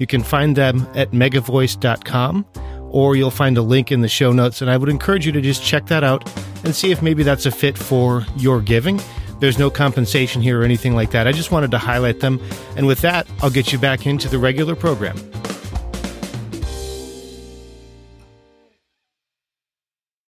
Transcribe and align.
You 0.00 0.06
can 0.06 0.22
find 0.22 0.56
them 0.56 0.88
at 0.94 1.12
megavoice.com 1.12 2.46
or 2.90 3.16
you'll 3.16 3.30
find 3.30 3.56
a 3.56 3.62
link 3.62 3.92
in 3.92 4.00
the 4.00 4.08
show 4.08 4.32
notes. 4.32 4.62
And 4.62 4.70
I 4.70 4.76
would 4.76 4.88
encourage 4.88 5.26
you 5.26 5.32
to 5.32 5.40
just 5.40 5.62
check 5.62 5.86
that 5.86 6.02
out 6.02 6.28
and 6.64 6.74
see 6.74 6.90
if 6.90 7.02
maybe 7.02 7.22
that's 7.22 7.46
a 7.46 7.50
fit 7.50 7.78
for 7.78 8.26
your 8.36 8.62
giving. 8.62 9.00
There's 9.40 9.58
no 9.58 9.70
compensation 9.70 10.42
here 10.42 10.60
or 10.60 10.64
anything 10.64 10.94
like 10.94 11.10
that. 11.12 11.26
I 11.26 11.32
just 11.32 11.50
wanted 11.52 11.70
to 11.72 11.78
highlight 11.78 12.20
them. 12.20 12.40
And 12.76 12.86
with 12.86 13.02
that, 13.02 13.26
I'll 13.42 13.50
get 13.50 13.72
you 13.72 13.78
back 13.78 14.06
into 14.06 14.28
the 14.28 14.38
regular 14.38 14.74
program. 14.74 15.16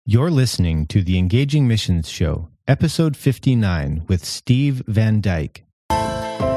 You're 0.06 0.30
listening 0.30 0.86
to 0.86 1.02
the 1.02 1.18
Engaging 1.18 1.68
Missions 1.68 2.08
Show, 2.08 2.48
episode 2.66 3.16
59, 3.16 4.04
with 4.08 4.24
Steve 4.24 4.82
Van 4.86 5.20
Dyke. 5.20 5.64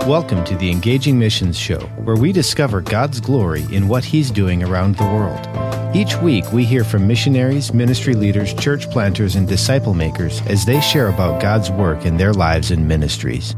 Welcome 0.07 0.43
to 0.45 0.57
the 0.57 0.69
Engaging 0.69 1.17
Missions 1.17 1.57
Show, 1.57 1.79
where 2.03 2.17
we 2.17 2.33
discover 2.33 2.81
God's 2.81 3.21
glory 3.21 3.63
in 3.71 3.87
what 3.87 4.03
He's 4.03 4.31
doing 4.31 4.61
around 4.61 4.97
the 4.97 5.05
world. 5.05 5.95
Each 5.95 6.17
week, 6.17 6.43
we 6.51 6.65
hear 6.65 6.83
from 6.83 7.07
missionaries, 7.07 7.73
ministry 7.73 8.13
leaders, 8.13 8.53
church 8.53 8.89
planters, 8.91 9.37
and 9.37 9.47
disciple 9.47 9.93
makers 9.93 10.41
as 10.47 10.65
they 10.65 10.81
share 10.81 11.07
about 11.07 11.41
God's 11.41 11.71
work 11.71 12.05
in 12.05 12.17
their 12.17 12.33
lives 12.33 12.69
and 12.69 12.85
ministries. 12.85 13.55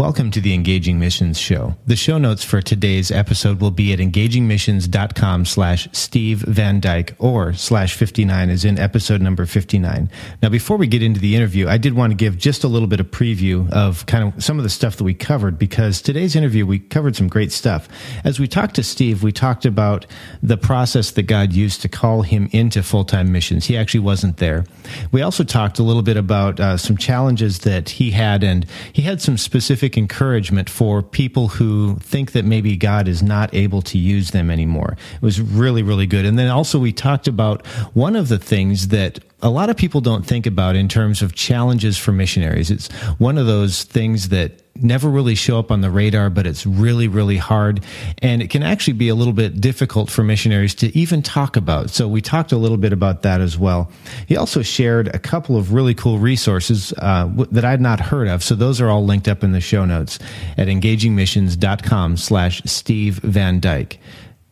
Welcome 0.00 0.30
to 0.30 0.40
the 0.40 0.54
Engaging 0.54 0.98
Missions 0.98 1.38
Show. 1.38 1.76
The 1.84 1.94
show 1.94 2.16
notes 2.16 2.42
for 2.42 2.62
today's 2.62 3.10
episode 3.10 3.60
will 3.60 3.70
be 3.70 3.92
at 3.92 3.98
engagingmissions.com 3.98 5.44
slash 5.44 5.88
Steve 5.92 6.38
Van 6.38 6.80
Dyke 6.80 7.14
or 7.18 7.52
slash 7.52 7.94
59 7.94 8.48
is 8.48 8.64
in 8.64 8.78
episode 8.78 9.20
number 9.20 9.44
59. 9.44 10.10
Now, 10.42 10.48
before 10.48 10.78
we 10.78 10.86
get 10.86 11.02
into 11.02 11.20
the 11.20 11.36
interview, 11.36 11.68
I 11.68 11.76
did 11.76 11.92
want 11.92 12.12
to 12.12 12.14
give 12.14 12.38
just 12.38 12.64
a 12.64 12.68
little 12.68 12.88
bit 12.88 12.98
of 12.98 13.10
preview 13.10 13.70
of 13.72 14.06
kind 14.06 14.32
of 14.32 14.42
some 14.42 14.56
of 14.56 14.62
the 14.62 14.70
stuff 14.70 14.96
that 14.96 15.04
we 15.04 15.12
covered 15.12 15.58
because 15.58 16.00
today's 16.00 16.34
interview, 16.34 16.64
we 16.64 16.78
covered 16.78 17.14
some 17.14 17.28
great 17.28 17.52
stuff. 17.52 17.86
As 18.24 18.40
we 18.40 18.48
talked 18.48 18.76
to 18.76 18.82
Steve, 18.82 19.22
we 19.22 19.32
talked 19.32 19.66
about 19.66 20.06
the 20.42 20.56
process 20.56 21.10
that 21.10 21.24
God 21.24 21.52
used 21.52 21.82
to 21.82 21.90
call 21.90 22.22
him 22.22 22.48
into 22.52 22.82
full-time 22.82 23.30
missions. 23.30 23.66
He 23.66 23.76
actually 23.76 24.00
wasn't 24.00 24.38
there. 24.38 24.64
We 25.12 25.20
also 25.20 25.44
talked 25.44 25.78
a 25.78 25.82
little 25.82 26.02
bit 26.02 26.16
about 26.16 26.58
uh, 26.58 26.78
some 26.78 26.96
challenges 26.96 27.58
that 27.60 27.90
he 27.90 28.12
had 28.12 28.42
and 28.42 28.64
he 28.94 29.02
had 29.02 29.20
some 29.20 29.36
specific 29.36 29.89
encouragement 29.96 30.68
for 30.68 31.02
people 31.02 31.48
who 31.48 31.96
think 32.00 32.32
that 32.32 32.44
maybe 32.44 32.76
God 32.76 33.08
is 33.08 33.22
not 33.22 33.54
able 33.54 33.82
to 33.82 33.98
use 33.98 34.30
them 34.30 34.50
anymore. 34.50 34.96
It 35.14 35.22
was 35.22 35.40
really, 35.40 35.82
really 35.82 36.06
good. 36.06 36.24
And 36.24 36.38
then 36.38 36.48
also 36.48 36.78
we 36.78 36.92
talked 36.92 37.28
about 37.28 37.66
one 37.94 38.16
of 38.16 38.28
the 38.28 38.38
things 38.38 38.88
that 38.88 39.20
a 39.42 39.50
lot 39.50 39.70
of 39.70 39.76
people 39.76 40.00
don't 40.00 40.26
think 40.26 40.46
about 40.46 40.76
in 40.76 40.88
terms 40.88 41.22
of 41.22 41.34
challenges 41.34 41.96
for 41.96 42.12
missionaries. 42.12 42.70
It's 42.70 42.88
one 43.18 43.38
of 43.38 43.46
those 43.46 43.84
things 43.84 44.28
that 44.28 44.62
never 44.82 45.08
really 45.08 45.34
show 45.34 45.58
up 45.58 45.70
on 45.70 45.80
the 45.80 45.90
radar, 45.90 46.30
but 46.30 46.46
it's 46.46 46.66
really, 46.66 47.08
really 47.08 47.36
hard. 47.36 47.84
And 48.18 48.42
it 48.42 48.50
can 48.50 48.62
actually 48.62 48.94
be 48.94 49.08
a 49.08 49.14
little 49.14 49.32
bit 49.32 49.60
difficult 49.60 50.10
for 50.10 50.22
missionaries 50.22 50.74
to 50.76 50.96
even 50.96 51.22
talk 51.22 51.56
about. 51.56 51.90
So 51.90 52.08
we 52.08 52.20
talked 52.20 52.52
a 52.52 52.56
little 52.56 52.76
bit 52.76 52.92
about 52.92 53.22
that 53.22 53.40
as 53.40 53.58
well. 53.58 53.90
He 54.26 54.36
also 54.36 54.62
shared 54.62 55.08
a 55.08 55.18
couple 55.18 55.56
of 55.56 55.72
really 55.72 55.94
cool 55.94 56.18
resources 56.18 56.92
uh, 56.98 57.24
w- 57.24 57.48
that 57.52 57.64
I'd 57.64 57.80
not 57.80 58.00
heard 58.00 58.28
of. 58.28 58.42
So 58.42 58.54
those 58.54 58.80
are 58.80 58.88
all 58.88 59.04
linked 59.04 59.28
up 59.28 59.42
in 59.42 59.52
the 59.52 59.60
show 59.60 59.84
notes 59.84 60.18
at 60.56 60.68
engagingmissions.com 60.68 62.16
slash 62.16 62.62
Steve 62.64 63.16
Van 63.18 63.60
Dyke. 63.60 63.98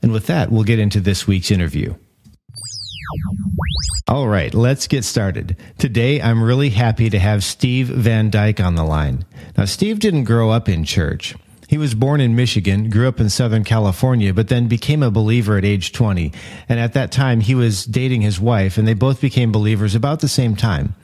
And 0.03 0.13
with 0.13 0.27
that, 0.27 0.51
we'll 0.51 0.65
get 0.65 0.79
into 0.79 1.01
this 1.01 1.27
week's 1.27 1.51
interview. 1.51 1.95
All 4.09 4.29
right, 4.29 4.55
let's 4.55 4.87
get 4.87 5.05
started. 5.05 5.57
Today, 5.77 6.21
I'm 6.21 6.43
really 6.43 6.71
happy 6.71 7.11
to 7.11 7.19
have 7.19 7.45
Steve 7.45 7.89
Van 7.89 8.31
Dyke 8.31 8.61
on 8.61 8.75
the 8.75 8.85
line. 8.85 9.25
Now, 9.57 9.67
Steve 9.67 9.99
didn't 9.99 10.25
grow 10.25 10.51
up 10.51 10.69
in 10.69 10.85
church. 10.85 11.35
He 11.69 11.77
was 11.77 11.95
born 11.95 12.23
in 12.23 12.35
Michigan, 12.35 12.89
grew 12.89 13.07
up 13.07 13.21
in 13.21 13.29
Southern 13.29 13.63
California, 13.63 14.33
but 14.33 14.49
then 14.49 14.69
became 14.69 15.03
a 15.03 15.11
believer 15.11 15.59
at 15.59 15.67
age 15.67 15.93
20. 15.93 16.33
And 16.67 16.81
at 16.81 16.95
that 16.95 17.13
time, 17.13 17.41
he 17.41 17.55
was 17.55 17.85
dating 17.85 18.23
his 18.23 18.41
wife, 18.41 18.79
and 18.79 18.89
they 18.89 18.95
both 18.95 19.21
became 19.21 19.53
believers 19.53 19.95
about 19.95 20.21
the 20.21 20.29
same 20.29 20.57
time. 20.57 20.95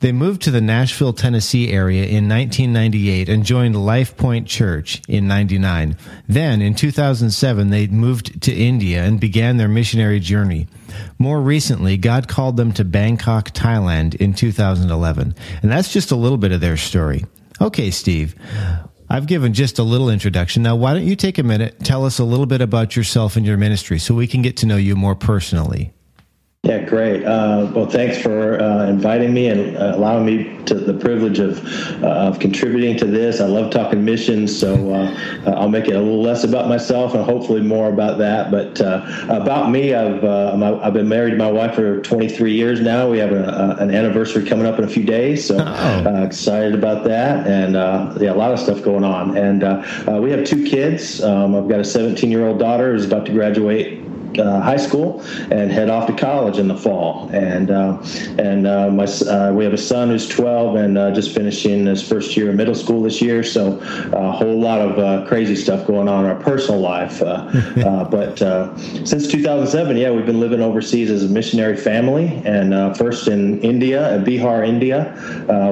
They 0.00 0.12
moved 0.12 0.42
to 0.42 0.52
the 0.52 0.60
Nashville, 0.60 1.12
Tennessee 1.12 1.72
area 1.72 2.04
in 2.04 2.28
1998 2.28 3.28
and 3.28 3.44
joined 3.44 3.84
Life 3.84 4.16
Point 4.16 4.46
Church 4.46 5.02
in 5.08 5.26
99. 5.26 5.96
Then, 6.28 6.62
in 6.62 6.74
2007, 6.74 7.70
they 7.70 7.88
moved 7.88 8.40
to 8.42 8.54
India 8.54 9.02
and 9.02 9.18
began 9.18 9.56
their 9.56 9.68
missionary 9.68 10.20
journey. 10.20 10.68
More 11.18 11.40
recently, 11.40 11.96
God 11.96 12.28
called 12.28 12.56
them 12.56 12.72
to 12.74 12.84
Bangkok, 12.84 13.50
Thailand 13.50 14.14
in 14.14 14.34
2011. 14.34 15.34
And 15.62 15.70
that's 15.70 15.92
just 15.92 16.12
a 16.12 16.16
little 16.16 16.38
bit 16.38 16.52
of 16.52 16.60
their 16.60 16.76
story. 16.76 17.24
Okay, 17.60 17.90
Steve. 17.90 18.36
I've 19.10 19.26
given 19.26 19.52
just 19.52 19.78
a 19.78 19.82
little 19.82 20.10
introduction. 20.10 20.62
Now, 20.62 20.76
why 20.76 20.94
don't 20.94 21.06
you 21.06 21.16
take 21.16 21.38
a 21.38 21.42
minute, 21.42 21.80
tell 21.80 22.04
us 22.04 22.18
a 22.18 22.24
little 22.24 22.46
bit 22.46 22.60
about 22.60 22.94
yourself 22.94 23.36
and 23.36 23.44
your 23.44 23.56
ministry 23.56 23.98
so 23.98 24.14
we 24.14 24.26
can 24.26 24.42
get 24.42 24.58
to 24.58 24.66
know 24.66 24.76
you 24.76 24.94
more 24.94 25.16
personally? 25.16 25.92
Yeah, 26.64 26.84
great. 26.84 27.24
Uh, 27.24 27.70
well, 27.72 27.86
thanks 27.86 28.20
for 28.20 28.60
uh, 28.60 28.88
inviting 28.88 29.32
me 29.32 29.46
and 29.48 29.76
uh, 29.76 29.92
allowing 29.94 30.26
me 30.26 30.62
to 30.64 30.74
the 30.74 30.92
privilege 30.92 31.38
of 31.38 31.64
uh, 32.02 32.08
of 32.08 32.40
contributing 32.40 32.96
to 32.98 33.06
this. 33.06 33.40
I 33.40 33.46
love 33.46 33.70
talking 33.70 34.04
missions, 34.04 34.58
so 34.58 34.92
uh, 34.92 35.54
I'll 35.56 35.68
make 35.68 35.86
it 35.86 35.94
a 35.94 36.00
little 36.00 36.20
less 36.20 36.42
about 36.42 36.68
myself 36.68 37.14
and 37.14 37.24
hopefully 37.24 37.60
more 37.60 37.88
about 37.88 38.18
that. 38.18 38.50
But 38.50 38.80
uh, 38.80 39.06
about 39.28 39.70
me, 39.70 39.94
I've 39.94 40.24
I've 40.24 40.92
been 40.92 41.08
married 41.08 41.30
to 41.30 41.36
my 41.36 41.50
wife 41.50 41.76
for 41.76 42.02
23 42.02 42.52
years 42.52 42.80
now. 42.80 43.08
We 43.08 43.18
have 43.18 43.30
a, 43.30 43.76
an 43.78 43.94
anniversary 43.94 44.44
coming 44.44 44.66
up 44.66 44.78
in 44.80 44.84
a 44.84 44.88
few 44.88 45.04
days, 45.04 45.46
so 45.46 45.58
oh. 45.60 46.24
excited 46.24 46.74
about 46.74 47.04
that. 47.04 47.46
And 47.46 47.74
yeah, 48.20 48.32
a 48.32 48.34
lot 48.34 48.52
of 48.52 48.58
stuff 48.58 48.82
going 48.82 49.04
on. 49.04 49.38
And 49.38 49.62
we 50.20 50.32
have 50.32 50.44
two 50.44 50.64
kids. 50.64 51.22
Um, 51.22 51.54
I've 51.54 51.68
got 51.68 51.78
a 51.78 51.84
17 51.84 52.32
year 52.32 52.48
old 52.48 52.58
daughter 52.58 52.92
who's 52.92 53.06
about 53.06 53.26
to 53.26 53.32
graduate 53.32 54.07
uh, 54.36 54.60
high 54.60 54.76
school 54.76 55.22
and 55.50 55.70
head 55.70 55.88
off 55.90 56.06
to 56.06 56.12
college 56.12 56.58
in 56.58 56.68
the 56.68 56.76
fall. 56.76 57.28
And 57.32 57.70
uh, 57.70 58.02
and 58.38 58.66
uh, 58.66 58.90
my 58.90 59.04
uh, 59.04 59.52
we 59.52 59.64
have 59.64 59.72
a 59.72 59.78
son 59.78 60.08
who's 60.08 60.28
12 60.28 60.76
and 60.76 60.98
uh, 60.98 61.10
just 61.12 61.34
finishing 61.34 61.86
his 61.86 62.06
first 62.06 62.36
year 62.36 62.50
of 62.50 62.56
middle 62.56 62.74
school 62.74 63.02
this 63.02 63.22
year. 63.22 63.42
So 63.42 63.78
a 64.12 64.32
whole 64.32 64.60
lot 64.60 64.80
of 64.80 65.26
crazy 65.28 65.56
stuff 65.56 65.86
going 65.86 66.08
on 66.08 66.24
in 66.24 66.30
our 66.30 66.40
personal 66.40 66.80
life. 66.80 67.20
but 67.20 68.38
since 69.06 69.28
2007, 69.28 69.96
yeah, 69.96 70.10
we've 70.10 70.26
been 70.26 70.40
living 70.40 70.60
overseas 70.60 71.10
as 71.10 71.24
a 71.24 71.28
missionary 71.28 71.76
family, 71.76 72.42
and 72.44 72.96
first 72.96 73.28
in 73.28 73.60
India, 73.60 74.14
at 74.14 74.24
Bihar, 74.24 74.66
India. 74.66 75.14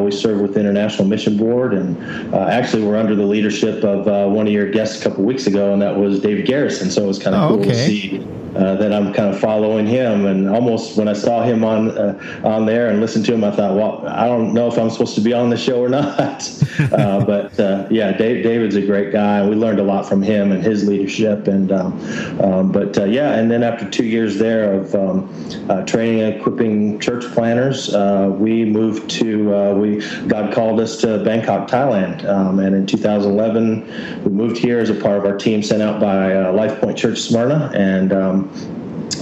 we 0.03 0.11
serve 0.11 0.41
with 0.41 0.55
the 0.55 0.61
International 0.61 1.07
Mission 1.07 1.37
Board, 1.37 1.75
and 1.75 2.35
actually 2.35 2.85
we're 2.85 2.97
under 2.97 3.15
the 3.15 3.25
leadership 3.27 3.85
of 3.85 4.07
one 4.33 4.47
of 4.47 4.53
your 4.53 4.71
guests 4.71 5.01
a 5.01 5.09
couple 5.09 5.25
weeks 5.25 5.47
ago, 5.47 5.73
and 5.73 5.83
that 5.83 5.97
was 5.97 6.21
David 6.21 6.47
Garrison. 6.47 6.91
So 6.91 7.05
it 7.05 7.07
was 7.07 7.19
kind 7.19 7.35
of 7.35 7.43
oh, 7.43 7.55
cool 7.55 7.61
okay. 7.61 7.71
to 7.71 7.87
see 7.87 8.27
uh, 8.57 8.75
that 8.77 8.93
I'm 8.93 9.13
kind 9.13 9.35
of 9.35 9.39
following 9.39 9.87
him. 9.87 10.25
And 10.25 10.49
almost 10.49 10.97
when 10.97 11.09
I 11.09 11.13
saw 11.13 11.43
him 11.43 11.63
on 11.63 11.97
uh, 11.97 12.41
on 12.43 12.65
there 12.65 12.89
and 12.89 13.01
listened 13.01 13.27
to 13.27 13.35
him, 13.35 13.45
I 13.45 13.51
thought, 13.51 13.77
well, 13.77 14.07
I 14.09 14.27
don't 14.27 14.55
know 14.55 14.67
if 14.67 14.79
I'm 14.79 14.89
supposed 14.89 15.15
to 15.17 15.21
be 15.21 15.35
on 15.35 15.51
the 15.51 15.57
show 15.57 15.83
or 15.83 15.89
not. 15.89 16.51
uh, 16.93 17.25
but 17.25 17.59
uh, 17.61 17.87
yeah, 17.91 18.13
Dave, 18.13 18.43
David's 18.43 18.77
a 18.77 18.85
great 18.85 19.13
guy. 19.13 19.47
We 19.47 19.57
learned 19.57 19.79
a 19.79 19.83
lot 19.83 20.09
from 20.09 20.23
him 20.23 20.53
and 20.53 20.63
his 20.63 20.89
leadership. 20.89 21.49
And 21.49 21.71
um, 21.71 22.41
um, 22.41 22.73
but 22.73 22.97
uh, 22.97 23.05
yeah, 23.05 23.35
and 23.35 23.51
then 23.51 23.63
after 23.63 23.89
two 23.89 24.07
years 24.07 24.39
there 24.39 24.73
of 24.73 24.95
um, 24.95 25.85
training 25.87 26.23
and 26.23 26.37
equipping 26.37 26.99
church 26.99 27.25
planters, 27.35 27.95
we 28.39 28.65
moved 28.65 29.11
to 29.11 29.75
we 29.75 30.01
God 30.29 30.55
called 30.55 30.81
us 30.81 30.97
to 31.03 31.23
Bangkok, 31.25 31.69
Thailand. 31.69 32.25
Um, 32.25 32.59
and 32.59 32.75
in 32.75 32.87
2011, 32.87 34.25
we 34.25 34.31
moved 34.31 34.57
here 34.57 34.79
as 34.79 34.91
a 34.91 34.95
part 34.95 35.19
of 35.19 35.25
our 35.27 35.37
team 35.37 35.63
sent 35.63 35.83
out 35.83 36.01
by 36.01 36.49
Life 36.51 36.81
Point 36.81 36.97
Church 36.97 37.19
Smyrna 37.19 37.71
and 37.75 38.13
um, 38.13 38.46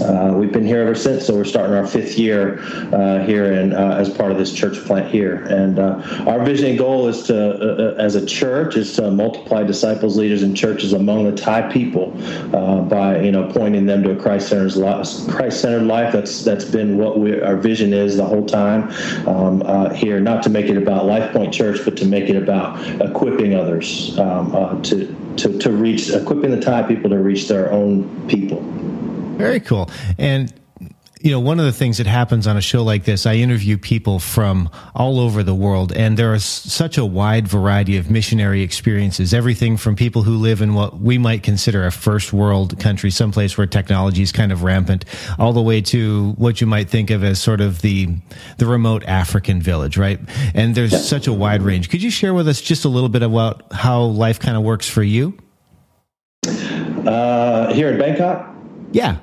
uh, 0.00 0.32
we've 0.34 0.52
been 0.52 0.66
here 0.66 0.80
ever 0.80 0.94
since, 0.94 1.26
so 1.26 1.34
we're 1.34 1.44
starting 1.44 1.74
our 1.74 1.86
fifth 1.86 2.18
year 2.18 2.58
uh, 2.92 3.24
here 3.24 3.52
and 3.52 3.72
uh, 3.72 3.96
as 3.96 4.10
part 4.10 4.32
of 4.32 4.38
this 4.38 4.52
church 4.52 4.76
plant 4.84 5.10
here. 5.10 5.44
And 5.44 5.78
uh, 5.78 6.24
our 6.26 6.44
vision 6.44 6.70
and 6.70 6.78
goal 6.78 7.06
is 7.06 7.22
to, 7.24 7.36
uh, 7.36 7.92
uh, 7.92 8.02
as 8.02 8.16
a 8.16 8.26
church, 8.26 8.76
is 8.76 8.94
to 8.96 9.10
multiply 9.10 9.62
disciples, 9.62 10.16
leaders, 10.16 10.42
and 10.42 10.56
churches 10.56 10.92
among 10.92 11.24
the 11.24 11.32
Thai 11.32 11.72
people 11.72 12.10
by 12.88 13.20
you 13.20 13.30
know 13.30 13.50
pointing 13.52 13.86
them 13.86 14.02
to 14.02 14.10
a 14.10 14.16
Christ-centered 14.16 14.76
life. 14.76 15.06
Christ-centered 15.28 15.84
life. 15.84 16.12
That's 16.12 16.44
that's 16.44 16.64
been 16.64 16.98
what 16.98 17.18
we, 17.18 17.40
our 17.40 17.56
vision 17.56 17.92
is 17.92 18.16
the 18.16 18.24
whole 18.24 18.46
time 18.46 18.90
um, 19.28 19.94
here. 19.94 20.20
Not 20.20 20.42
to 20.44 20.50
make 20.50 20.66
it 20.66 20.76
about 20.76 21.06
Life 21.06 21.32
Point 21.32 21.54
Church, 21.54 21.80
but 21.84 21.96
to 21.98 22.04
make 22.04 22.28
it 22.28 22.36
about 22.36 22.78
equipping 23.00 23.54
others 23.54 24.18
um, 24.18 24.82
to, 24.82 25.14
to 25.36 25.58
to 25.58 25.70
reach, 25.70 26.10
equipping 26.10 26.50
the 26.50 26.60
Thai 26.60 26.82
people 26.82 27.10
to 27.10 27.18
reach 27.18 27.48
their 27.48 27.70
own 27.72 28.28
people. 28.28 28.73
Very 29.36 29.60
cool. 29.60 29.90
And 30.18 30.52
you 31.24 31.30
know, 31.30 31.40
one 31.40 31.58
of 31.58 31.64
the 31.64 31.72
things 31.72 31.96
that 31.96 32.06
happens 32.06 32.46
on 32.46 32.58
a 32.58 32.60
show 32.60 32.82
like 32.82 33.04
this, 33.04 33.24
I 33.24 33.36
interview 33.36 33.78
people 33.78 34.18
from 34.18 34.68
all 34.94 35.18
over 35.18 35.42
the 35.42 35.54
world, 35.54 35.90
and 35.90 36.18
there 36.18 36.34
is 36.34 36.44
such 36.44 36.98
a 36.98 37.04
wide 37.06 37.48
variety 37.48 37.96
of 37.96 38.10
missionary 38.10 38.60
experiences. 38.60 39.32
Everything 39.32 39.78
from 39.78 39.96
people 39.96 40.22
who 40.22 40.36
live 40.36 40.60
in 40.60 40.74
what 40.74 41.00
we 41.00 41.16
might 41.16 41.42
consider 41.42 41.86
a 41.86 41.90
first 41.90 42.34
world 42.34 42.78
country, 42.78 43.10
someplace 43.10 43.56
where 43.56 43.66
technology 43.66 44.20
is 44.20 44.32
kind 44.32 44.52
of 44.52 44.64
rampant, 44.64 45.06
all 45.38 45.54
the 45.54 45.62
way 45.62 45.80
to 45.80 46.32
what 46.32 46.60
you 46.60 46.66
might 46.66 46.90
think 46.90 47.08
of 47.08 47.24
as 47.24 47.40
sort 47.40 47.62
of 47.62 47.80
the 47.80 48.06
the 48.58 48.66
remote 48.66 49.02
African 49.04 49.62
village, 49.62 49.96
right? 49.96 50.20
And 50.52 50.74
there's 50.74 50.92
yeah. 50.92 50.98
such 50.98 51.26
a 51.26 51.32
wide 51.32 51.62
range. 51.62 51.88
Could 51.88 52.02
you 52.02 52.10
share 52.10 52.34
with 52.34 52.48
us 52.48 52.60
just 52.60 52.84
a 52.84 52.90
little 52.90 53.08
bit 53.08 53.22
about 53.22 53.72
how 53.72 54.02
life 54.02 54.38
kind 54.40 54.58
of 54.58 54.62
works 54.62 54.90
for 54.90 55.02
you? 55.02 55.38
Uh, 56.46 57.72
here 57.72 57.88
in 57.88 57.98
Bangkok. 57.98 58.53
Yeah. 58.94 59.16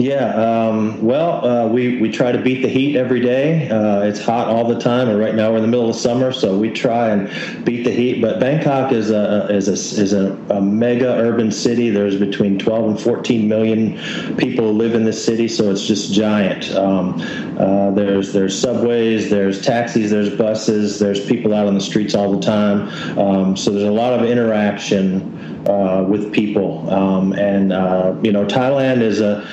Yeah, 0.00 0.32
um, 0.34 1.02
well, 1.02 1.46
uh, 1.46 1.66
we, 1.66 2.00
we 2.00 2.10
try 2.10 2.32
to 2.32 2.38
beat 2.38 2.62
the 2.62 2.68
heat 2.68 2.96
every 2.96 3.20
day. 3.20 3.68
Uh, 3.68 4.00
it's 4.00 4.18
hot 4.18 4.46
all 4.46 4.66
the 4.66 4.80
time, 4.80 5.10
and 5.10 5.18
right 5.18 5.34
now 5.34 5.50
we're 5.50 5.56
in 5.56 5.62
the 5.62 5.68
middle 5.68 5.90
of 5.90 5.96
summer, 5.96 6.32
so 6.32 6.56
we 6.56 6.70
try 6.70 7.10
and 7.10 7.28
beat 7.66 7.84
the 7.84 7.90
heat. 7.90 8.22
But 8.22 8.40
Bangkok 8.40 8.92
is 8.92 9.10
a 9.10 9.46
is 9.50 9.68
a 9.68 9.72
is 9.72 10.14
a, 10.14 10.32
a 10.48 10.58
mega 10.62 11.16
urban 11.16 11.52
city. 11.52 11.90
There's 11.90 12.16
between 12.16 12.58
12 12.58 12.90
and 12.92 13.00
14 13.00 13.46
million 13.46 14.36
people 14.38 14.72
live 14.72 14.94
in 14.94 15.04
this 15.04 15.22
city, 15.22 15.48
so 15.48 15.70
it's 15.70 15.86
just 15.86 16.14
giant. 16.14 16.74
Um, 16.74 17.20
uh, 17.58 17.90
there's 17.90 18.32
there's 18.32 18.58
subways, 18.58 19.28
there's 19.28 19.60
taxis, 19.60 20.10
there's 20.10 20.34
buses, 20.34 20.98
there's 20.98 21.22
people 21.26 21.52
out 21.52 21.66
on 21.66 21.74
the 21.74 21.80
streets 21.80 22.14
all 22.14 22.32
the 22.32 22.40
time. 22.40 22.88
Um, 23.18 23.54
so 23.54 23.70
there's 23.70 23.84
a 23.84 23.92
lot 23.92 24.18
of 24.18 24.24
interaction 24.24 25.66
uh, 25.68 26.02
with 26.08 26.32
people. 26.32 26.88
Um, 26.90 27.32
and 27.34 27.72
uh, 27.72 28.14
you 28.22 28.32
know, 28.32 28.46
Thailand 28.46 29.02
is 29.02 29.20
a 29.20 29.46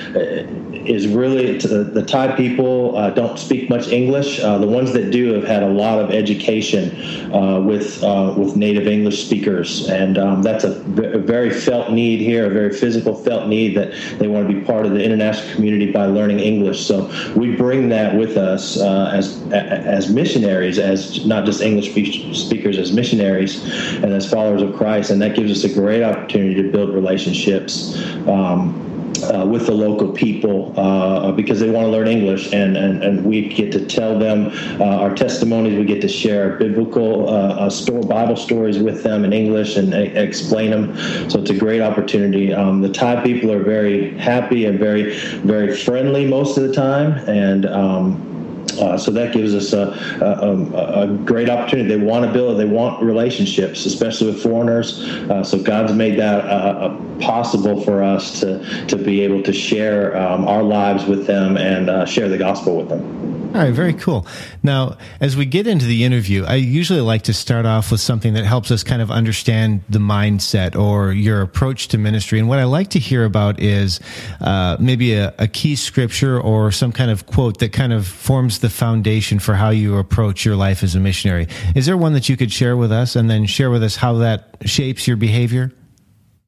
is 0.87 1.07
really 1.07 1.57
the, 1.57 1.83
the 1.83 2.03
Thai 2.03 2.35
people 2.35 2.97
uh, 2.97 3.09
don't 3.09 3.37
speak 3.37 3.69
much 3.69 3.87
English. 3.87 4.39
Uh, 4.39 4.57
the 4.57 4.67
ones 4.67 4.93
that 4.93 5.11
do 5.11 5.33
have 5.33 5.43
had 5.43 5.63
a 5.63 5.67
lot 5.67 5.99
of 5.99 6.11
education 6.11 7.33
uh, 7.33 7.59
with 7.59 8.03
uh, 8.03 8.33
with 8.37 8.55
native 8.55 8.87
English 8.87 9.25
speakers, 9.25 9.89
and 9.89 10.17
um, 10.17 10.41
that's 10.41 10.63
a, 10.63 10.71
a, 10.71 11.17
very 11.17 11.49
felt 11.49 11.91
need 11.91 12.19
here, 12.19 12.47
a 12.47 12.49
very 12.49 12.73
physical 12.73 13.15
felt 13.15 13.47
need 13.47 13.75
that 13.75 13.91
they 14.19 14.27
want 14.27 14.47
to 14.47 14.53
be 14.53 14.61
part 14.61 14.85
of 14.85 14.91
the 14.91 15.03
international 15.03 15.53
community 15.55 15.91
by 15.91 16.05
learning 16.05 16.39
English. 16.39 16.85
So 16.85 17.11
we 17.35 17.55
bring 17.55 17.89
that 17.89 18.15
with 18.15 18.37
us 18.37 18.77
as 18.79 19.41
as 19.51 20.09
missionaries, 20.09 20.79
as 20.79 21.25
not 21.25 21.45
just 21.45 21.61
English 21.61 21.89
speakers, 22.37 22.77
as 22.77 22.91
missionaries 22.93 23.63
and 24.03 24.13
as 24.13 24.29
followers 24.29 24.61
of 24.61 24.75
Christ, 24.75 25.11
and 25.11 25.21
that 25.21 25.35
gives 25.35 25.51
us 25.51 25.69
a 25.69 25.73
great 25.73 26.03
opportunity 26.03 26.55
to 26.61 26.71
build 26.71 26.93
relationships. 26.93 27.97
Um, 28.27 28.86
uh, 29.23 29.45
with 29.45 29.67
the 29.67 29.73
local 29.73 30.11
people 30.11 30.73
uh, 30.79 31.31
because 31.31 31.59
they 31.59 31.69
want 31.69 31.85
to 31.85 31.91
learn 31.91 32.07
English, 32.07 32.53
and, 32.53 32.77
and, 32.77 33.03
and 33.03 33.25
we 33.25 33.47
get 33.47 33.71
to 33.71 33.85
tell 33.85 34.17
them 34.17 34.51
uh, 34.79 35.03
our 35.03 35.13
testimonies. 35.15 35.77
We 35.77 35.85
get 35.85 36.01
to 36.01 36.07
share 36.07 36.57
biblical 36.57 37.29
uh, 37.29 37.31
uh, 37.31 37.69
store 37.69 38.03
Bible 38.03 38.35
stories 38.35 38.79
with 38.79 39.03
them 39.03 39.25
in 39.25 39.33
English 39.33 39.77
and 39.77 39.93
explain 39.93 40.71
them. 40.71 40.95
So 41.29 41.39
it's 41.39 41.49
a 41.49 41.57
great 41.57 41.81
opportunity. 41.81 42.53
Um, 42.53 42.81
the 42.81 42.89
Thai 42.89 43.23
people 43.23 43.51
are 43.51 43.63
very 43.63 44.17
happy 44.17 44.65
and 44.65 44.79
very 44.79 45.15
very 45.39 45.75
friendly 45.75 46.25
most 46.25 46.57
of 46.57 46.63
the 46.67 46.73
time, 46.73 47.13
and 47.27 47.65
um, 47.65 48.26
uh, 48.73 48.97
so 48.97 49.11
that 49.11 49.33
gives 49.33 49.55
us 49.55 49.73
a, 49.73 49.91
a, 50.21 51.03
a, 51.03 51.07
great 51.07 51.49
opportunity. 51.49 51.87
They 51.89 52.03
want 52.03 52.25
to 52.25 52.31
build, 52.31 52.59
they 52.59 52.65
want 52.65 53.01
relationships, 53.01 53.85
especially 53.85 54.27
with 54.27 54.43
foreigners. 54.43 55.03
Uh, 55.29 55.43
so 55.43 55.61
God's 55.61 55.93
made 55.93 56.19
that 56.19 56.45
uh, 56.45 56.47
uh 56.47 57.19
possible 57.19 57.81
for 57.81 58.03
us 58.03 58.39
to, 58.41 58.85
to 58.87 58.95
be 58.95 59.21
able 59.21 59.41
to 59.41 59.51
share 59.51 60.15
um, 60.15 60.47
our 60.47 60.61
lives 60.61 61.05
with 61.05 61.25
them 61.25 61.57
and 61.57 61.89
uh, 61.89 62.05
share 62.05 62.29
the 62.29 62.37
gospel 62.37 62.77
with 62.77 62.89
them. 62.89 63.36
All 63.57 63.63
right, 63.63 63.73
very 63.73 63.93
cool. 63.93 64.27
Now, 64.61 64.97
as 65.19 65.35
we 65.35 65.47
get 65.47 65.65
into 65.65 65.87
the 65.87 66.03
interview, 66.03 66.45
I 66.45 66.55
usually 66.57 67.01
like 67.01 67.23
to 67.23 67.33
start 67.33 67.65
off 67.65 67.89
with 67.89 67.99
something 67.99 68.35
that 68.35 68.45
helps 68.45 68.69
us 68.69 68.83
kind 68.83 69.01
of 69.01 69.09
understand 69.09 69.81
the 69.89 69.97
mindset 69.97 70.79
or 70.79 71.11
your 71.11 71.41
approach 71.41 71.87
to 71.87 71.97
ministry. 71.97 72.37
And 72.37 72.47
what 72.47 72.59
I 72.59 72.65
like 72.65 72.89
to 72.89 72.99
hear 72.99 73.25
about 73.25 73.59
is 73.59 73.99
uh, 74.41 74.77
maybe 74.79 75.13
a, 75.13 75.33
a, 75.39 75.47
key 75.47 75.75
scripture 75.75 76.39
or 76.39 76.71
some 76.71 76.91
kind 76.91 77.09
of 77.09 77.25
quote 77.25 77.57
that 77.57 77.73
kind 77.73 77.93
of 77.93 78.05
forms 78.05 78.59
the 78.59 78.69
foundation 78.69 79.39
for 79.39 79.55
how 79.55 79.71
you 79.71 79.97
approach 79.97 80.45
your 80.45 80.55
life 80.55 80.83
as 80.83 80.93
a 80.93 80.99
missionary. 80.99 81.47
Is 81.75 81.87
there 81.87 81.97
one 81.97 82.13
that 82.13 82.29
you 82.29 82.37
could 82.37 82.51
share 82.51 82.77
with 82.77 82.91
us 82.91 83.15
and 83.15 83.27
then 83.27 83.47
share 83.47 83.71
with 83.71 83.81
us 83.81 83.95
how 83.95 84.19
that 84.19 84.55
shapes 84.65 85.07
your 85.07 85.17
behavior? 85.17 85.71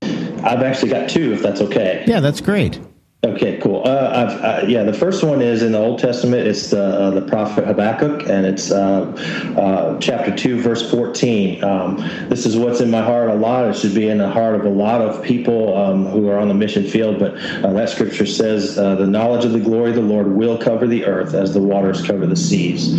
I've 0.03 0.61
actually 0.61 0.91
got 0.91 1.09
two, 1.09 1.33
if 1.33 1.41
that's 1.41 1.61
okay. 1.61 2.03
Yeah, 2.05 2.19
that's 2.19 2.39
great. 2.39 2.79
Okay, 3.21 3.57
cool. 3.57 3.81
Uh, 3.83 3.89
uh, 3.89 4.65
yeah, 4.65 4.83
the 4.83 4.93
first 4.93 5.25
one 5.25 5.41
is 5.41 5.61
in 5.61 5.73
the 5.73 5.77
Old 5.77 5.99
Testament. 5.99 6.47
It's 6.47 6.69
the 6.69 6.81
uh, 6.81 7.09
the 7.09 7.21
prophet 7.21 7.65
Habakkuk, 7.65 8.29
and 8.29 8.45
it's 8.45 8.71
uh, 8.71 9.11
uh, 9.57 9.99
chapter 9.99 10.33
two, 10.33 10.61
verse 10.61 10.89
fourteen. 10.89 11.61
Um, 11.61 11.97
this 12.29 12.45
is 12.45 12.55
what's 12.55 12.79
in 12.79 12.89
my 12.89 13.01
heart 13.01 13.29
a 13.29 13.33
lot. 13.33 13.67
It 13.67 13.75
should 13.75 13.93
be 13.93 14.07
in 14.07 14.19
the 14.19 14.29
heart 14.29 14.55
of 14.55 14.63
a 14.63 14.69
lot 14.69 15.01
of 15.01 15.21
people 15.21 15.75
um, 15.75 16.05
who 16.05 16.29
are 16.29 16.39
on 16.39 16.47
the 16.47 16.53
mission 16.53 16.85
field. 16.85 17.19
But 17.19 17.33
uh, 17.35 17.73
that 17.73 17.89
scripture 17.89 18.25
says, 18.25 18.75
"The 18.75 19.05
knowledge 19.05 19.43
of 19.43 19.51
the 19.51 19.59
glory 19.59 19.89
of 19.89 19.97
the 19.97 20.01
Lord 20.01 20.27
will 20.31 20.57
cover 20.57 20.87
the 20.87 21.03
earth 21.03 21.33
as 21.33 21.53
the 21.53 21.61
waters 21.61 22.01
cover 22.01 22.25
the 22.25 22.37
seas." 22.37 22.97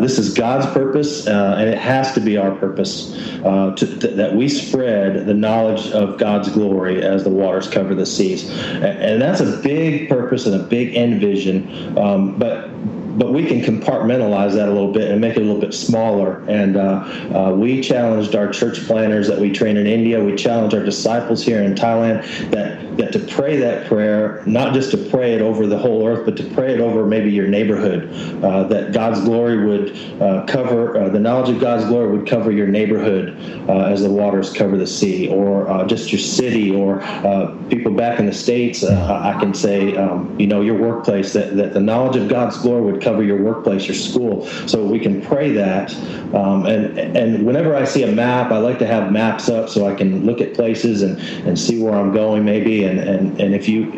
this 0.00 0.18
is 0.18 0.34
God's 0.34 0.66
purpose, 0.74 1.28
and 1.28 1.68
it 1.70 1.78
has 1.78 2.12
to 2.14 2.20
be 2.20 2.36
our 2.36 2.56
purpose 2.56 3.12
to, 3.44 3.86
that 4.16 4.34
we 4.34 4.48
spread 4.48 5.26
the 5.26 5.34
knowledge 5.34 5.92
of 5.92 6.18
God's 6.18 6.48
glory 6.48 7.04
as 7.04 7.22
the 7.22 7.30
waters 7.30 7.68
cover 7.68 7.94
the 7.94 8.04
seas, 8.04 8.50
and, 8.50 8.84
and 8.84 9.22
that's 9.22 9.43
a 9.44 9.56
big 9.62 10.08
purpose 10.08 10.46
and 10.46 10.60
a 10.60 10.64
big 10.64 10.94
end 10.94 11.20
vision. 11.20 11.96
Um, 11.98 12.38
but 12.38 12.70
but 13.16 13.32
we 13.32 13.46
can 13.46 13.60
compartmentalize 13.60 14.54
that 14.54 14.68
a 14.68 14.72
little 14.72 14.92
bit 14.92 15.10
and 15.10 15.20
make 15.20 15.36
it 15.36 15.42
a 15.42 15.44
little 15.44 15.60
bit 15.60 15.72
smaller. 15.72 16.44
And 16.48 16.76
uh, 16.76 16.80
uh, 17.32 17.54
we 17.54 17.80
challenged 17.80 18.34
our 18.34 18.50
church 18.50 18.84
planters 18.86 19.28
that 19.28 19.38
we 19.38 19.52
train 19.52 19.76
in 19.76 19.86
India. 19.86 20.22
We 20.22 20.34
challenge 20.34 20.74
our 20.74 20.82
disciples 20.82 21.42
here 21.42 21.62
in 21.62 21.74
Thailand 21.74 22.50
that, 22.50 22.83
that 22.96 23.12
to 23.12 23.18
pray 23.18 23.56
that 23.56 23.86
prayer, 23.86 24.42
not 24.46 24.74
just 24.74 24.90
to 24.92 24.96
pray 24.96 25.34
it 25.34 25.40
over 25.40 25.66
the 25.66 25.78
whole 25.78 26.06
earth, 26.06 26.24
but 26.24 26.36
to 26.36 26.44
pray 26.54 26.74
it 26.74 26.80
over 26.80 27.06
maybe 27.06 27.30
your 27.30 27.46
neighborhood. 27.46 28.12
Uh, 28.44 28.64
that 28.64 28.92
God's 28.92 29.20
glory 29.20 29.66
would 29.66 30.22
uh, 30.22 30.44
cover, 30.46 30.96
uh, 30.96 31.08
the 31.08 31.18
knowledge 31.18 31.50
of 31.50 31.60
God's 31.60 31.84
glory 31.86 32.16
would 32.16 32.28
cover 32.28 32.50
your 32.50 32.66
neighborhood 32.66 33.36
uh, 33.68 33.86
as 33.86 34.02
the 34.02 34.10
waters 34.10 34.52
cover 34.52 34.76
the 34.76 34.86
sea, 34.86 35.28
or 35.28 35.84
just 35.86 36.12
your 36.12 36.20
city, 36.20 36.74
or 36.74 37.00
people 37.68 37.92
back 37.92 38.18
in 38.20 38.26
the 38.26 38.32
States. 38.32 38.84
I 38.84 39.38
can 39.40 39.54
say, 39.54 39.96
um, 39.96 40.38
you 40.38 40.46
know, 40.46 40.60
your 40.60 40.76
workplace, 40.76 41.32
that, 41.32 41.56
that 41.56 41.74
the 41.74 41.80
knowledge 41.80 42.16
of 42.16 42.28
God's 42.28 42.56
glory 42.58 42.92
would 42.92 43.02
cover 43.02 43.22
your 43.22 43.42
workplace, 43.42 43.86
your 43.86 43.94
school. 43.94 44.46
So 44.66 44.84
we 44.84 44.98
can 44.98 45.20
pray 45.22 45.52
that. 45.52 45.94
Um, 46.34 46.66
and 46.66 46.98
and 46.98 47.46
whenever 47.46 47.74
I 47.74 47.84
see 47.84 48.02
a 48.02 48.10
map, 48.10 48.50
I 48.50 48.58
like 48.58 48.78
to 48.80 48.86
have 48.86 49.12
maps 49.12 49.48
up 49.48 49.68
so 49.68 49.86
I 49.86 49.94
can 49.94 50.26
look 50.26 50.40
at 50.40 50.54
places 50.54 51.02
and, 51.02 51.18
and 51.46 51.58
see 51.58 51.82
where 51.82 51.94
I'm 51.94 52.12
going 52.12 52.44
maybe. 52.44 52.83
And, 52.84 52.98
and, 53.00 53.40
and 53.40 53.54
if 53.54 53.68
you, 53.68 53.92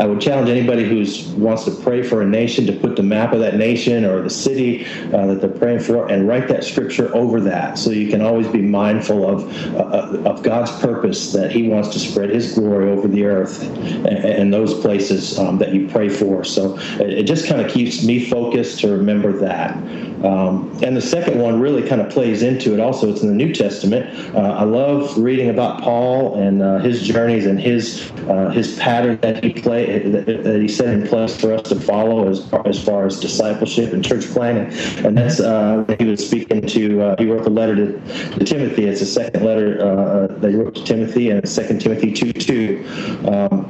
I 0.00 0.06
would 0.06 0.20
challenge 0.20 0.48
anybody 0.48 0.84
who 0.84 1.04
wants 1.40 1.64
to 1.64 1.70
pray 1.70 2.02
for 2.02 2.22
a 2.22 2.26
nation 2.26 2.66
to 2.66 2.72
put 2.72 2.96
the 2.96 3.02
map 3.02 3.32
of 3.32 3.40
that 3.40 3.56
nation 3.56 4.04
or 4.04 4.22
the 4.22 4.30
city 4.30 4.86
uh, 5.12 5.26
that 5.26 5.40
they're 5.40 5.50
praying 5.50 5.80
for 5.80 6.10
and 6.10 6.26
write 6.28 6.48
that 6.48 6.64
scripture 6.64 7.14
over 7.14 7.40
that 7.40 7.78
so 7.78 7.90
you 7.90 8.08
can 8.08 8.20
always 8.20 8.48
be 8.48 8.62
mindful 8.62 9.28
of, 9.28 9.74
uh, 9.76 10.28
of 10.28 10.42
God's 10.42 10.70
purpose 10.80 11.32
that 11.32 11.50
he 11.50 11.68
wants 11.68 11.90
to 11.90 11.98
spread 11.98 12.30
his 12.30 12.54
glory 12.54 12.90
over 12.90 13.08
the 13.08 13.24
earth 13.24 13.62
and, 13.62 14.06
and 14.06 14.52
those 14.52 14.78
places 14.80 15.38
um, 15.38 15.58
that 15.58 15.72
you 15.72 15.88
pray 15.88 16.08
for. 16.08 16.44
So 16.44 16.78
it, 17.00 17.10
it 17.10 17.22
just 17.24 17.46
kind 17.46 17.60
of 17.60 17.70
keeps 17.70 18.04
me 18.04 18.24
focused 18.28 18.80
to 18.80 18.88
remember 18.88 19.32
that. 19.38 19.76
Um, 20.24 20.78
and 20.82 20.96
the 20.96 21.00
second 21.00 21.40
one 21.40 21.60
really 21.60 21.86
kind 21.86 22.00
of 22.00 22.10
plays 22.10 22.42
into 22.42 22.74
it 22.74 22.80
also. 22.80 23.10
It's 23.10 23.22
in 23.22 23.28
the 23.28 23.34
New 23.34 23.52
Testament. 23.52 24.34
Uh, 24.34 24.38
I 24.38 24.62
love 24.62 25.18
reading 25.18 25.50
about 25.50 25.82
Paul 25.82 26.36
and 26.36 26.62
uh, 26.62 26.78
his 26.78 27.02
journeys 27.02 27.46
and 27.46 27.60
his 27.60 28.10
uh, 28.32 28.50
his 28.50 28.78
pattern 28.78 29.18
that 29.20 29.44
he 29.44 29.52
play 29.52 29.98
that 29.98 30.60
he 30.60 30.68
set 30.68 30.88
in 30.88 31.06
place 31.06 31.38
for 31.38 31.52
us 31.52 31.68
to 31.68 31.78
follow 31.78 32.28
as 32.28 32.48
far, 32.48 32.66
as 32.66 32.82
far 32.82 33.06
as 33.06 33.20
discipleship 33.20 33.92
and 33.92 34.04
church 34.04 34.26
planting. 34.26 34.72
And 35.04 35.16
that's 35.16 35.40
uh, 35.40 35.84
he 35.98 36.06
was 36.06 36.26
speaking 36.26 36.62
to. 36.62 37.02
Uh, 37.02 37.16
he 37.18 37.30
wrote 37.30 37.44
the 37.44 37.50
letter 37.50 37.76
to, 37.76 38.38
to, 38.38 38.44
Timothy. 38.44 38.84
It's 38.86 39.00
the 39.00 39.06
second 39.06 39.44
letter 39.44 39.80
uh, 39.80 40.26
that 40.38 40.50
he 40.50 40.56
wrote 40.56 40.74
to 40.76 40.84
Timothy, 40.84 41.30
and 41.30 41.46
Second 41.48 41.80
Timothy 41.80 42.12
two 42.12 42.32
two. 42.32 42.84
Um, 43.28 43.68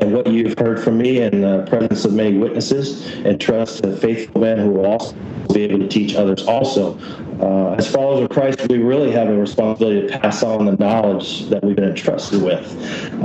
and 0.00 0.12
what 0.12 0.26
you've 0.26 0.58
heard 0.58 0.82
from 0.82 0.98
me 0.98 1.20
in 1.20 1.40
the 1.40 1.66
presence 1.68 2.04
of 2.04 2.12
many 2.12 2.36
witnesses, 2.36 3.06
and 3.24 3.40
trust 3.40 3.84
a 3.84 3.96
faithful 3.96 4.40
men 4.40 4.58
who 4.58 4.70
will 4.70 4.86
also 4.86 5.16
be 5.52 5.62
able 5.62 5.78
to 5.78 5.88
teach 5.88 6.14
others 6.14 6.46
also. 6.46 6.98
Uh, 7.40 7.72
as 7.72 7.90
followers 7.90 8.22
of 8.22 8.28
Christ, 8.28 8.68
we 8.68 8.78
really 8.78 9.10
have 9.12 9.28
a 9.28 9.36
responsibility 9.36 10.06
to 10.06 10.18
pass 10.18 10.42
on 10.42 10.66
the 10.66 10.76
knowledge 10.76 11.48
that 11.48 11.64
we've 11.64 11.76
been 11.76 11.90
entrusted 11.90 12.42
with. 12.42 12.66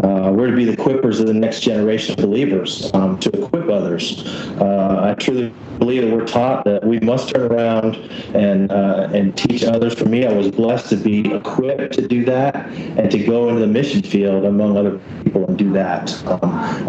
Uh, 0.04 0.32
we're 0.34 0.50
to 0.50 0.56
be 0.56 0.66
the 0.66 0.76
equippers 0.76 1.20
of 1.20 1.28
the 1.28 1.34
next 1.34 1.62
generation 1.62 2.18
of 2.18 2.26
believers 2.26 2.90
um, 2.94 3.20
to 3.20 3.30
equip 3.30 3.70
others. 3.70 4.26
Uh, 4.60 5.02
I 5.04 5.14
truly 5.16 5.54
believe 5.86 6.02
that 6.02 6.12
we're 6.12 6.26
taught 6.26 6.66
that 6.66 6.84
we 6.84 7.00
must 7.02 7.30
turn 7.30 7.52
around 7.52 7.96
and 8.34 8.72
uh, 8.72 9.08
and 9.14 9.38
teach 9.38 9.64
others. 9.64 9.94
For 9.94 10.06
me, 10.06 10.26
I 10.26 10.34
was 10.34 10.50
blessed 10.50 10.90
to 10.90 10.96
be 10.96 11.32
equipped 11.32 11.94
to 11.94 12.08
do 12.08 12.26
that 12.26 12.56
and 12.98 13.12
to 13.12 13.24
go 13.24 13.50
into 13.50 13.62
the 13.62 13.68
mission 13.68 14.02
field 14.02 14.46
among 14.46 14.78
other 14.78 15.00
people 15.24 15.46
and 15.46 15.56
do 15.56 15.72
that. 15.74 16.12
Um, 16.26 16.40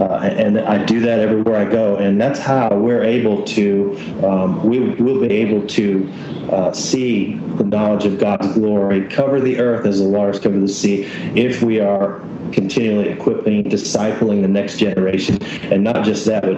uh, 0.00 0.20
and 0.22 0.58
I 0.60 0.82
do 0.84 1.00
that 1.00 1.18
everywhere 1.18 1.56
I 1.56 1.70
go, 1.70 1.96
and 1.96 2.18
that's 2.18 2.38
how 2.38 2.74
we're 2.74 3.04
able 3.04 3.44
to 3.44 3.98
um, 4.24 4.66
we 4.66 4.80
will 4.80 5.20
be 5.20 5.30
able 5.30 5.66
to 5.66 6.10
uh, 6.50 6.72
see 6.72 7.34
the 7.56 7.64
knowledge 7.64 8.06
of 8.06 8.18
God's 8.18 8.54
glory 8.54 9.06
cover 9.08 9.40
the 9.40 9.58
earth 9.58 9.84
as 9.84 9.98
the 9.98 10.08
waters 10.08 10.40
cover 10.40 10.58
the 10.58 10.68
sea 10.68 11.04
if 11.34 11.62
we 11.62 11.80
are 11.80 12.20
continually 12.52 13.08
equipping, 13.08 13.64
discipling 13.64 14.40
the 14.40 14.48
next 14.48 14.78
generation, 14.78 15.42
and 15.70 15.84
not 15.84 16.04
just 16.04 16.24
that, 16.24 16.42
but 16.42 16.56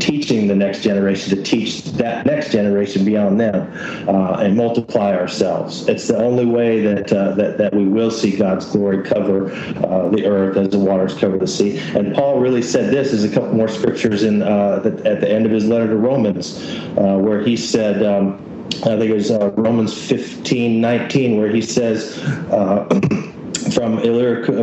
teaching 0.00 0.48
the 0.48 0.54
next 0.54 0.82
generation 0.82 1.36
to 1.36 1.42
teach 1.42 1.84
that 1.84 2.26
next 2.26 2.52
generation 2.52 3.04
beyond 3.04 3.38
them 3.38 3.72
uh, 4.08 4.38
and 4.40 4.56
multiply 4.56 5.14
ourselves. 5.14 5.86
It's 5.88 6.08
the 6.08 6.16
only 6.16 6.46
way 6.46 6.80
that, 6.80 7.12
uh, 7.12 7.34
that, 7.34 7.58
that 7.58 7.74
we 7.74 7.84
will 7.84 8.10
see 8.10 8.36
God's 8.36 8.66
glory 8.66 9.04
cover 9.04 9.52
uh, 9.86 10.08
the 10.08 10.26
earth 10.26 10.56
as 10.56 10.70
the 10.70 10.78
waters 10.78 11.14
cover 11.14 11.38
the 11.38 11.46
sea. 11.46 11.78
And 11.78 12.14
Paul 12.14 12.40
really 12.40 12.62
said 12.62 12.92
this 12.92 13.12
is 13.12 13.24
a 13.24 13.28
couple 13.28 13.52
more 13.54 13.68
scriptures 13.68 14.22
in 14.22 14.42
uh, 14.42 14.80
the, 14.80 14.90
at 15.08 15.20
the 15.20 15.30
end 15.30 15.46
of 15.46 15.52
his 15.52 15.66
letter 15.66 15.88
to 15.88 15.96
Romans, 15.96 16.58
uh, 16.96 17.18
where 17.18 17.42
he 17.42 17.56
said, 17.56 18.02
um, 18.02 18.46
I 18.82 18.96
think 18.96 19.10
it 19.10 19.14
was 19.14 19.30
uh, 19.30 19.50
Romans 19.56 19.92
15, 20.08 20.80
19, 20.80 21.38
where 21.38 21.48
he 21.48 21.60
says, 21.60 22.18
from 23.74 24.02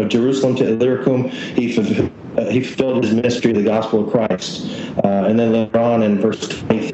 Jerusalem 0.09 0.55
to 0.55 0.67
Illyricum, 0.69 1.29
he 1.29 1.71
he 2.45 2.61
fulfilled 2.61 3.03
his 3.03 3.13
ministry 3.13 3.51
the 3.51 3.63
gospel 3.63 4.05
of 4.05 4.11
Christ. 4.11 4.67
Uh, 5.03 5.25
and 5.27 5.39
then 5.39 5.51
later 5.51 5.79
on 5.79 6.03
in 6.03 6.19
verse 6.19 6.47
23, 6.47 6.86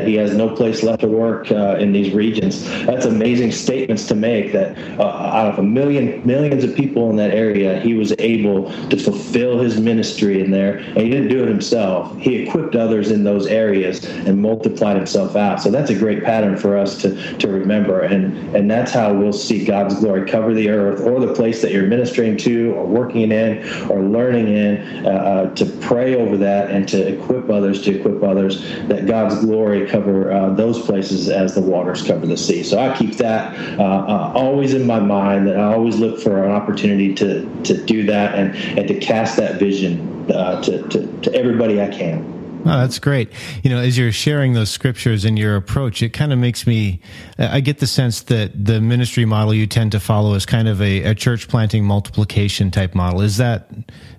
that 0.00 0.08
he 0.08 0.14
has 0.14 0.34
no 0.34 0.48
place 0.48 0.82
left 0.82 1.00
to 1.02 1.08
work 1.08 1.50
uh, 1.52 1.76
in 1.78 1.92
these 1.92 2.12
regions. 2.14 2.64
That's 2.86 3.04
amazing 3.04 3.52
statements 3.52 4.06
to 4.08 4.14
make. 4.14 4.52
That 4.52 4.76
uh, 4.98 5.04
out 5.04 5.52
of 5.52 5.58
a 5.58 5.62
million 5.62 6.26
millions 6.26 6.64
of 6.64 6.74
people 6.74 7.10
in 7.10 7.16
that 7.16 7.32
area, 7.32 7.80
he 7.80 7.94
was 7.94 8.14
able 8.18 8.70
to 8.88 8.96
fulfill 8.96 9.58
his 9.58 9.78
ministry 9.78 10.42
in 10.42 10.50
there, 10.50 10.78
and 10.78 10.98
he 10.98 11.10
didn't 11.10 11.28
do 11.28 11.42
it 11.42 11.48
himself. 11.48 12.16
He 12.16 12.36
equipped 12.36 12.76
others 12.76 13.10
in 13.10 13.24
those 13.24 13.46
areas 13.46 14.04
and 14.04 14.40
multiplied 14.40 14.96
himself 14.96 15.36
out. 15.36 15.60
So 15.60 15.70
that's 15.70 15.90
a 15.90 15.98
great 15.98 16.24
pattern 16.24 16.56
for 16.56 16.78
us 16.78 17.00
to 17.02 17.36
to 17.38 17.48
remember, 17.48 18.00
and 18.00 18.56
and 18.56 18.70
that's 18.70 18.92
how 18.92 19.12
we'll 19.12 19.32
see 19.32 19.64
God's 19.64 19.96
glory 20.00 20.28
cover 20.30 20.54
the 20.54 20.70
earth 20.70 21.00
or 21.02 21.20
the 21.20 21.34
place 21.34 21.60
that 21.60 21.72
you're 21.72 21.86
ministering 21.86 22.38
to 22.38 22.72
or 22.72 22.86
working 22.86 23.32
in 23.32 23.68
or 23.90 24.00
learning 24.02 24.48
in 24.48 25.06
uh, 25.06 25.10
uh, 25.10 25.54
to 25.54 25.66
pray 25.80 26.14
over 26.14 26.38
that 26.38 26.70
and 26.70 26.88
to 26.88 27.06
equip 27.06 27.50
others, 27.50 27.82
to 27.82 27.98
equip 27.98 28.22
others, 28.22 28.62
that 28.88 29.06
God's 29.06 29.38
glory 29.44 29.89
cover 29.90 30.32
uh, 30.32 30.50
those 30.54 30.80
places 30.80 31.28
as 31.28 31.54
the 31.54 31.60
waters 31.60 32.02
cover 32.02 32.26
the 32.26 32.36
sea. 32.36 32.62
So 32.62 32.78
I 32.78 32.96
keep 32.96 33.16
that 33.16 33.54
uh, 33.78 33.82
uh, 33.82 34.32
always 34.34 34.74
in 34.74 34.86
my 34.86 35.00
mind, 35.00 35.46
that 35.48 35.56
I 35.56 35.72
always 35.74 35.96
look 35.98 36.20
for 36.20 36.44
an 36.44 36.50
opportunity 36.50 37.14
to, 37.16 37.62
to 37.64 37.84
do 37.84 38.06
that 38.06 38.34
and, 38.34 38.54
and 38.78 38.88
to 38.88 38.98
cast 38.98 39.36
that 39.36 39.58
vision 39.58 40.30
uh, 40.30 40.62
to, 40.62 40.88
to, 40.88 41.20
to 41.22 41.34
everybody 41.34 41.80
I 41.80 41.88
can. 41.88 42.38
Oh, 42.60 42.78
that's 42.78 42.98
great. 42.98 43.32
You 43.62 43.70
know, 43.70 43.78
as 43.78 43.96
you're 43.96 44.12
sharing 44.12 44.52
those 44.52 44.68
scriptures 44.68 45.24
and 45.24 45.38
your 45.38 45.56
approach, 45.56 46.02
it 46.02 46.10
kind 46.10 46.30
of 46.30 46.38
makes 46.38 46.66
me, 46.66 47.00
I 47.38 47.60
get 47.60 47.78
the 47.78 47.86
sense 47.86 48.20
that 48.24 48.66
the 48.66 48.82
ministry 48.82 49.24
model 49.24 49.54
you 49.54 49.66
tend 49.66 49.92
to 49.92 50.00
follow 50.00 50.34
is 50.34 50.44
kind 50.44 50.68
of 50.68 50.82
a, 50.82 51.04
a 51.04 51.14
church 51.14 51.48
planting 51.48 51.84
multiplication 51.86 52.70
type 52.70 52.94
model. 52.94 53.22
Is 53.22 53.38
that, 53.38 53.70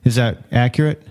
is 0.04 0.16
that 0.16 0.40
accurate? 0.52 1.08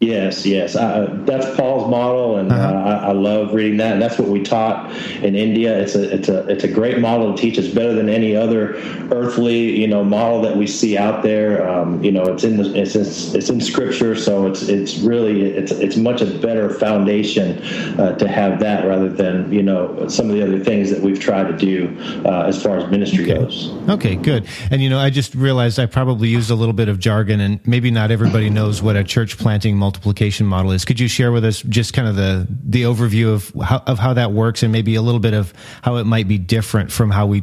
Yes, 0.00 0.46
yes. 0.46 0.76
Uh, 0.76 1.14
that's 1.26 1.54
Paul's 1.56 1.90
model, 1.90 2.38
and 2.38 2.50
uh-huh. 2.50 2.68
uh, 2.68 3.00
I, 3.04 3.08
I, 3.08 3.12
love 3.12 3.52
reading 3.52 3.76
that. 3.76 3.92
And 3.92 4.00
that's 4.00 4.18
what 4.18 4.28
we 4.28 4.42
taught 4.42 4.90
in 5.22 5.36
India. 5.36 5.78
It's 5.78 5.94
a 5.94 6.14
it's 6.14 6.30
a 6.30 6.48
it's 6.48 6.64
a 6.64 6.68
great 6.68 7.00
model 7.00 7.34
to 7.34 7.38
teach. 7.38 7.58
It's 7.58 7.68
better 7.68 7.92
than 7.92 8.08
any 8.08 8.34
other 8.34 8.76
earthly 9.12 9.78
you 9.78 9.86
know 9.86 10.02
model 10.02 10.40
that 10.40 10.56
we 10.56 10.66
see 10.66 10.96
out 10.96 11.22
there. 11.22 11.68
Um, 11.68 12.02
you 12.02 12.12
know, 12.12 12.22
it's 12.22 12.44
in 12.44 12.56
the, 12.56 12.74
it's, 12.80 12.94
it's 12.94 13.34
it's 13.34 13.50
in 13.50 13.60
Scripture, 13.60 14.16
so 14.16 14.46
it's 14.46 14.62
it's 14.62 14.96
really 15.00 15.42
it's 15.42 15.70
it's 15.70 15.98
much 15.98 16.22
a 16.22 16.38
better 16.38 16.70
foundation 16.70 17.62
uh, 18.00 18.16
to 18.16 18.26
have 18.26 18.58
that 18.60 18.86
rather 18.86 19.10
than 19.10 19.52
you 19.52 19.62
know 19.62 20.08
some 20.08 20.30
of 20.30 20.34
the 20.34 20.42
other 20.42 20.64
things 20.64 20.88
that 20.88 21.02
we've 21.02 21.20
tried 21.20 21.48
to 21.48 21.56
do 21.58 21.94
uh, 22.24 22.44
as 22.44 22.62
far 22.62 22.78
as 22.78 22.90
ministry 22.90 23.30
okay. 23.30 23.34
goes. 23.34 23.68
Okay, 23.90 24.16
good. 24.16 24.46
And 24.70 24.80
you 24.80 24.88
know, 24.88 24.98
I 24.98 25.10
just 25.10 25.34
realized 25.34 25.78
I 25.78 25.84
probably 25.84 26.30
used 26.30 26.50
a 26.50 26.54
little 26.54 26.72
bit 26.72 26.88
of 26.88 26.98
jargon, 26.98 27.40
and 27.40 27.60
maybe 27.66 27.90
not 27.90 28.10
everybody 28.10 28.48
knows 28.48 28.80
what 28.80 28.96
a 28.96 29.04
church 29.04 29.36
planting 29.36 29.76
multiple 29.76 29.89
multiplication 29.90 30.46
model 30.46 30.70
is. 30.70 30.84
Could 30.84 31.00
you 31.00 31.08
share 31.08 31.32
with 31.32 31.44
us 31.44 31.62
just 31.62 31.94
kind 31.94 32.06
of 32.06 32.14
the 32.14 32.46
the 32.48 32.82
overview 32.84 33.34
of 33.34 33.52
how, 33.60 33.82
of 33.88 33.98
how 33.98 34.14
that 34.14 34.30
works, 34.30 34.62
and 34.62 34.70
maybe 34.70 34.94
a 34.94 35.02
little 35.02 35.18
bit 35.18 35.34
of 35.34 35.52
how 35.82 35.96
it 35.96 36.04
might 36.04 36.28
be 36.28 36.38
different 36.38 36.92
from 36.92 37.10
how 37.10 37.26
we 37.26 37.42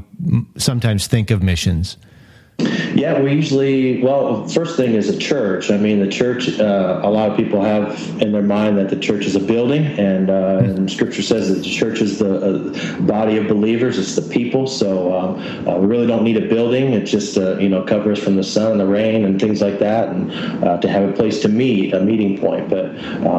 sometimes 0.57 1.07
think 1.07 1.29
of 1.29 1.43
missions? 1.43 1.97
Yeah, 2.59 3.21
we 3.21 3.31
usually, 3.33 4.01
well, 4.01 4.47
first 4.47 4.75
thing 4.75 4.95
is 4.95 5.07
a 5.07 5.17
church. 5.17 5.69
I 5.69 5.77
mean, 5.77 5.99
the 5.99 6.07
church, 6.07 6.59
uh, 6.59 7.01
a 7.03 7.09
lot 7.09 7.29
of 7.29 7.37
people 7.37 7.61
have 7.61 7.91
in 8.19 8.31
their 8.31 8.41
mind 8.41 8.79
that 8.79 8.89
the 8.89 8.95
church 8.95 9.25
is 9.27 9.35
a 9.35 9.39
building, 9.39 9.85
and, 9.85 10.31
uh, 10.31 10.61
and 10.63 10.89
scripture 10.89 11.21
says 11.21 11.49
that 11.49 11.61
the 11.61 11.69
church 11.69 12.01
is 12.01 12.17
the 12.17 12.37
uh, 12.39 13.01
body 13.01 13.37
of 13.37 13.47
believers, 13.47 13.99
it's 13.99 14.15
the 14.15 14.23
people. 14.23 14.65
So 14.65 15.15
um, 15.15 15.67
uh, 15.67 15.77
we 15.77 15.85
really 15.85 16.07
don't 16.07 16.23
need 16.23 16.37
a 16.37 16.47
building. 16.47 16.93
It 16.93 17.05
just, 17.05 17.37
uh, 17.37 17.59
you 17.59 17.69
know, 17.69 17.83
covers 17.83 18.17
from 18.17 18.35
the 18.35 18.43
sun 18.43 18.71
and 18.71 18.79
the 18.79 18.87
rain 18.87 19.25
and 19.25 19.39
things 19.39 19.61
like 19.61 19.77
that, 19.77 20.09
and 20.09 20.31
uh, 20.63 20.79
to 20.79 20.87
have 20.87 21.07
a 21.07 21.13
place 21.13 21.39
to 21.41 21.49
meet, 21.49 21.93
a 21.93 21.99
meeting 21.99 22.39
point. 22.39 22.67
But 22.67 22.95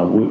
we, 0.09 0.27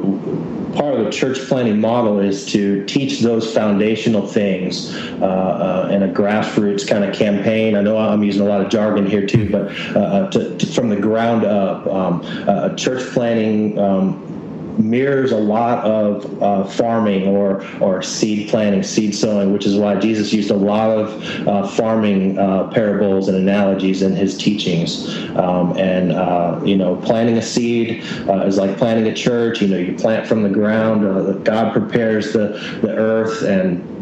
part 0.78 0.94
of 0.94 1.04
the 1.04 1.10
church 1.10 1.38
planting 1.48 1.80
model 1.80 2.20
is 2.20 2.46
to 2.46 2.84
teach 2.84 3.20
those 3.20 3.52
foundational 3.52 4.26
things 4.26 4.94
uh, 5.20 5.24
uh, 5.24 5.88
in 5.90 6.04
a 6.04 6.08
grassroots 6.08 6.86
kind 6.86 7.02
of 7.02 7.14
campaign. 7.14 7.74
I 7.74 7.82
know 7.82 7.98
I'm 7.98 8.22
using 8.22 8.42
a 8.42 8.48
lot 8.48 8.60
of 8.60 8.70
jargon 8.70 9.04
here 9.04 9.26
too, 9.26 9.50
but 9.50 9.72
uh, 9.96 9.98
uh 9.98 10.30
to, 10.30 10.56
to, 10.56 10.66
from 10.66 10.88
the 10.88 10.96
ground 10.96 11.44
up, 11.44 11.86
um, 11.88 12.76
church 12.76 13.12
planting. 13.12 13.78
Um, 13.78 14.37
mirrors 14.78 15.32
a 15.32 15.36
lot 15.36 15.84
of 15.84 16.42
uh, 16.42 16.64
farming 16.64 17.26
or 17.26 17.64
or 17.80 18.02
seed 18.02 18.48
planting, 18.48 18.82
seed 18.82 19.14
sowing, 19.14 19.52
which 19.52 19.66
is 19.66 19.76
why 19.76 19.96
Jesus 19.96 20.32
used 20.32 20.50
a 20.50 20.56
lot 20.56 20.90
of 20.90 21.48
uh, 21.48 21.66
farming 21.68 22.38
uh, 22.38 22.68
parables 22.68 23.28
and 23.28 23.36
analogies 23.36 24.02
in 24.02 24.14
his 24.14 24.36
teachings. 24.36 25.08
Um, 25.36 25.76
and 25.76 26.12
uh, 26.12 26.60
you 26.64 26.76
know, 26.76 26.96
planting 26.96 27.38
a 27.38 27.42
seed 27.42 28.04
uh, 28.28 28.46
is 28.46 28.56
like 28.56 28.76
planting 28.76 29.06
a 29.06 29.14
church. 29.14 29.60
You 29.60 29.68
know, 29.68 29.78
you 29.78 29.96
plant 29.96 30.26
from 30.26 30.42
the 30.42 30.50
ground. 30.50 31.06
Uh, 31.06 31.32
God 31.38 31.72
prepares 31.72 32.32
the 32.32 32.78
the 32.82 32.94
earth 32.94 33.42
and 33.42 33.98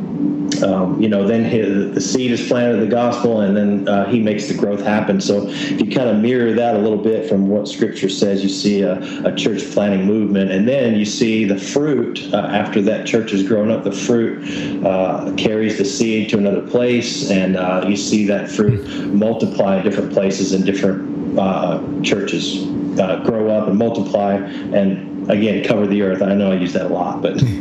um, 0.63 1.01
you 1.01 1.09
know, 1.09 1.27
then 1.27 1.45
his, 1.45 1.95
the 1.95 2.01
seed 2.01 2.31
is 2.31 2.47
planted 2.47 2.81
the 2.81 2.87
gospel, 2.87 3.41
and 3.41 3.57
then 3.57 3.89
uh, 3.89 4.07
he 4.07 4.21
makes 4.21 4.47
the 4.47 4.55
growth 4.55 4.83
happen. 4.83 5.21
So 5.21 5.49
if 5.49 5.81
you 5.81 5.91
kind 5.95 6.09
of 6.09 6.17
mirror 6.17 6.53
that 6.55 6.75
a 6.75 6.79
little 6.79 7.03
bit 7.03 7.29
from 7.29 7.49
what 7.49 7.69
Scripture 7.69 8.09
says, 8.09 8.43
you 8.43 8.49
see 8.49 8.83
a, 8.83 9.01
a 9.27 9.35
church 9.35 9.63
planting 9.73 10.07
movement, 10.07 10.51
and 10.51 10.66
then 10.69 10.95
you 10.95 11.05
see 11.05 11.45
the 11.45 11.59
fruit 11.59 12.33
uh, 12.33 12.39
after 12.39 12.81
that 12.83 13.07
church 13.07 13.31
has 13.31 13.43
grown 13.43 13.71
up. 13.71 13.85
The 13.85 13.93
fruit 13.93 14.85
uh, 14.85 15.33
carries 15.37 15.79
the 15.79 15.85
seed 15.85 16.29
to 16.31 16.39
another 16.39 16.67
place, 16.67 17.31
and 17.31 17.57
uh, 17.57 17.85
you 17.87 17.97
see 17.97 18.27
that 18.27 18.51
fruit 18.51 18.87
multiply 19.13 19.79
in 19.79 19.85
different 19.85 20.13
places 20.13 20.53
and 20.53 20.65
different 20.65 21.39
uh, 21.39 21.83
churches 22.03 22.65
uh, 22.99 23.23
grow 23.25 23.51
up 23.51 23.69
and 23.69 23.79
multiply, 23.79 24.35
and 24.35 25.31
again 25.31 25.65
cover 25.65 25.87
the 25.87 26.03
earth. 26.03 26.23
I 26.23 26.35
know 26.35 26.53
I 26.53 26.57
use 26.57 26.73
that 26.73 26.87
a 26.87 26.89
lot, 26.89 27.23
but. 27.23 27.43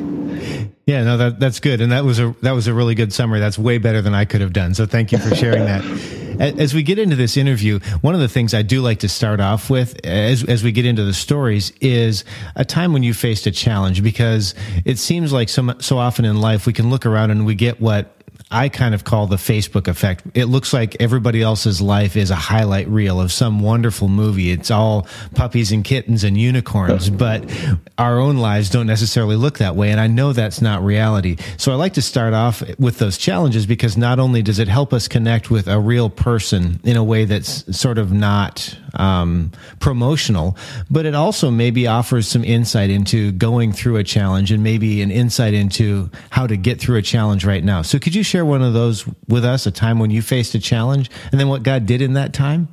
Yeah, 0.88 1.04
no, 1.04 1.18
that 1.18 1.40
that's 1.40 1.60
good, 1.60 1.82
and 1.82 1.92
that 1.92 2.06
was 2.06 2.20
a 2.20 2.36
that 2.44 2.52
was 2.52 2.68
a 2.68 2.74
really 2.74 2.94
good 2.94 3.12
summary. 3.12 3.40
That's 3.40 3.58
way 3.58 3.80
better 3.80 4.04
than 4.04 4.14
I 4.14 4.26
could 4.26 4.42
have 4.42 4.54
done. 4.54 4.76
So 4.76 4.86
thank 4.86 5.12
you 5.12 5.18
for 5.18 5.34
sharing 5.34 5.66
that. 5.66 5.84
As 6.40 6.74
we 6.74 6.84
get 6.84 7.00
into 7.00 7.16
this 7.16 7.38
interview, 7.38 7.80
one 8.02 8.16
of 8.16 8.22
the 8.22 8.28
things 8.28 8.54
I 8.54 8.62
do 8.62 8.82
like 8.82 9.00
to 9.00 9.10
start 9.10 9.40
off 9.40 9.70
with, 9.70 10.06
as 10.06 10.44
as 10.44 10.64
we 10.64 10.72
get 10.72 10.86
into 10.86 11.04
the 11.04 11.14
stories, 11.14 11.72
is 11.82 12.24
a 12.56 12.66
time 12.66 12.94
when 12.94 13.04
you 13.04 13.14
faced 13.14 13.48
a 13.48 13.52
challenge, 13.52 14.04
because 14.04 14.56
it 14.84 14.98
seems 14.98 15.32
like 15.32 15.50
so 15.50 15.76
so 15.80 15.98
often 15.98 16.26
in 16.26 16.40
life 16.40 16.66
we 16.66 16.74
can 16.74 16.90
look 16.90 17.06
around 17.06 17.32
and 17.32 17.46
we 17.46 17.56
get 17.56 17.80
what 17.80 18.15
I 18.52 18.70
kind 18.70 18.94
of 18.94 19.04
call 19.04 19.26
the 19.26 19.38
Facebook 19.38 19.88
effect. 19.88 20.24
It 20.36 20.46
looks 20.46 20.72
like 20.72 20.96
everybody 21.00 21.42
else's 21.42 21.82
life 21.82 22.16
is 22.16 22.30
a 22.30 22.36
highlight 22.36 22.88
reel 22.88 23.20
of 23.20 23.32
some 23.32 23.60
wonderful 23.60 24.08
movie. 24.08 24.52
It's 24.52 24.70
all 24.70 25.08
puppies 25.34 25.72
and 25.72 25.84
kittens 25.84 26.24
and 26.24 26.38
unicorns, 26.38 27.10
but 27.26 27.44
our 27.98 28.20
own 28.20 28.38
lives 28.38 28.70
don't 28.70 28.86
necessarily 28.86 29.36
look 29.36 29.58
that 29.58 29.76
way. 29.76 29.90
And 29.90 30.00
I 30.00 30.08
know 30.08 30.32
that's 30.32 30.62
not 30.62 30.84
reality. 30.84 31.38
So 31.58 31.72
I 31.72 31.76
like 31.76 31.94
to 31.94 32.02
start 32.04 32.34
off 32.34 32.62
with 32.78 33.00
those 33.00 33.18
challenges 33.18 33.66
because 33.66 33.98
not 33.98 34.20
only 34.20 34.44
does 34.44 34.60
it 34.60 34.68
help 34.68 34.94
us 34.94 35.08
connect 35.08 35.50
with 35.50 35.68
a 35.68 35.80
real 35.80 36.10
person 36.12 36.80
in 36.84 36.98
a 36.98 37.04
way 37.04 37.26
that's 37.26 37.76
sort 37.76 37.98
of 37.98 38.12
not 38.12 38.78
um, 38.96 39.52
promotional, 39.80 40.58
but 40.90 41.06
it 41.06 41.16
also 41.16 41.52
maybe 41.52 41.88
offers 41.88 42.28
some 42.28 42.44
insight 42.44 42.90
into 42.90 43.32
going 43.32 43.72
through 43.72 43.98
a 43.98 44.04
challenge 44.04 44.52
and 44.52 44.64
maybe 44.64 45.02
an 45.02 45.12
insight 45.12 45.54
into 45.54 46.10
how 46.30 46.48
to 46.48 46.58
get 46.58 46.80
through 46.80 46.98
a 46.98 47.02
challenge 47.02 47.46
right 47.46 47.64
now. 47.64 47.82
So, 47.82 48.00
could 48.00 48.16
you 48.16 48.24
share 48.24 48.35
one 48.44 48.62
of 48.62 48.74
those 48.74 49.06
with 49.28 49.46
us, 49.46 49.66
a 49.66 49.72
time 49.72 50.00
when 50.00 50.12
you 50.12 50.22
faced 50.22 50.56
a 50.56 50.60
challenge, 50.60 51.10
and 51.32 51.40
then 51.40 51.48
what 51.48 51.64
God 51.64 51.86
did 51.86 52.02
in 52.02 52.14
that 52.14 52.34
time? 52.34 52.68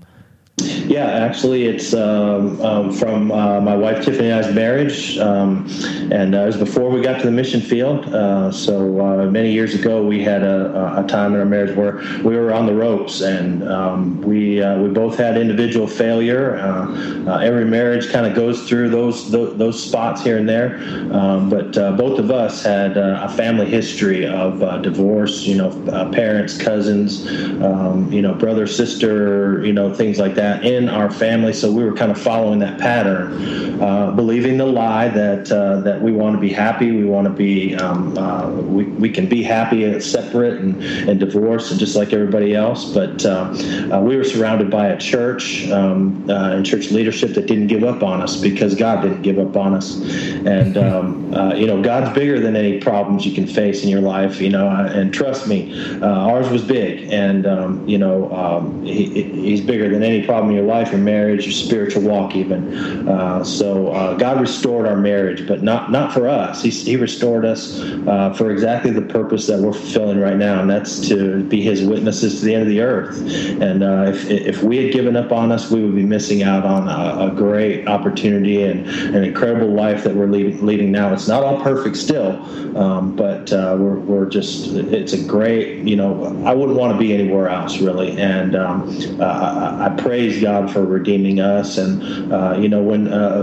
Yeah, 0.92 1.06
actually, 1.06 1.64
it's 1.64 1.94
um, 1.94 2.60
um, 2.60 2.92
from 2.92 3.32
uh, 3.32 3.62
my 3.62 3.74
wife 3.74 4.04
Tiffany 4.04 4.28
and 4.28 4.44
I's 4.44 4.54
marriage, 4.54 5.16
um, 5.16 5.66
and 6.12 6.34
uh, 6.34 6.40
it 6.40 6.46
was 6.46 6.56
before 6.58 6.90
we 6.90 7.00
got 7.00 7.18
to 7.20 7.24
the 7.24 7.32
mission 7.32 7.62
field. 7.62 8.04
Uh, 8.12 8.52
so 8.52 9.00
uh, 9.00 9.30
many 9.30 9.52
years 9.52 9.74
ago, 9.74 10.06
we 10.06 10.22
had 10.22 10.42
a, 10.42 10.98
a, 11.02 11.06
time 11.06 11.32
in 11.32 11.40
our 11.40 11.46
marriage 11.46 11.74
where 11.74 11.96
we 12.22 12.36
were 12.36 12.52
on 12.52 12.66
the 12.66 12.74
ropes, 12.74 13.22
and 13.22 13.66
um, 13.66 14.20
we 14.20 14.60
uh, 14.60 14.78
we 14.82 14.90
both 14.90 15.16
had 15.16 15.38
individual 15.38 15.86
failure. 15.86 16.58
Uh, 16.58 17.38
every 17.38 17.64
marriage 17.64 18.10
kind 18.10 18.26
of 18.26 18.34
goes 18.34 18.68
through 18.68 18.90
those, 18.90 19.30
those, 19.30 19.56
those 19.56 19.82
spots 19.82 20.22
here 20.22 20.36
and 20.36 20.48
there, 20.48 20.76
um, 21.14 21.48
but 21.48 21.72
both 21.96 22.18
of 22.18 22.30
us 22.30 22.62
had 22.62 22.98
a 22.98 23.28
family 23.30 23.66
history 23.66 24.26
of 24.26 24.60
divorce. 24.82 25.44
You 25.44 25.56
know, 25.56 26.10
parents, 26.12 26.58
cousins, 26.58 27.26
um, 27.62 28.12
you 28.12 28.20
know, 28.20 28.34
brother, 28.34 28.66
sister, 28.66 29.64
you 29.64 29.72
know, 29.72 29.94
things 29.94 30.18
like 30.18 30.34
that 30.34 30.41
that 30.42 30.64
in 30.64 30.88
our 30.88 31.10
family. 31.10 31.52
So 31.52 31.70
we 31.70 31.84
were 31.84 31.94
kind 31.94 32.10
of 32.10 32.20
following 32.20 32.58
that 32.60 32.78
pattern, 32.80 33.80
uh, 33.80 34.10
believing 34.10 34.58
the 34.58 34.66
lie 34.66 35.08
that 35.08 35.50
uh, 35.52 35.80
that 35.82 36.02
we 36.02 36.12
want 36.12 36.34
to 36.34 36.40
be 36.40 36.52
happy, 36.52 36.90
we 36.90 37.04
want 37.04 37.26
to 37.26 37.32
be, 37.32 37.74
um, 37.76 38.16
uh, 38.18 38.50
we, 38.50 38.84
we 38.84 39.10
can 39.10 39.28
be 39.28 39.42
happy 39.42 39.84
and 39.84 40.02
separate 40.02 40.60
and, 40.60 40.82
and 41.08 41.20
divorced 41.20 41.70
and 41.70 41.78
just 41.78 41.94
like 41.94 42.12
everybody 42.12 42.54
else. 42.54 42.92
But 42.92 43.24
uh, 43.24 43.54
uh, 43.92 44.00
we 44.00 44.16
were 44.16 44.24
surrounded 44.24 44.70
by 44.70 44.88
a 44.88 44.98
church 44.98 45.68
um, 45.70 46.28
uh, 46.28 46.56
and 46.56 46.66
church 46.66 46.90
leadership 46.90 47.34
that 47.34 47.46
didn't 47.46 47.68
give 47.68 47.84
up 47.84 48.02
on 48.02 48.20
us 48.20 48.40
because 48.40 48.74
God 48.74 49.02
didn't 49.02 49.22
give 49.22 49.38
up 49.38 49.56
on 49.56 49.74
us. 49.74 50.00
And 50.44 50.76
um, 50.76 51.32
you 51.56 51.66
know, 51.66 51.80
God's 51.82 52.12
bigger 52.14 52.40
than 52.40 52.56
any 52.56 52.80
problems 52.80 53.24
you 53.24 53.34
can 53.34 53.46
face 53.46 53.82
in 53.82 53.88
your 53.88 54.00
life. 54.00 54.40
You 54.40 54.50
know, 54.50 54.68
and 54.68 55.14
trust 55.14 55.46
me, 55.46 55.60
ours 56.02 56.48
was 56.50 56.62
big, 56.62 57.12
and 57.12 57.46
um, 57.46 57.88
you 57.88 57.98
know, 57.98 58.32
um, 58.32 58.82
he, 58.82 59.22
he's 59.22 59.60
bigger 59.60 59.88
than 59.88 60.02
any 60.02 60.24
problem 60.32 60.50
in 60.50 60.56
your 60.56 60.74
life, 60.74 60.90
your 60.92 61.00
marriage, 61.00 61.44
your 61.44 61.52
spiritual 61.52 62.00
walk, 62.00 62.34
even. 62.34 63.06
Uh, 63.06 63.44
so 63.44 63.88
uh, 63.88 64.14
God 64.14 64.40
restored 64.40 64.86
our 64.86 64.96
marriage, 64.96 65.46
but 65.46 65.62
not 65.62 65.90
not 65.92 66.10
for 66.10 66.26
us. 66.26 66.62
He, 66.62 66.70
he 66.70 66.96
restored 66.96 67.44
us 67.44 67.78
uh, 68.06 68.32
for 68.32 68.50
exactly 68.50 68.90
the 68.92 69.02
purpose 69.02 69.46
that 69.48 69.58
we're 69.58 69.74
fulfilling 69.74 70.18
right 70.18 70.38
now, 70.38 70.62
and 70.62 70.70
that's 70.70 71.06
to 71.08 71.44
be 71.44 71.60
His 71.60 71.84
witnesses 71.84 72.40
to 72.40 72.46
the 72.46 72.54
end 72.54 72.62
of 72.62 72.68
the 72.70 72.80
earth. 72.80 73.20
And 73.60 73.82
uh, 73.82 74.06
if 74.08 74.30
if 74.30 74.62
we 74.62 74.82
had 74.82 74.90
given 74.94 75.16
up 75.16 75.32
on 75.32 75.52
us, 75.52 75.70
we 75.70 75.82
would 75.82 75.94
be 75.94 76.02
missing 76.02 76.42
out 76.42 76.64
on 76.64 76.88
a, 76.88 77.30
a 77.30 77.36
great 77.36 77.86
opportunity 77.86 78.62
and 78.62 78.88
an 78.88 79.24
incredible 79.24 79.68
life 79.68 80.02
that 80.04 80.14
we're 80.14 80.28
leading, 80.28 80.64
leading 80.64 80.90
now. 80.90 81.12
It's 81.12 81.28
not 81.28 81.42
all 81.42 81.60
perfect 81.60 81.98
still, 81.98 82.40
um, 82.78 83.14
but 83.14 83.52
uh, 83.52 83.76
we're 83.78 83.98
we're 83.98 84.30
just 84.30 84.72
it's 84.72 85.12
a 85.12 85.22
great 85.22 85.86
you 85.86 85.96
know 85.96 86.24
I 86.46 86.54
wouldn't 86.54 86.78
want 86.78 86.94
to 86.94 86.98
be 86.98 87.12
anywhere 87.12 87.50
else 87.50 87.82
really, 87.82 88.18
and 88.18 88.56
um, 88.56 88.88
uh, 89.20 89.24
I, 89.24 89.86
I 89.88 89.88
pray 90.00 90.21
praise 90.22 90.40
God 90.40 90.70
for 90.70 90.84
redeeming 90.84 91.40
us. 91.40 91.78
And, 91.78 92.32
uh, 92.32 92.56
you 92.58 92.68
know, 92.68 92.80
when 92.80 93.08
uh, 93.08 93.42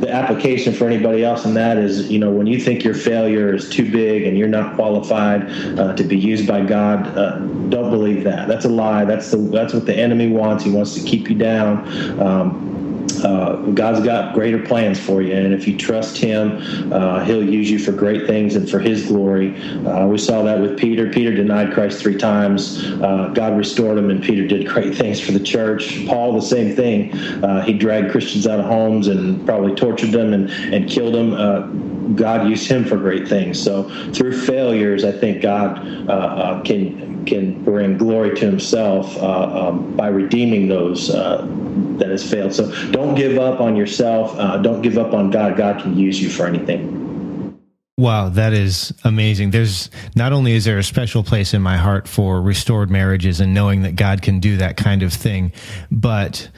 the 0.00 0.08
application 0.08 0.72
for 0.72 0.86
anybody 0.86 1.24
else 1.24 1.44
in 1.44 1.54
that 1.54 1.78
is, 1.78 2.10
you 2.10 2.18
know, 2.18 2.30
when 2.30 2.46
you 2.46 2.60
think 2.60 2.84
your 2.84 2.94
failure 2.94 3.52
is 3.52 3.68
too 3.68 3.90
big 3.90 4.22
and 4.22 4.38
you're 4.38 4.48
not 4.48 4.76
qualified 4.76 5.50
uh, 5.78 5.94
to 5.94 6.04
be 6.04 6.16
used 6.16 6.46
by 6.46 6.64
God, 6.64 7.06
uh, 7.18 7.38
don't 7.70 7.90
believe 7.90 8.22
that. 8.24 8.46
That's 8.46 8.64
a 8.64 8.68
lie. 8.68 9.04
That's 9.04 9.30
the 9.32 9.38
that's 9.38 9.74
what 9.74 9.86
the 9.86 9.96
enemy 9.96 10.28
wants. 10.28 10.62
He 10.62 10.70
wants 10.70 10.94
to 10.94 11.00
keep 11.00 11.28
you 11.28 11.34
down. 11.36 11.88
Um, 12.20 12.72
uh, 13.24 13.56
God's 13.74 14.04
got 14.04 14.34
greater 14.34 14.58
plans 14.58 14.98
for 14.98 15.22
you, 15.22 15.34
and 15.34 15.52
if 15.52 15.66
you 15.66 15.76
trust 15.76 16.16
Him, 16.16 16.92
uh, 16.92 17.24
He'll 17.24 17.44
use 17.44 17.70
you 17.70 17.78
for 17.78 17.92
great 17.92 18.26
things 18.26 18.56
and 18.56 18.68
for 18.68 18.78
His 18.78 19.06
glory. 19.06 19.56
Uh, 19.86 20.06
we 20.06 20.18
saw 20.18 20.42
that 20.42 20.60
with 20.60 20.78
Peter. 20.78 21.10
Peter 21.10 21.34
denied 21.34 21.72
Christ 21.72 22.00
three 22.00 22.16
times. 22.16 22.82
Uh, 22.84 23.30
God 23.34 23.56
restored 23.56 23.98
him, 23.98 24.10
and 24.10 24.22
Peter 24.22 24.46
did 24.46 24.66
great 24.66 24.94
things 25.02 25.20
for 25.20 25.32
the 25.32 25.40
church. 25.40 26.06
Paul, 26.06 26.32
the 26.32 26.40
same 26.40 26.74
thing. 26.74 27.12
Uh, 27.14 27.62
he 27.62 27.72
dragged 27.72 28.10
Christians 28.10 28.46
out 28.46 28.60
of 28.60 28.66
homes 28.66 29.08
and 29.08 29.44
probably 29.44 29.74
tortured 29.74 30.12
them 30.12 30.32
and, 30.32 30.50
and 30.50 30.88
killed 30.88 31.14
them. 31.14 31.91
Uh, 32.12 32.16
God 32.16 32.48
used 32.48 32.68
him 32.68 32.84
for 32.84 32.96
great 32.96 33.28
things. 33.28 33.62
So 33.62 33.84
through 34.12 34.40
failures, 34.40 35.04
I 35.04 35.12
think 35.12 35.42
God 35.42 35.84
can 36.64 37.24
can 37.24 37.62
bring 37.62 37.96
glory 37.98 38.34
to 38.34 38.46
Himself 38.46 39.16
um, 39.22 39.96
by 39.96 40.08
redeeming 40.08 40.68
those 40.68 41.08
that 41.08 42.08
has 42.08 42.28
failed. 42.28 42.52
So 42.52 42.70
don't 42.90 43.14
give 43.14 43.38
up 43.38 43.60
on 43.60 43.76
yourself. 43.76 44.36
Uh, 44.38 44.58
don't 44.58 44.82
give 44.82 44.98
up 44.98 45.14
on 45.14 45.30
God. 45.30 45.56
God 45.56 45.80
can 45.80 45.96
use 45.96 46.20
you 46.20 46.28
for 46.28 46.46
anything. 46.46 47.02
Wow, 47.98 48.30
that 48.30 48.52
is 48.52 48.92
amazing. 49.04 49.50
There's 49.50 49.90
not 50.16 50.32
only 50.32 50.52
is 50.52 50.64
there 50.64 50.78
a 50.78 50.82
special 50.82 51.22
place 51.22 51.54
in 51.54 51.62
my 51.62 51.76
heart 51.76 52.08
for 52.08 52.40
restored 52.40 52.90
marriages 52.90 53.38
and 53.40 53.52
knowing 53.52 53.82
that 53.82 53.96
God 53.96 54.22
can 54.22 54.40
do 54.40 54.56
that 54.56 54.76
kind 54.76 55.02
of 55.02 55.12
thing, 55.12 55.52
but 55.90 56.48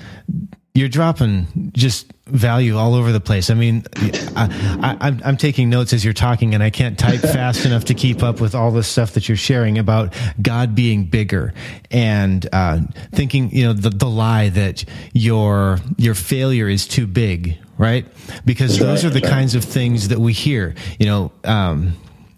you're 0.74 0.88
dropping 0.88 1.70
just 1.72 2.12
value 2.26 2.76
all 2.76 2.94
over 2.94 3.12
the 3.12 3.20
place. 3.20 3.48
I 3.48 3.54
mean, 3.54 3.84
I, 3.94 4.96
am 5.00 5.20
I'm 5.24 5.36
taking 5.36 5.70
notes 5.70 5.92
as 5.92 6.04
you're 6.04 6.12
talking, 6.12 6.52
and 6.52 6.64
I 6.64 6.70
can't 6.70 6.98
type 6.98 7.20
fast 7.20 7.64
enough 7.64 7.84
to 7.86 7.94
keep 7.94 8.24
up 8.24 8.40
with 8.40 8.56
all 8.56 8.72
the 8.72 8.82
stuff 8.82 9.12
that 9.12 9.28
you're 9.28 9.36
sharing 9.36 9.78
about 9.78 10.12
God 10.42 10.74
being 10.74 11.04
bigger 11.04 11.54
and 11.92 12.48
uh, 12.52 12.80
thinking, 13.12 13.52
you 13.52 13.66
know, 13.66 13.72
the, 13.72 13.90
the 13.90 14.08
lie 14.08 14.48
that 14.48 14.84
your 15.12 15.78
your 15.96 16.14
failure 16.14 16.68
is 16.68 16.88
too 16.88 17.06
big, 17.06 17.56
right? 17.78 18.04
Because 18.44 18.76
those 18.76 19.04
are 19.04 19.10
the 19.10 19.20
kinds 19.20 19.54
of 19.54 19.62
things 19.62 20.08
that 20.08 20.18
we 20.18 20.32
hear. 20.32 20.74
You 20.98 21.06
know. 21.06 21.32
Um, 21.44 21.92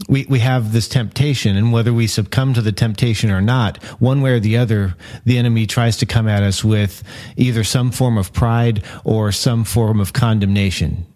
we, 0.08 0.26
we 0.28 0.38
have 0.40 0.72
this 0.72 0.88
temptation 0.88 1.56
and 1.56 1.72
whether 1.72 1.92
we 1.92 2.06
succumb 2.06 2.54
to 2.54 2.62
the 2.62 2.72
temptation 2.72 3.30
or 3.30 3.40
not, 3.40 3.82
one 4.00 4.22
way 4.22 4.32
or 4.32 4.40
the 4.40 4.56
other, 4.56 4.94
the 5.24 5.38
enemy 5.38 5.66
tries 5.66 5.96
to 5.98 6.06
come 6.06 6.28
at 6.28 6.42
us 6.42 6.64
with 6.64 7.02
either 7.36 7.64
some 7.64 7.90
form 7.90 8.18
of 8.18 8.32
pride 8.32 8.82
or 9.04 9.32
some 9.32 9.64
form 9.64 10.00
of 10.00 10.12
condemnation. 10.12 11.06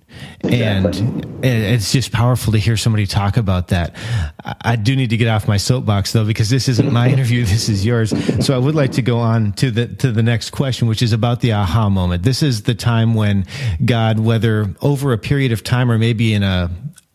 Exactly. 0.42 1.00
And 1.00 1.44
it's 1.44 1.92
just 1.92 2.12
powerful 2.12 2.53
to 2.53 2.59
hear 2.59 2.76
somebody 2.76 3.07
talk 3.07 3.37
about 3.37 3.68
that. 3.68 3.94
I 4.62 4.76
do 4.76 4.96
need 4.96 5.11
to 5.11 5.16
get 5.16 5.29
off 5.29 5.46
my 5.46 5.57
soapbox 5.57 6.12
though, 6.12 6.24
because 6.24 6.50
this 6.50 6.68
isn't 6.68 6.92
my 6.92 7.09
interview. 7.12 7.44
This 7.44 7.68
is 7.68 7.87
yours. 7.87 8.12
So 8.44 8.55
I 8.55 8.59
would 8.59 8.74
like 8.74 8.92
to 8.92 9.03
go 9.03 9.18
on 9.18 9.53
to 9.55 9.70
the, 9.70 9.87
to 9.87 10.11
the 10.12 10.22
next 10.22 10.50
question, 10.50 10.88
which 10.88 11.03
is 11.03 11.12
about 11.12 11.40
the 11.40 11.53
aha 11.53 11.88
moment. 11.88 12.22
This 12.22 12.42
is 12.42 12.62
the 12.62 12.74
time 12.74 13.14
when 13.14 13.46
God, 13.85 14.18
whether 14.18 14.74
over 14.83 15.12
a 15.12 15.18
period 15.18 15.53
of 15.53 15.62
time 15.62 15.90
or 15.90 15.98
maybe 15.98 16.35
in 16.35 16.42
a, 16.42 16.70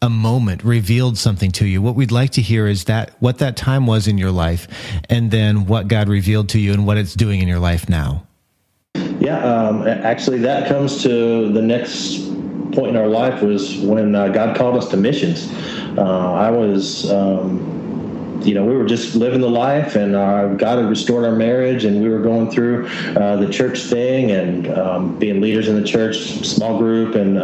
a 0.05 0.09
moment 0.09 0.63
revealed 0.63 1.17
something 1.17 1.51
to 1.51 1.65
you. 1.65 1.81
What 1.81 1.95
we'd 1.95 2.11
like 2.11 2.29
to 2.31 2.41
hear 2.41 2.67
is 2.67 2.83
that 2.83 3.15
what 3.19 3.39
that 3.39 3.57
time 3.57 3.87
was 3.87 4.07
in 4.07 4.19
your 4.19 4.31
life 4.31 4.67
and 5.09 5.31
then 5.31 5.65
what 5.65 5.87
God 5.87 6.07
revealed 6.07 6.49
to 6.49 6.59
you 6.59 6.73
and 6.73 6.85
what 6.85 6.97
it's 6.97 7.15
doing 7.15 7.41
in 7.41 7.47
your 7.47 7.59
life 7.59 7.89
now. 7.89 8.27
Yeah, 9.19 9.43
um, 9.43 9.87
actually, 9.87 10.37
that 10.39 10.67
comes 10.67 11.01
to 11.01 11.51
the 11.51 11.61
next 11.61 12.19
point 12.71 12.89
in 12.89 12.97
our 12.97 13.07
life 13.07 13.41
was 13.41 13.77
when 13.79 14.13
uh, 14.13 14.27
God 14.27 14.55
called 14.55 14.77
us 14.77 14.89
to 14.89 14.97
missions. 14.97 15.51
Uh, 15.97 16.33
I 16.33 16.51
was. 16.51 17.11
Um, 17.11 17.75
you 18.43 18.53
know, 18.53 18.65
we 18.65 18.75
were 18.75 18.85
just 18.85 19.15
living 19.15 19.41
the 19.41 19.49
life, 19.49 19.95
and 19.95 20.15
uh, 20.15 20.47
God 20.55 20.79
had 20.79 20.89
restored 20.89 21.25
our 21.25 21.35
marriage, 21.35 21.85
and 21.85 22.01
we 22.01 22.09
were 22.09 22.19
going 22.19 22.49
through 22.51 22.87
uh, 23.15 23.37
the 23.37 23.49
church 23.49 23.79
thing 23.79 24.31
and 24.31 24.67
um, 24.69 25.17
being 25.17 25.41
leaders 25.41 25.67
in 25.67 25.75
the 25.75 25.87
church, 25.87 26.17
small 26.45 26.77
group, 26.77 27.15
and 27.15 27.37
uh, 27.37 27.41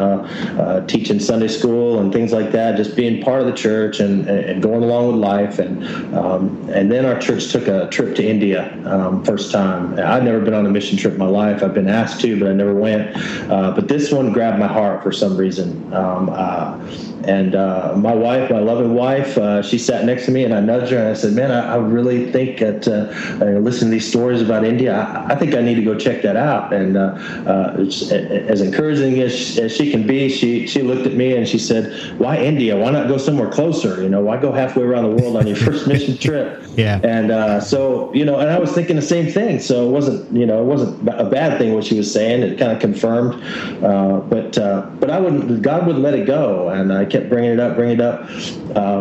uh, 0.60 0.86
teaching 0.88 1.20
Sunday 1.20 1.48
school 1.48 2.00
and 2.00 2.12
things 2.12 2.34
like 2.34 2.52
that. 2.52 2.76
Just 2.76 2.96
being 2.96 3.24
part 3.24 3.42
of 3.42 3.48
the 3.48 3.54
church 3.54 4.00
and, 4.00 4.28
and 4.28 4.62
going 4.62 4.84
along 4.84 5.08
with 5.08 5.16
life, 5.16 5.60
and 5.60 5.84
um, 6.16 6.70
and 6.70 6.92
then 6.92 7.06
our 7.06 7.20
church 7.20 7.52
took 7.52 7.68
a 7.68 7.88
trip 7.90 8.16
to 8.16 8.28
India 8.28 8.78
um, 8.86 9.24
first 9.24 9.52
time. 9.52 9.98
I'd 10.00 10.24
never 10.24 10.40
been 10.40 10.54
on 10.54 10.66
a 10.66 10.70
mission 10.70 10.98
trip 10.98 11.14
in 11.14 11.20
my 11.20 11.26
life. 11.26 11.64
I've 11.64 11.74
been 11.74 11.90
asked 11.90 12.22
to, 12.22 12.40
but 12.40 12.50
I 12.50 12.54
never 12.54 12.74
went. 12.74 13.16
Uh, 13.50 13.72
but 13.72 13.88
this 13.88 14.12
one 14.12 14.34
grabbed 14.34 14.60
my 14.60 14.68
heart 14.68 15.04
for 15.04 15.12
some 15.12 15.38
reason. 15.38 15.94
Um, 15.94 16.30
uh, 16.32 16.78
and 17.24 17.54
my 18.02 18.16
wife, 18.16 18.50
my 18.50 18.60
loving 18.60 18.96
wife, 18.96 19.36
she 19.64 19.78
sat 19.78 20.06
next 20.06 20.26
to 20.26 20.32
me, 20.32 20.44
and 20.44 20.54
I 20.54 20.60
nudged 20.60 20.81
advertiser, 20.82 20.98
and 21.00 21.08
I 21.10 21.14
said, 21.14 21.34
"Man, 21.34 21.52
I, 21.52 21.74
I 21.74 21.78
really 21.78 22.32
think 22.32 22.60
that 22.60 22.88
uh, 22.88 23.44
uh, 23.44 23.60
listening 23.60 23.92
to 23.92 23.96
these 23.96 24.10
stories 24.10 24.42
about 24.42 24.66
India, 24.66 24.96
I, 24.96 25.34
I, 25.34 25.36
think 25.36 25.54
I 25.56 25.62
need 25.62 25.76
to 25.76 25.84
go 25.84 25.98
check 25.98 26.22
that 26.24 26.36
out." 26.36 26.74
And 26.74 26.98
uh, 26.98 27.18
uh 27.48 27.76
as 27.78 28.62
encouraging 28.62 29.20
as, 29.22 29.58
as 29.58 29.76
she 29.76 29.92
can 29.92 30.06
be, 30.06 30.30
she 30.30 30.68
she 30.68 30.82
looked 30.82 31.06
at 31.06 31.14
me 31.14 31.36
and 31.36 31.48
she 31.48 31.58
said, 31.58 32.20
"Why 32.20 32.38
India? 32.38 32.78
Why 32.78 32.92
not 32.92 33.08
go 33.08 33.18
somewhere 33.18 33.50
closer? 33.50 34.02
You 34.02 34.10
know, 34.10 34.22
why 34.22 34.38
go 34.38 34.52
halfway 34.52 34.84
around 34.84 35.04
the 35.04 35.22
world 35.22 35.36
on 35.38 35.48
your 35.48 35.58
first 35.58 35.88
mission 35.88 36.18
trip?" 36.28 36.64
Yeah. 36.76 37.00
And 37.04 37.32
uh, 37.32 37.60
so 37.60 38.14
you 38.14 38.26
know, 38.26 38.40
and 38.40 38.50
I 38.50 38.60
was 38.60 38.72
thinking 38.72 38.96
the 38.96 39.02
same 39.02 39.32
thing. 39.32 39.60
So 39.60 39.88
it 39.88 39.92
wasn't 39.92 40.32
you 40.36 40.46
know 40.46 40.62
it 40.62 40.66
wasn't 40.66 41.08
a 41.10 41.26
bad 41.26 41.58
thing 41.58 41.74
what 41.74 41.84
she 41.84 41.98
was 41.98 42.12
saying. 42.12 42.44
It 42.44 42.58
kind 42.58 42.72
of 42.72 42.80
confirmed, 42.80 43.42
but 43.82 44.56
but 45.00 45.10
I 45.10 45.20
wouldn't. 45.20 45.62
God 45.62 45.86
wouldn't 45.86 46.04
let 46.04 46.14
it 46.14 46.26
go, 46.26 46.70
and 46.70 46.92
I 46.94 47.06
kept 47.06 47.30
bringing 47.30 47.52
it 47.52 47.60
up, 47.60 47.76
bringing 47.76 48.00
it 48.00 48.02
up. 48.02 48.30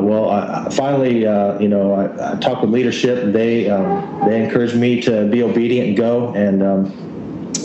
well, 0.03 0.31
I, 0.31 0.67
I 0.67 0.71
finally, 0.71 1.21
you 1.21 1.69
know, 1.69 1.70
I, 1.75 2.33
I, 2.33 2.37
talk 2.37 2.63
with 2.63 2.71
leadership. 2.71 3.33
They 3.33 3.69
um, 3.69 4.29
they 4.29 4.43
encourage 4.43 4.75
me 4.75 5.01
to 5.03 5.27
be 5.27 5.43
obedient 5.43 5.89
and 5.89 5.97
go, 5.97 6.35
and 6.35 6.63
um, 6.63 7.10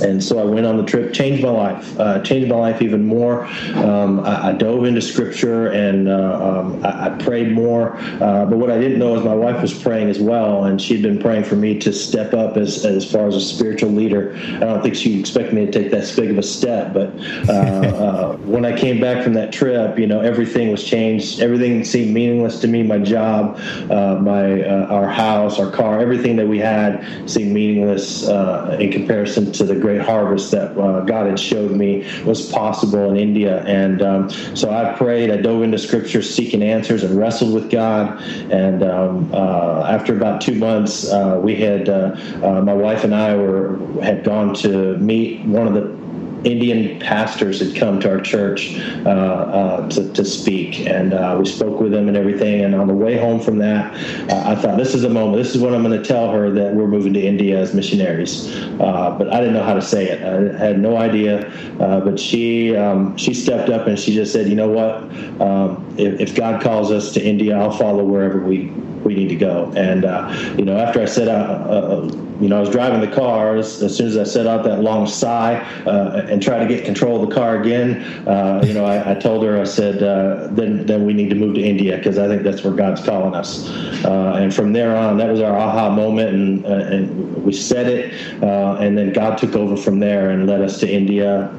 and 0.01 0.23
so 0.23 0.39
I 0.39 0.43
went 0.43 0.65
on 0.65 0.77
the 0.77 0.85
trip, 0.85 1.13
changed 1.13 1.43
my 1.43 1.49
life, 1.49 1.99
uh, 1.99 2.21
changed 2.21 2.49
my 2.49 2.55
life 2.55 2.81
even 2.81 3.05
more. 3.05 3.45
Um, 3.75 4.19
I, 4.21 4.49
I, 4.49 4.51
dove 4.53 4.85
into 4.85 5.01
scripture 5.01 5.67
and 5.67 6.07
uh, 6.07 6.59
um, 6.59 6.85
I, 6.85 7.07
I, 7.07 7.09
prayed 7.09 7.51
more. 7.51 7.97
Uh, 7.97 8.45
but 8.45 8.57
what 8.57 8.71
I 8.71 8.79
didn't 8.79 8.99
know 8.99 9.15
is 9.15 9.23
my 9.23 9.33
wife 9.33 9.61
was 9.61 9.73
praying 9.73 10.09
as 10.09 10.19
well, 10.19 10.65
and 10.65 10.81
she'd 10.81 11.01
been 11.01 11.19
praying 11.19 11.43
for 11.43 11.55
me 11.55 11.77
to 11.79 11.91
step 11.91 12.33
up 12.33 12.57
as, 12.57 12.85
as 12.85 13.09
far 13.09 13.27
as 13.27 13.35
a 13.35 13.41
spiritual 13.41 13.91
leader. 13.91 14.35
I 14.35 14.59
don't 14.59 14.81
think 14.81 14.95
she 14.95 15.19
expected 15.19 15.53
me 15.53 15.65
to 15.65 15.71
take 15.71 15.91
that 15.91 16.11
big 16.15 16.31
of 16.31 16.37
a 16.37 16.43
step, 16.43 16.93
but 16.93 17.09
uh, 17.49 17.51
uh, 17.53 18.37
when 18.37 18.65
I 18.65 18.77
came 18.77 18.99
back 18.99 19.23
from 19.23 19.33
that 19.33 19.51
trip, 19.51 19.99
you 19.99 20.07
know, 20.07 20.21
everything 20.21 20.71
was 20.71 20.83
changed. 20.83 21.39
Everything 21.39 21.83
seemed 21.83 22.13
meaningless 22.13 22.59
to 22.61 22.67
me. 22.67 22.83
My 22.83 22.99
job, 22.99 23.59
uh, 23.89 24.15
my 24.21 24.63
our 24.65 25.07
house, 25.07 25.59
our 25.59 25.71
car, 25.71 25.99
everything 25.99 26.35
that 26.37 26.47
we 26.47 26.59
had 26.59 27.29
seemed 27.29 27.53
meaningless 27.53 28.27
in 28.27 28.91
comparison 28.91 29.51
to 29.51 29.63
the 29.63 29.75
great 29.85 30.01
harvest 30.01 30.49
that 30.49 30.75
uh, 30.79 31.01
God 31.01 31.27
had 31.27 31.39
showed 31.39 31.69
me 31.69 32.03
was 32.23 32.49
possible 32.51 33.11
in 33.11 33.17
India. 33.17 33.63
And 33.65 34.01
um, 34.01 34.31
so 34.55 34.71
I 34.71 34.95
prayed, 34.97 35.29
I 35.29 35.37
dove 35.37 35.61
into 35.61 35.77
scripture 35.77 36.23
seeking 36.23 36.63
answers 36.63 37.03
and 37.03 37.15
wrestled 37.15 37.53
with 37.53 37.69
God. 37.69 38.19
And 38.51 38.81
um, 38.81 39.29
uh, 39.31 39.83
after 39.87 40.17
about 40.17 40.41
two 40.41 40.55
months, 40.55 41.07
uh, 41.11 41.39
we 41.39 41.55
had, 41.55 41.87
uh, 41.87 42.15
uh, 42.43 42.61
my 42.61 42.73
wife 42.73 43.03
and 43.03 43.13
I 43.13 43.35
were, 43.35 43.77
had 44.01 44.23
gone 44.23 44.55
to 44.55 44.97
meet 44.97 45.45
one 45.45 45.67
of 45.67 45.75
the 45.75 46.04
Indian 46.45 46.99
pastors 46.99 47.59
had 47.59 47.75
come 47.75 47.99
to 47.99 48.09
our 48.09 48.21
church 48.21 48.77
uh, 49.05 49.09
uh, 49.09 49.89
to, 49.89 50.13
to, 50.13 50.23
speak, 50.23 50.81
and 50.81 51.13
uh, 51.13 51.35
we 51.39 51.45
spoke 51.45 51.79
with 51.81 51.91
them 51.91 52.07
and 52.07 52.15
everything. 52.15 52.63
And 52.63 52.75
on 52.75 52.87
the 52.87 52.93
way 52.93 53.17
home 53.17 53.39
from 53.39 53.57
that, 53.57 53.93
uh, 54.31 54.51
I 54.51 54.55
thought, 54.55 54.77
this 54.77 54.93
is 54.93 55.03
a 55.03 55.09
moment. 55.09 55.41
This 55.41 55.55
is 55.55 55.61
what 55.61 55.73
I'm 55.73 55.83
going 55.83 55.99
to 55.99 56.07
tell 56.07 56.31
her 56.31 56.51
that 56.51 56.73
we're 56.75 56.87
moving 56.87 57.13
to 57.13 57.21
India 57.21 57.59
as 57.59 57.73
missionaries. 57.73 58.55
Uh, 58.79 59.15
but 59.17 59.33
I 59.33 59.39
didn't 59.39 59.55
know 59.55 59.63
how 59.63 59.73
to 59.73 59.81
say 59.81 60.09
it. 60.09 60.23
I 60.23 60.57
had 60.57 60.79
no 60.79 60.97
idea. 60.97 61.47
Uh, 61.79 61.99
but 61.99 62.19
she 62.19 62.75
um, 62.75 63.17
she 63.17 63.33
stepped 63.33 63.69
up 63.69 63.87
and 63.87 63.99
she 63.99 64.13
just 64.13 64.31
said, 64.31 64.47
you 64.47 64.55
know 64.55 64.69
what? 64.69 64.95
Um, 65.41 65.95
if, 65.97 66.19
if 66.19 66.35
God 66.35 66.61
calls 66.61 66.91
us 66.91 67.11
to 67.13 67.23
India, 67.23 67.57
I'll 67.57 67.75
follow 67.75 68.03
wherever 68.03 68.39
we 68.39 68.67
we 69.03 69.15
need 69.15 69.29
to 69.29 69.35
go. 69.35 69.71
And 69.75 70.05
uh, 70.05 70.31
you 70.57 70.65
know, 70.65 70.77
after 70.77 71.01
I 71.01 71.05
said 71.05 71.27
uh, 71.27 71.31
uh, 71.31 72.24
you 72.41 72.49
know, 72.49 72.57
I 72.57 72.59
was 72.59 72.69
driving 72.69 73.01
the 73.01 73.15
car. 73.15 73.55
As, 73.55 73.81
as 73.81 73.95
soon 73.95 74.07
as 74.07 74.17
I 74.17 74.23
set 74.23 74.47
out 74.47 74.63
that 74.63 74.81
long 74.81 75.07
sigh 75.07 75.55
uh, 75.85 76.25
and 76.29 76.41
try 76.41 76.59
to 76.59 76.65
get 76.67 76.85
control 76.85 77.21
of 77.21 77.29
the 77.29 77.35
car 77.35 77.61
again, 77.61 78.01
uh, 78.27 78.61
you 78.65 78.73
know, 78.73 78.85
I, 78.85 79.11
I, 79.11 79.15
told 79.15 79.43
her, 79.43 79.59
I 79.59 79.63
said, 79.63 80.03
uh, 80.03 80.47
then 80.51 80.85
then 80.85 81.05
we 81.05 81.13
need 81.13 81.29
to 81.29 81.35
move 81.35 81.55
to 81.55 81.61
India 81.61 81.97
because 81.97 82.17
I 82.17 82.27
think 82.27 82.43
that's 82.43 82.63
where 82.63 82.73
God's 82.73 83.03
calling 83.03 83.35
us. 83.35 83.69
and 84.05 84.53
from 84.53 84.73
there 84.73 84.95
on, 84.95 85.17
that 85.17 85.29
was 85.29 85.41
our 85.41 85.55
aha 85.55 85.89
moment, 85.89 86.29
and 86.29 86.65
and 86.65 87.43
we 87.43 87.53
said 87.53 87.87
it, 87.87 88.13
and 88.43 88.97
then 88.97 89.13
God 89.13 89.37
took 89.37 89.55
over 89.55 89.77
from 89.77 89.99
there 89.99 90.31
and 90.31 90.47
led 90.47 90.61
us 90.61 90.79
to 90.79 90.89
India, 90.91 91.49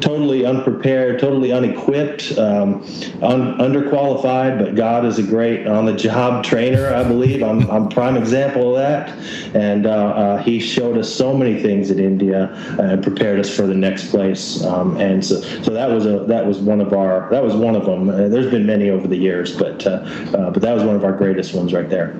totally 0.00 0.44
unprepared, 0.44 1.20
totally 1.20 1.52
unequipped, 1.52 2.36
um, 2.38 2.82
un- 3.22 3.58
underqualified, 3.58 4.58
but 4.58 4.74
God 4.74 5.04
is 5.04 5.18
a 5.18 5.22
great 5.22 5.66
on 5.66 5.86
the 5.86 5.92
job 5.92 6.44
trainer 6.44 6.62
trainer, 6.62 6.94
I 6.94 7.02
believe. 7.04 7.42
I'm, 7.42 7.70
I'm 7.70 7.88
prime 7.88 8.16
example 8.16 8.76
of 8.76 8.82
that. 8.82 9.10
And 9.54 9.86
uh, 9.92 9.94
uh, 9.94 10.42
he 10.42 10.58
showed 10.58 10.96
us 10.96 11.12
so 11.12 11.36
many 11.36 11.60
things 11.60 11.90
in 11.90 11.98
India 11.98 12.50
and 12.78 13.02
prepared 13.02 13.38
us 13.38 13.54
for 13.54 13.66
the 13.66 13.74
next 13.74 14.10
place. 14.10 14.64
Um, 14.64 14.96
and 14.96 15.24
so, 15.24 15.40
so 15.62 15.72
that 15.72 15.90
was 15.90 16.06
a 16.06 16.20
that 16.24 16.46
was 16.46 16.58
one 16.58 16.80
of 16.80 16.92
our 16.92 17.28
that 17.30 17.42
was 17.42 17.54
one 17.54 17.76
of 17.76 17.84
them. 17.84 18.08
Uh, 18.08 18.28
there's 18.28 18.50
been 18.50 18.66
many 18.66 18.90
over 18.90 19.06
the 19.06 19.16
years, 19.16 19.56
but 19.56 19.86
uh, 19.86 19.90
uh, 19.90 20.50
but 20.50 20.62
that 20.62 20.74
was 20.74 20.82
one 20.82 20.96
of 20.96 21.04
our 21.04 21.12
greatest 21.12 21.54
ones 21.54 21.72
right 21.72 21.88
there. 21.88 22.14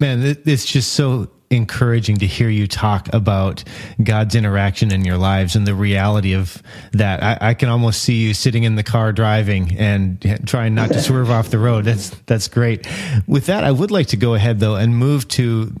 Man, 0.00 0.22
it's 0.44 0.64
just 0.64 0.92
so 0.92 1.28
encouraging 1.50 2.18
to 2.18 2.26
hear 2.26 2.48
you 2.48 2.66
talk 2.66 3.08
about 3.12 3.64
God's 4.02 4.34
interaction 4.34 4.92
in 4.92 5.04
your 5.04 5.16
lives 5.16 5.56
and 5.56 5.66
the 5.66 5.74
reality 5.74 6.34
of 6.34 6.62
that. 6.92 7.22
I, 7.22 7.50
I, 7.50 7.54
can 7.54 7.70
almost 7.70 8.02
see 8.02 8.16
you 8.16 8.34
sitting 8.34 8.64
in 8.64 8.76
the 8.76 8.82
car 8.82 9.12
driving 9.12 9.76
and 9.78 10.20
trying 10.46 10.74
not 10.74 10.90
to 10.90 11.00
swerve 11.00 11.30
off 11.30 11.48
the 11.48 11.58
road. 11.58 11.84
That's 11.84 12.10
that's 12.26 12.48
great. 12.48 12.86
With 13.26 13.46
that, 13.46 13.64
I 13.64 13.70
would 13.70 13.90
like 13.90 14.08
to 14.08 14.16
go 14.16 14.34
ahead 14.34 14.60
though 14.60 14.76
and 14.76 14.96
move 14.96 15.26
to 15.28 15.74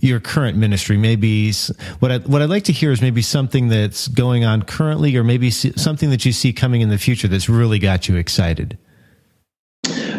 your 0.00 0.20
current 0.20 0.56
ministry. 0.56 0.96
Maybe 0.96 1.52
what 1.98 2.10
I 2.10 2.18
what 2.18 2.40
I'd 2.40 2.50
like 2.50 2.64
to 2.64 2.72
hear 2.72 2.90
is 2.90 3.02
maybe 3.02 3.22
something 3.22 3.68
that's 3.68 4.08
going 4.08 4.44
on 4.44 4.62
currently, 4.62 5.16
or 5.16 5.24
maybe 5.24 5.50
something 5.50 6.10
that 6.10 6.24
you 6.24 6.32
see 6.32 6.52
coming 6.52 6.80
in 6.80 6.88
the 6.88 6.98
future 6.98 7.28
that's 7.28 7.48
really 7.48 7.78
got 7.78 8.08
you 8.08 8.16
excited. 8.16 8.78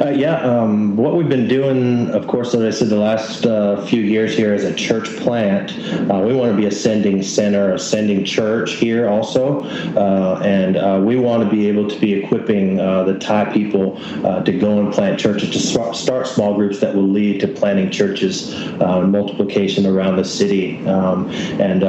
Uh, 0.03 0.09
yeah, 0.09 0.41
um, 0.41 0.97
what 0.97 1.15
we've 1.15 1.29
been 1.29 1.47
doing, 1.47 2.09
of 2.09 2.27
course, 2.27 2.53
as 2.53 2.61
I 2.61 2.77
said, 2.77 2.89
the 2.89 2.97
last 2.97 3.45
uh, 3.45 3.85
few 3.85 4.01
years 4.01 4.35
here 4.35 4.53
as 4.53 4.65
a 4.65 4.75
church 4.75 5.07
plant, 5.15 5.71
uh, 6.11 6.19
we 6.19 6.33
want 6.33 6.51
to 6.51 6.57
be 6.57 6.65
a 6.65 6.71
sending 6.71 7.23
center, 7.23 7.73
a 7.73 7.79
sending 7.79 8.25
church 8.25 8.71
here 8.73 9.07
also, 9.07 9.61
uh, 9.95 10.41
and 10.43 10.75
uh, 10.75 11.01
we 11.01 11.15
want 11.15 11.41
to 11.41 11.49
be 11.49 11.69
able 11.69 11.89
to 11.89 11.97
be 12.01 12.13
equipping 12.15 12.81
uh, 12.81 13.03
the 13.03 13.17
Thai 13.17 13.53
people 13.53 13.95
to 14.43 14.51
go 14.51 14.81
and 14.81 14.93
plant 14.93 15.17
churches, 15.17 15.51
to 15.51 15.93
start 15.93 16.27
small 16.27 16.53
groups 16.53 16.81
that 16.81 16.93
will 16.93 17.07
lead 17.07 17.39
to 17.39 17.47
planting 17.47 17.89
churches, 17.89 18.53
and 18.53 19.09
multiplication 19.09 19.85
around 19.85 20.17
the 20.17 20.25
city. 20.25 20.85
Um, 20.85 21.29
and 21.61 21.81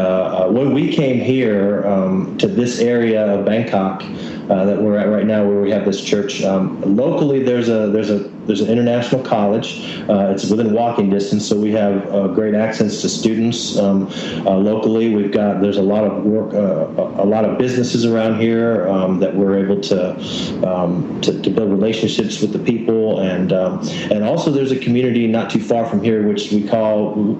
when 0.54 0.72
we 0.72 0.92
came 0.92 1.18
here 1.18 1.84
um, 1.84 2.38
to 2.38 2.46
this 2.46 2.78
area 2.78 3.26
of 3.26 3.44
Bangkok, 3.44 4.04
that 4.48 4.80
we're 4.80 4.96
at 4.96 5.08
right 5.08 5.26
now, 5.26 5.44
where 5.46 5.60
we 5.60 5.70
have 5.70 5.84
this 5.84 6.02
church. 6.02 6.42
Um, 6.42 6.80
locally, 6.96 7.42
there's 7.42 7.68
a 7.68 7.88
there's 7.88 8.03
a 8.10 8.34
there's 8.46 8.60
an 8.60 8.68
international 8.68 9.22
college. 9.22 9.98
Uh, 10.08 10.32
it's 10.32 10.50
within 10.50 10.72
walking 10.72 11.08
distance, 11.10 11.48
so 11.48 11.58
we 11.58 11.72
have 11.72 12.06
uh, 12.12 12.28
great 12.28 12.54
access 12.54 13.00
to 13.00 13.08
students. 13.08 13.78
Um, 13.78 14.08
uh, 14.46 14.56
locally, 14.56 15.14
we've 15.14 15.32
got 15.32 15.60
there's 15.60 15.78
a 15.78 15.82
lot 15.82 16.04
of 16.04 16.24
work, 16.24 16.52
uh, 16.54 17.22
a 17.22 17.24
lot 17.24 17.44
of 17.44 17.58
businesses 17.58 18.04
around 18.04 18.40
here 18.40 18.86
um, 18.88 19.18
that 19.20 19.34
we're 19.34 19.58
able 19.64 19.80
to, 19.82 20.66
um, 20.66 21.20
to, 21.22 21.40
to 21.40 21.50
build 21.50 21.70
relationships 21.70 22.40
with 22.40 22.52
the 22.52 22.58
people, 22.58 23.20
and 23.20 23.52
um, 23.52 23.80
and 24.10 24.24
also 24.24 24.50
there's 24.50 24.72
a 24.72 24.78
community 24.78 25.26
not 25.26 25.50
too 25.50 25.62
far 25.62 25.88
from 25.88 26.02
here, 26.02 26.26
which 26.26 26.52
we 26.52 26.66
call, 26.66 27.38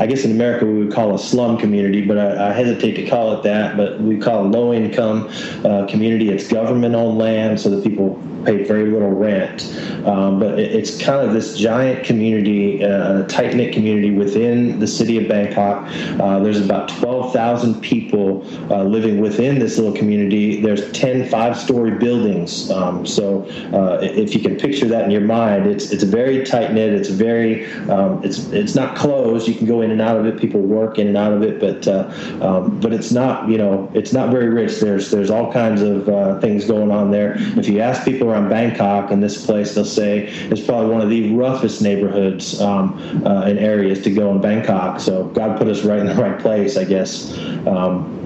I 0.00 0.06
guess 0.06 0.24
in 0.24 0.30
America 0.30 0.64
we 0.64 0.84
would 0.84 0.92
call 0.92 1.14
a 1.14 1.18
slum 1.18 1.58
community, 1.58 2.04
but 2.06 2.18
I, 2.18 2.48
I 2.48 2.52
hesitate 2.52 2.94
to 2.94 3.06
call 3.06 3.38
it 3.38 3.42
that. 3.42 3.76
But 3.76 4.00
we 4.00 4.18
call 4.18 4.44
low 4.44 4.72
income 4.72 5.28
uh, 5.64 5.86
community. 5.86 6.30
It's 6.30 6.48
government 6.48 6.94
owned 6.94 7.18
land, 7.18 7.60
so 7.60 7.68
the 7.68 7.82
people 7.82 8.22
pay 8.48 8.64
very 8.64 8.90
little 8.90 9.10
rent. 9.10 9.64
Um, 10.06 10.40
but 10.40 10.58
it, 10.58 10.74
it's 10.74 11.00
kind 11.00 11.26
of 11.26 11.34
this 11.34 11.56
giant 11.56 12.04
community, 12.04 12.84
uh, 12.84 13.24
tight 13.26 13.54
knit 13.54 13.72
community 13.72 14.10
within 14.10 14.78
the 14.78 14.86
city 14.86 15.22
of 15.22 15.28
Bangkok. 15.28 15.86
Uh, 16.20 16.40
there's 16.40 16.64
about 16.64 16.88
12,000 16.88 17.80
people 17.80 18.44
uh, 18.72 18.82
living 18.82 19.20
within 19.20 19.58
this 19.58 19.76
little 19.78 19.96
community. 19.96 20.60
There's 20.60 20.90
10 20.92 21.28
five 21.28 21.58
story 21.58 21.92
buildings. 21.92 22.70
Um, 22.70 23.06
so 23.06 23.44
uh, 23.72 23.98
if 24.02 24.34
you 24.34 24.40
can 24.40 24.56
picture 24.56 24.86
that 24.88 25.04
in 25.04 25.10
your 25.10 25.22
mind, 25.22 25.66
it's 25.66 25.90
it's 25.90 26.04
very 26.04 26.44
tight 26.44 26.72
knit. 26.72 26.92
It's 26.92 27.08
very 27.08 27.66
um, 27.88 28.22
it's 28.24 28.48
it's 28.48 28.74
not 28.74 28.96
closed. 28.96 29.48
You 29.48 29.54
can 29.54 29.66
go 29.66 29.82
in 29.82 29.90
and 29.90 30.00
out 30.00 30.16
of 30.16 30.26
it. 30.26 30.38
People 30.40 30.60
work 30.60 30.98
in 30.98 31.06
and 31.06 31.16
out 31.16 31.32
of 31.32 31.42
it, 31.42 31.60
but 31.60 31.86
uh, 31.86 32.10
um, 32.44 32.80
but 32.80 32.92
it's 32.92 33.12
not 33.12 33.48
you 33.48 33.58
know 33.58 33.90
it's 33.94 34.12
not 34.12 34.30
very 34.30 34.48
rich. 34.48 34.80
There's 34.80 35.10
there's 35.10 35.30
all 35.30 35.52
kinds 35.52 35.82
of 35.82 36.08
uh, 36.08 36.40
things 36.40 36.64
going 36.64 36.90
on 36.90 37.10
there. 37.10 37.34
If 37.58 37.68
you 37.68 37.80
ask 37.80 38.04
people 38.04 38.30
around 38.30 38.37
Bangkok 38.46 39.10
and 39.10 39.22
this 39.22 39.44
place, 39.44 39.74
they'll 39.74 39.84
say 39.84 40.26
it's 40.50 40.60
probably 40.60 40.90
one 40.90 41.00
of 41.00 41.08
the 41.08 41.34
roughest 41.34 41.80
neighborhoods 41.80 42.60
um, 42.60 42.98
uh, 43.24 43.42
and 43.42 43.58
areas 43.58 44.02
to 44.02 44.10
go 44.10 44.30
in 44.32 44.40
Bangkok. 44.40 45.00
So 45.00 45.24
God 45.24 45.58
put 45.58 45.68
us 45.68 45.82
right 45.82 45.98
in 45.98 46.06
the 46.06 46.14
right 46.14 46.38
place, 46.38 46.76
I 46.76 46.84
guess. 46.84 47.36
Um, 47.66 48.17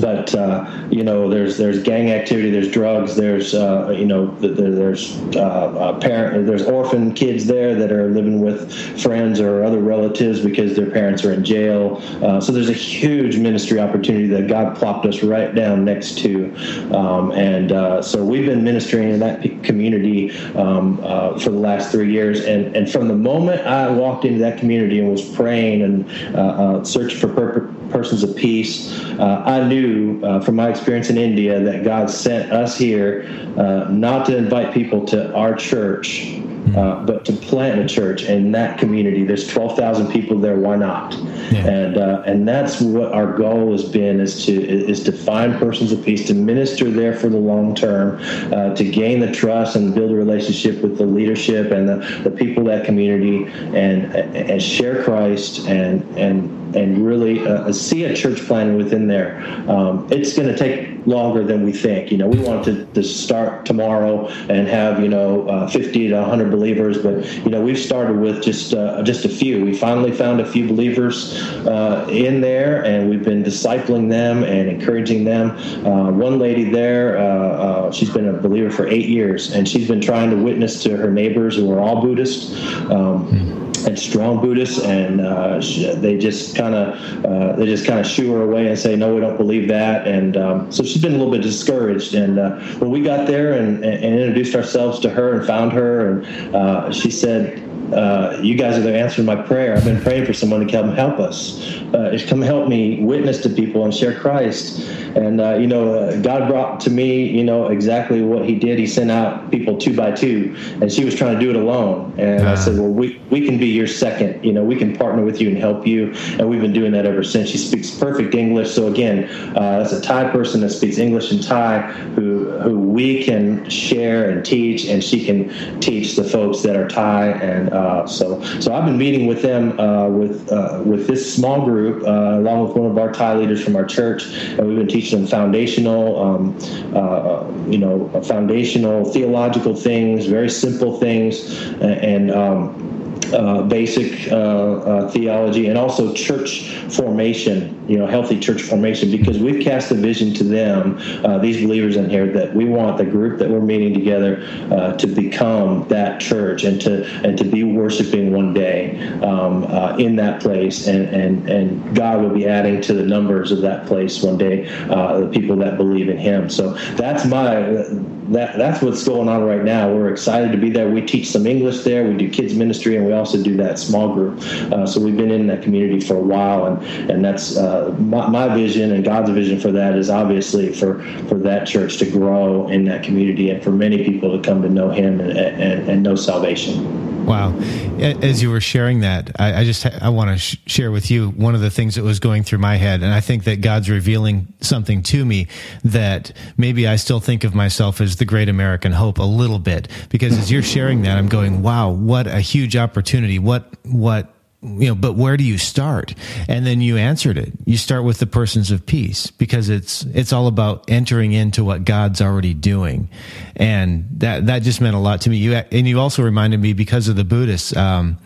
but 0.00 0.34
uh, 0.34 0.86
you 0.90 1.02
know, 1.02 1.28
there's 1.28 1.56
there's 1.56 1.82
gang 1.82 2.10
activity, 2.10 2.50
there's 2.50 2.70
drugs, 2.70 3.16
there's 3.16 3.54
uh, 3.54 3.90
you 3.90 4.06
know, 4.06 4.26
there's 4.36 5.16
uh, 5.36 5.98
parent, 6.00 6.46
there's 6.46 6.64
orphan 6.66 7.12
kids 7.14 7.46
there 7.46 7.74
that 7.74 7.92
are 7.92 8.10
living 8.10 8.40
with 8.40 8.72
friends 9.00 9.40
or 9.40 9.64
other 9.64 9.80
relatives 9.80 10.40
because 10.40 10.76
their 10.76 10.90
parents 10.90 11.24
are 11.24 11.32
in 11.32 11.44
jail. 11.44 12.00
Uh, 12.22 12.40
so 12.40 12.52
there's 12.52 12.68
a 12.68 12.74
huge 12.74 13.36
ministry 13.36 13.78
opportunity 13.78 14.26
that 14.28 14.48
God 14.48 14.76
plopped 14.76 15.06
us 15.06 15.22
right 15.22 15.54
down 15.54 15.84
next 15.84 16.18
to, 16.18 16.54
um, 16.94 17.32
and 17.32 17.72
uh, 17.72 18.02
so 18.02 18.24
we've 18.24 18.46
been 18.46 18.64
ministering 18.64 19.10
in 19.10 19.20
that 19.20 19.42
community 19.62 20.30
um, 20.56 21.00
uh, 21.02 21.38
for 21.38 21.50
the 21.50 21.58
last 21.58 21.90
three 21.90 22.12
years. 22.12 22.44
And 22.44 22.76
and 22.76 22.90
from 22.90 23.08
the 23.08 23.16
moment 23.16 23.66
I 23.66 23.90
walked 23.90 24.24
into 24.24 24.40
that 24.40 24.58
community 24.58 24.98
and 24.98 25.10
was 25.10 25.28
praying 25.34 25.82
and 25.82 26.86
searching 26.86 27.18
for 27.18 27.28
purpose 27.28 27.73
persons 27.90 28.22
of 28.22 28.34
peace. 28.36 28.92
Uh, 29.18 29.42
I 29.44 29.66
knew 29.66 30.22
uh, 30.24 30.40
from 30.40 30.56
my 30.56 30.68
experience 30.68 31.10
in 31.10 31.18
India 31.18 31.60
that 31.60 31.84
God 31.84 32.10
sent 32.10 32.52
us 32.52 32.76
here 32.76 33.26
uh, 33.56 33.88
not 33.90 34.26
to 34.26 34.36
invite 34.36 34.74
people 34.74 35.04
to 35.06 35.32
our 35.34 35.54
church, 35.54 36.40
uh, 36.76 37.04
but 37.04 37.24
to 37.24 37.32
plant 37.32 37.78
a 37.78 37.86
church 37.86 38.24
in 38.24 38.50
that 38.52 38.78
community. 38.78 39.24
There's 39.24 39.46
12,000 39.46 40.10
people 40.10 40.38
there. 40.38 40.56
Why 40.56 40.76
not? 40.76 41.14
Yeah. 41.52 41.68
And 41.68 41.98
uh, 41.98 42.22
and 42.26 42.48
that's 42.48 42.80
what 42.80 43.12
our 43.12 43.36
goal 43.36 43.72
has 43.72 43.84
been 43.84 44.18
is 44.18 44.44
to 44.46 44.52
is 44.52 45.02
to 45.04 45.12
find 45.12 45.54
persons 45.56 45.92
of 45.92 46.02
peace 46.02 46.26
to 46.28 46.34
minister 46.34 46.90
there 46.90 47.14
for 47.14 47.28
the 47.28 47.38
long 47.38 47.74
term, 47.74 48.18
uh, 48.52 48.74
to 48.74 48.84
gain 48.84 49.20
the 49.20 49.30
trust 49.30 49.76
and 49.76 49.94
build 49.94 50.10
a 50.10 50.14
relationship 50.14 50.82
with 50.82 50.98
the 50.98 51.06
leadership 51.06 51.70
and 51.70 51.88
the, 51.88 52.20
the 52.24 52.30
people 52.30 52.68
of 52.68 52.76
that 52.76 52.86
community, 52.86 53.44
and 53.76 54.14
and 54.14 54.62
share 54.62 55.04
Christ 55.04 55.68
and 55.68 56.02
and 56.18 56.63
and 56.74 57.06
really 57.06 57.46
uh, 57.46 57.72
see 57.72 58.04
a 58.04 58.14
church 58.14 58.40
planting 58.46 58.76
within 58.76 59.06
there. 59.06 59.42
Um, 59.68 60.08
it's 60.10 60.34
going 60.36 60.48
to 60.48 60.56
take 60.56 60.94
longer 61.06 61.44
than 61.44 61.64
we 61.64 61.72
think. 61.72 62.10
You 62.10 62.18
know, 62.18 62.28
we 62.28 62.38
want 62.40 62.64
to, 62.64 62.86
to 62.86 63.02
start 63.02 63.66
tomorrow 63.66 64.28
and 64.48 64.66
have 64.68 65.00
you 65.00 65.08
know 65.08 65.48
uh, 65.48 65.68
50 65.68 66.08
to 66.08 66.14
100 66.14 66.50
believers, 66.50 66.98
but 66.98 67.24
you 67.44 67.50
know 67.50 67.62
we've 67.62 67.78
started 67.78 68.18
with 68.18 68.42
just 68.42 68.74
uh, 68.74 69.02
just 69.02 69.24
a 69.24 69.28
few. 69.28 69.64
We 69.64 69.76
finally 69.76 70.12
found 70.12 70.40
a 70.40 70.46
few 70.46 70.66
believers 70.66 71.34
uh, 71.66 72.06
in 72.10 72.40
there, 72.40 72.84
and 72.84 73.08
we've 73.08 73.24
been 73.24 73.42
discipling 73.42 74.08
them 74.08 74.44
and 74.44 74.68
encouraging 74.68 75.24
them. 75.24 75.50
Uh, 75.86 76.10
one 76.10 76.38
lady 76.38 76.64
there, 76.70 77.18
uh, 77.18 77.90
she's 77.90 78.10
been 78.10 78.28
a 78.28 78.32
believer 78.32 78.70
for 78.70 78.86
eight 78.88 79.08
years, 79.08 79.52
and 79.52 79.68
she's 79.68 79.88
been 79.88 80.00
trying 80.00 80.30
to 80.30 80.36
witness 80.36 80.82
to 80.82 80.96
her 80.96 81.10
neighbors 81.10 81.56
who 81.56 81.70
are 81.72 81.80
all 81.80 82.00
Buddhist. 82.00 82.54
Um, 82.90 83.63
and 83.86 83.98
strong 83.98 84.40
Buddhists, 84.40 84.82
and 84.82 85.20
uh, 85.20 85.60
they 85.96 86.18
just 86.18 86.56
kind 86.56 86.74
of 86.74 87.24
uh, 87.24 87.56
they 87.56 87.66
just 87.66 87.86
kind 87.86 88.00
of 88.00 88.06
shoo 88.06 88.32
her 88.32 88.42
away 88.42 88.68
and 88.68 88.78
say, 88.78 88.96
"No, 88.96 89.14
we 89.14 89.20
don't 89.20 89.36
believe 89.36 89.68
that." 89.68 90.06
And 90.06 90.36
um, 90.36 90.72
so 90.72 90.82
she's 90.82 91.02
been 91.02 91.14
a 91.14 91.18
little 91.18 91.32
bit 91.32 91.42
discouraged. 91.42 92.14
And 92.14 92.38
uh, 92.38 92.58
when 92.78 92.90
we 92.90 93.02
got 93.02 93.26
there 93.26 93.52
and, 93.52 93.84
and, 93.84 94.04
introduced 94.04 94.54
ourselves 94.54 95.00
to 95.00 95.10
her 95.10 95.38
and 95.38 95.46
found 95.46 95.72
her, 95.72 96.08
and 96.08 96.54
uh, 96.54 96.92
she 96.92 97.10
said, 97.10 97.62
uh, 97.92 98.38
you 98.42 98.54
guys 98.56 98.78
are 98.78 98.82
the 98.82 98.96
answer 98.96 99.16
to 99.16 99.22
my 99.22 99.36
prayer. 99.36 99.76
I've 99.76 99.84
been 99.84 100.00
praying 100.00 100.26
for 100.26 100.32
someone 100.32 100.64
to 100.64 100.70
come 100.70 100.94
help 100.94 101.18
us, 101.18 101.60
uh, 101.94 102.18
come 102.28 102.42
help 102.42 102.68
me 102.68 103.02
witness 103.04 103.42
to 103.42 103.48
people 103.48 103.84
and 103.84 103.94
share 103.94 104.18
Christ. 104.18 104.80
And 105.16 105.40
uh, 105.40 105.54
you 105.54 105.66
know, 105.66 105.94
uh, 105.94 106.16
God 106.20 106.48
brought 106.48 106.80
to 106.80 106.90
me, 106.90 107.28
you 107.28 107.44
know, 107.44 107.68
exactly 107.68 108.22
what 108.22 108.44
He 108.44 108.56
did. 108.58 108.78
He 108.78 108.86
sent 108.86 109.10
out 109.10 109.50
people 109.50 109.76
two 109.78 109.94
by 109.94 110.12
two, 110.12 110.56
and 110.80 110.90
she 110.90 111.04
was 111.04 111.14
trying 111.14 111.34
to 111.34 111.40
do 111.40 111.50
it 111.50 111.56
alone. 111.56 112.14
And 112.18 112.48
I 112.48 112.54
said, 112.54 112.78
well, 112.78 112.88
we 112.88 113.20
we 113.30 113.44
can 113.44 113.58
be 113.58 113.68
your 113.68 113.86
second. 113.86 114.44
You 114.44 114.52
know, 114.52 114.64
we 114.64 114.76
can 114.76 114.96
partner 114.96 115.24
with 115.24 115.40
you 115.40 115.48
and 115.48 115.58
help 115.58 115.86
you. 115.86 116.12
And 116.38 116.48
we've 116.48 116.60
been 116.60 116.72
doing 116.72 116.92
that 116.92 117.06
ever 117.06 117.22
since. 117.22 117.50
She 117.50 117.58
speaks 117.58 117.90
perfect 117.90 118.34
English. 118.34 118.72
So 118.72 118.88
again, 118.88 119.28
uh, 119.56 119.78
that's 119.78 119.92
a 119.92 120.00
Thai 120.00 120.30
person 120.30 120.60
that 120.62 120.70
speaks 120.70 120.98
English 120.98 121.30
and 121.30 121.42
Thai 121.42 121.82
who 122.16 122.50
who 122.58 122.78
we 122.78 123.24
can 123.24 123.68
share 123.68 124.30
and 124.30 124.44
teach, 124.44 124.86
and 124.86 125.02
she 125.02 125.24
can 125.24 125.80
teach 125.80 126.16
the 126.16 126.24
folks 126.24 126.62
that 126.62 126.76
are 126.76 126.88
Thai 126.88 127.28
and 127.30 127.72
uh, 127.74 128.06
so, 128.06 128.40
so 128.60 128.72
I've 128.72 128.84
been 128.84 128.98
meeting 128.98 129.26
with 129.26 129.42
them 129.42 129.78
uh, 129.80 130.08
with 130.08 130.50
uh, 130.52 130.82
with 130.84 131.06
this 131.06 131.34
small 131.34 131.64
group, 131.64 132.02
uh, 132.06 132.38
along 132.38 132.68
with 132.68 132.76
one 132.76 132.90
of 132.90 132.98
our 132.98 133.12
Thai 133.12 133.34
leaders 133.34 133.62
from 133.62 133.76
our 133.76 133.84
church, 133.84 134.22
and 134.58 134.68
we've 134.68 134.78
been 134.78 134.88
teaching 134.88 135.20
them 135.20 135.28
foundational, 135.28 136.22
um, 136.22 136.58
uh, 136.92 137.50
you 137.66 137.78
know, 137.78 138.08
foundational 138.22 139.12
theological 139.12 139.74
things, 139.74 140.26
very 140.26 140.48
simple 140.48 140.98
things, 140.98 141.50
and. 141.80 142.30
Um, 142.30 142.93
uh, 143.32 143.62
basic 143.62 144.30
uh, 144.30 144.36
uh, 144.36 145.10
theology 145.10 145.68
and 145.68 145.78
also 145.78 146.12
church 146.12 146.70
formation, 146.90 147.88
you 147.88 147.96
know, 147.98 148.06
healthy 148.06 148.38
church 148.38 148.62
formation, 148.62 149.10
because 149.10 149.38
we've 149.38 149.62
cast 149.62 149.90
a 149.90 149.94
vision 149.94 150.34
to 150.34 150.44
them, 150.44 150.98
uh, 151.24 151.38
these 151.38 151.64
believers 151.64 151.96
in 151.96 152.10
here, 152.10 152.30
that 152.32 152.54
we 152.54 152.64
want 152.64 152.98
the 152.98 153.04
group 153.04 153.38
that 153.38 153.48
we're 153.48 153.60
meeting 153.60 153.94
together 153.94 154.46
uh, 154.70 154.96
to 154.96 155.06
become 155.06 155.86
that 155.88 156.20
church 156.20 156.64
and 156.64 156.80
to 156.80 157.04
and 157.24 157.38
to 157.38 157.44
be 157.44 157.64
worshiping 157.64 158.32
one 158.32 158.52
day 158.52 158.98
um, 159.20 159.64
in 159.98 160.16
that 160.16 160.40
place, 160.40 160.86
and, 160.86 161.08
and 161.08 161.48
and 161.48 161.94
God 161.94 162.20
will 162.22 162.34
be 162.34 162.46
adding 162.46 162.80
to 162.82 162.94
the 162.94 163.04
numbers 163.04 163.52
of 163.52 163.60
that 163.62 163.86
place 163.86 164.22
one 164.22 164.38
day, 164.38 164.64
the 164.64 165.30
people 165.32 165.56
that 165.56 165.76
believe 165.76 166.08
in 166.08 166.18
Him. 166.18 166.50
So 166.50 166.74
that's 166.96 167.24
my 167.24 167.84
that 168.32 168.56
that's 168.56 168.82
what's 168.82 169.04
going 169.04 169.28
on 169.28 169.42
right 169.42 169.62
now. 169.62 169.92
We're 169.92 170.10
excited 170.10 170.52
to 170.52 170.58
be 170.58 170.70
there. 170.70 170.88
We 170.88 171.02
teach 171.02 171.30
some 171.30 171.46
English 171.46 171.82
there. 171.84 172.04
We 172.08 172.16
do 172.16 172.30
kids 172.30 172.54
ministry, 172.54 172.96
and 172.96 173.06
we 173.06 173.12
also 173.12 173.42
do 173.42 173.56
that 173.56 173.78
small 173.78 174.14
group. 174.14 174.40
Uh, 174.72 174.86
so 174.86 175.00
we've 175.00 175.16
been 175.16 175.30
in 175.30 175.46
that 175.48 175.62
community 175.62 176.00
for 176.00 176.16
a 176.16 176.22
while, 176.22 176.66
and 176.66 177.10
and 177.10 177.24
that's 177.24 177.56
uh, 177.56 177.94
my, 177.98 178.28
my, 178.28 178.54
vision 178.54 178.92
and 178.92 179.04
God's 179.04 179.30
vision 179.30 179.58
for 179.58 179.72
that 179.72 179.96
is 179.96 180.10
obviously 180.10 180.72
for 180.72 181.02
for 181.28 181.36
that 181.38 181.66
church 181.66 181.98
to 181.98 182.10
grow 182.10 182.68
in 182.68 182.84
that 182.84 183.02
community 183.02 183.50
and 183.50 183.62
for 183.62 183.72
many 183.72 184.04
people 184.04 184.36
to 184.36 184.42
come 184.42 184.62
to 184.62 184.68
know 184.68 184.90
Him 184.90 185.20
and, 185.20 185.36
and, 185.36 185.88
and 185.88 186.02
know 186.02 186.14
salvation. 186.14 187.13
Wow. 187.24 187.56
As 187.98 188.42
you 188.42 188.50
were 188.50 188.60
sharing 188.60 189.00
that, 189.00 189.30
I, 189.38 189.60
I 189.60 189.64
just 189.64 189.86
I 189.86 190.10
want 190.10 190.30
to 190.30 190.38
sh- 190.38 190.56
share 190.66 190.90
with 190.90 191.10
you 191.10 191.30
one 191.30 191.54
of 191.54 191.60
the 191.62 191.70
things 191.70 191.94
that 191.94 192.04
was 192.04 192.20
going 192.20 192.42
through 192.42 192.58
my 192.58 192.76
head, 192.76 193.02
and 193.02 193.12
I 193.12 193.20
think 193.20 193.44
that 193.44 193.60
God's 193.60 193.88
revealing 193.88 194.52
something 194.60 195.02
to 195.04 195.24
me 195.24 195.48
that 195.84 196.32
maybe 196.56 196.86
I 196.86 196.96
still 196.96 197.20
think 197.20 197.44
of 197.44 197.54
myself 197.54 198.00
as 198.00 198.16
the 198.16 198.24
great 198.24 198.48
American 198.48 198.92
hope 198.92 199.18
a 199.18 199.22
little 199.22 199.58
bit 199.58 199.88
because 200.10 200.36
as 200.38 200.50
you're 200.50 200.62
sharing 200.62 201.02
that, 201.02 201.16
I'm 201.16 201.28
going, 201.28 201.62
wow, 201.62 201.90
what 201.90 202.26
a 202.26 202.40
huge 202.40 202.76
opportunity! 202.76 203.38
What 203.38 203.72
what 203.84 204.34
you 204.64 204.88
know, 204.88 204.94
but 204.94 205.12
where 205.12 205.36
do 205.36 205.44
you 205.44 205.58
start? 205.58 206.14
And 206.48 206.66
then 206.66 206.80
you 206.80 206.96
answered 206.96 207.36
it. 207.36 207.52
You 207.66 207.76
start 207.76 208.04
with 208.04 208.18
the 208.18 208.26
persons 208.26 208.70
of 208.70 208.86
peace 208.86 209.30
because 209.30 209.68
it's, 209.68 210.04
it's 210.06 210.32
all 210.32 210.46
about 210.46 210.84
entering 210.88 211.32
into 211.32 211.64
what 211.64 211.84
God's 211.84 212.20
already 212.20 212.54
doing. 212.54 213.10
And 213.56 214.08
that, 214.18 214.46
that 214.46 214.62
just 214.62 214.80
meant 214.80 214.96
a 214.96 214.98
lot 214.98 215.20
to 215.22 215.30
me. 215.30 215.36
You, 215.36 215.54
and 215.54 215.86
you 215.86 216.00
also 216.00 216.22
reminded 216.22 216.60
me 216.60 216.72
because 216.72 217.08
of 217.08 217.16
the 217.16 217.24
Buddhists, 217.24 217.76
um, 217.76 218.18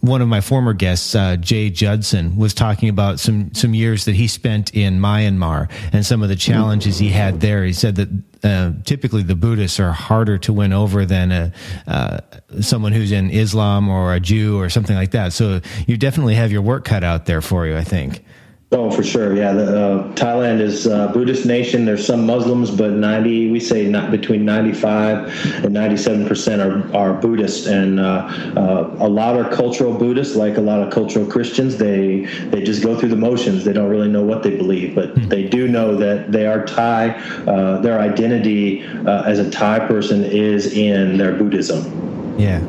one 0.00 0.22
of 0.22 0.28
my 0.28 0.40
former 0.40 0.72
guests, 0.72 1.14
uh, 1.14 1.36
Jay 1.36 1.70
Judson, 1.70 2.36
was 2.36 2.54
talking 2.54 2.88
about 2.88 3.18
some 3.18 3.52
some 3.54 3.74
years 3.74 4.04
that 4.04 4.14
he 4.14 4.28
spent 4.28 4.74
in 4.74 5.00
Myanmar 5.00 5.70
and 5.92 6.04
some 6.04 6.22
of 6.22 6.28
the 6.28 6.36
challenges 6.36 6.98
he 6.98 7.08
had 7.08 7.40
there. 7.40 7.64
He 7.64 7.72
said 7.72 7.96
that 7.96 8.08
uh, 8.42 8.72
typically 8.84 9.22
the 9.22 9.34
Buddhists 9.34 9.78
are 9.80 9.92
harder 9.92 10.38
to 10.38 10.52
win 10.52 10.72
over 10.72 11.04
than 11.04 11.32
a 11.32 11.52
uh, 11.86 12.18
someone 12.60 12.92
who's 12.92 13.12
in 13.12 13.30
Islam 13.30 13.88
or 13.88 14.14
a 14.14 14.20
Jew 14.20 14.58
or 14.58 14.68
something 14.68 14.96
like 14.96 15.10
that. 15.12 15.32
So 15.32 15.60
you 15.86 15.96
definitely 15.96 16.34
have 16.36 16.50
your 16.50 16.62
work 16.62 16.84
cut 16.84 17.04
out 17.04 17.26
there 17.26 17.40
for 17.40 17.66
you, 17.66 17.76
I 17.76 17.84
think. 17.84 18.24
Oh, 18.72 18.88
for 18.88 19.02
sure. 19.02 19.34
Yeah, 19.34 19.52
the, 19.52 19.64
uh, 19.64 20.14
Thailand 20.14 20.60
is 20.60 20.86
a 20.86 21.10
Buddhist 21.12 21.44
nation. 21.44 21.84
There's 21.84 22.06
some 22.06 22.24
Muslims, 22.24 22.70
but 22.70 22.92
90, 22.92 23.50
we 23.50 23.58
say 23.58 23.88
not 23.88 24.12
between 24.12 24.44
95 24.44 25.64
and 25.64 25.74
97 25.74 26.28
percent 26.28 26.62
are, 26.62 26.96
are 26.96 27.12
Buddhist, 27.14 27.66
and 27.66 27.98
uh, 27.98 28.28
uh, 28.56 28.96
a 29.00 29.08
lot 29.08 29.36
are 29.36 29.50
cultural 29.50 29.92
Buddhists, 29.92 30.36
like 30.36 30.56
a 30.56 30.60
lot 30.60 30.80
of 30.80 30.92
cultural 30.92 31.26
Christians. 31.26 31.78
They 31.78 32.26
they 32.50 32.62
just 32.62 32.80
go 32.84 32.96
through 32.96 33.08
the 33.08 33.16
motions. 33.16 33.64
They 33.64 33.72
don't 33.72 33.90
really 33.90 34.08
know 34.08 34.22
what 34.22 34.44
they 34.44 34.56
believe, 34.56 34.94
but 34.94 35.16
mm-hmm. 35.16 35.28
they 35.28 35.48
do 35.48 35.66
know 35.66 35.96
that 35.96 36.30
they 36.30 36.46
are 36.46 36.64
Thai. 36.64 37.10
Uh, 37.48 37.80
their 37.80 37.98
identity 37.98 38.86
uh, 38.86 39.22
as 39.22 39.40
a 39.40 39.50
Thai 39.50 39.80
person 39.80 40.22
is 40.24 40.72
in 40.74 41.18
their 41.18 41.32
Buddhism. 41.32 42.38
Yeah. 42.38 42.64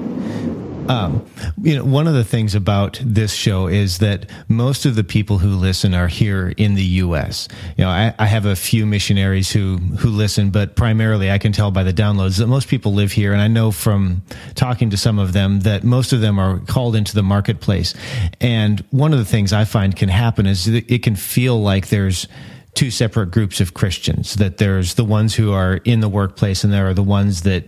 Um, 0.87 1.25
you 1.61 1.75
know, 1.75 1.85
one 1.85 2.07
of 2.07 2.13
the 2.13 2.23
things 2.23 2.55
about 2.55 2.99
this 3.03 3.33
show 3.33 3.67
is 3.67 3.99
that 3.99 4.29
most 4.47 4.85
of 4.85 4.95
the 4.95 5.03
people 5.03 5.37
who 5.37 5.49
listen 5.49 5.93
are 5.93 6.07
here 6.07 6.53
in 6.57 6.75
the 6.75 6.83
U.S. 6.83 7.47
You 7.77 7.83
know, 7.83 7.89
I, 7.89 8.13
I, 8.17 8.25
have 8.25 8.45
a 8.45 8.55
few 8.55 8.85
missionaries 8.85 9.51
who 9.51 9.77
who 9.77 10.09
listen, 10.09 10.49
but 10.49 10.75
primarily 10.75 11.31
I 11.31 11.37
can 11.37 11.51
tell 11.51 11.71
by 11.71 11.83
the 11.83 11.93
downloads 11.93 12.39
that 12.39 12.47
most 12.47 12.67
people 12.67 12.93
live 12.93 13.11
here, 13.11 13.31
and 13.31 13.41
I 13.41 13.47
know 13.47 13.71
from 13.71 14.23
talking 14.55 14.89
to 14.89 14.97
some 14.97 15.19
of 15.19 15.33
them 15.33 15.61
that 15.61 15.83
most 15.83 16.13
of 16.13 16.21
them 16.21 16.39
are 16.39 16.59
called 16.59 16.95
into 16.95 17.13
the 17.13 17.23
marketplace. 17.23 17.93
And 18.39 18.83
one 18.89 19.13
of 19.13 19.19
the 19.19 19.25
things 19.25 19.53
I 19.53 19.65
find 19.65 19.95
can 19.95 20.09
happen 20.09 20.45
is 20.45 20.67
it 20.67 21.03
can 21.03 21.15
feel 21.15 21.61
like 21.61 21.89
there's 21.89 22.27
two 22.73 22.91
separate 22.91 23.31
groups 23.31 23.59
of 23.61 23.73
Christians. 23.73 24.35
That 24.35 24.57
there's 24.57 24.95
the 24.95 25.05
ones 25.05 25.35
who 25.35 25.51
are 25.53 25.75
in 25.83 25.99
the 25.99 26.09
workplace, 26.09 26.63
and 26.63 26.73
there 26.73 26.87
are 26.87 26.93
the 26.93 27.03
ones 27.03 27.43
that 27.43 27.65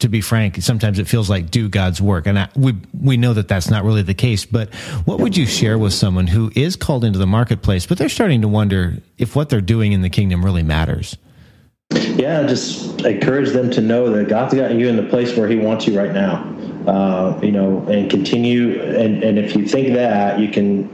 to 0.00 0.08
be 0.08 0.20
frank, 0.20 0.56
sometimes 0.62 0.98
it 0.98 1.08
feels 1.08 1.30
like 1.30 1.50
do 1.50 1.68
God's 1.68 2.00
work, 2.00 2.26
and 2.26 2.38
I, 2.38 2.48
we 2.56 2.74
we 2.98 3.16
know 3.16 3.32
that 3.34 3.48
that's 3.48 3.70
not 3.70 3.84
really 3.84 4.02
the 4.02 4.14
case. 4.14 4.44
But 4.44 4.74
what 5.04 5.20
would 5.20 5.36
you 5.36 5.46
share 5.46 5.78
with 5.78 5.92
someone 5.92 6.26
who 6.26 6.50
is 6.54 6.76
called 6.76 7.04
into 7.04 7.18
the 7.18 7.26
marketplace, 7.26 7.86
but 7.86 7.98
they're 7.98 8.08
starting 8.08 8.42
to 8.42 8.48
wonder 8.48 8.98
if 9.18 9.36
what 9.36 9.48
they're 9.48 9.60
doing 9.60 9.92
in 9.92 10.02
the 10.02 10.10
kingdom 10.10 10.44
really 10.44 10.62
matters? 10.62 11.16
Yeah, 11.92 12.46
just 12.46 13.00
encourage 13.00 13.50
them 13.50 13.70
to 13.70 13.80
know 13.80 14.10
that 14.10 14.28
God's 14.28 14.54
got 14.54 14.72
you 14.74 14.88
in 14.88 14.96
the 14.96 15.02
place 15.04 15.36
where 15.36 15.48
He 15.48 15.56
wants 15.56 15.86
you 15.86 15.98
right 15.98 16.12
now. 16.12 16.56
Uh, 16.86 17.38
you 17.42 17.52
know, 17.52 17.86
and 17.88 18.10
continue. 18.10 18.80
And, 18.80 19.22
and 19.22 19.38
if 19.38 19.54
you 19.54 19.66
think 19.66 19.92
that, 19.94 20.40
you 20.40 20.48
can 20.48 20.88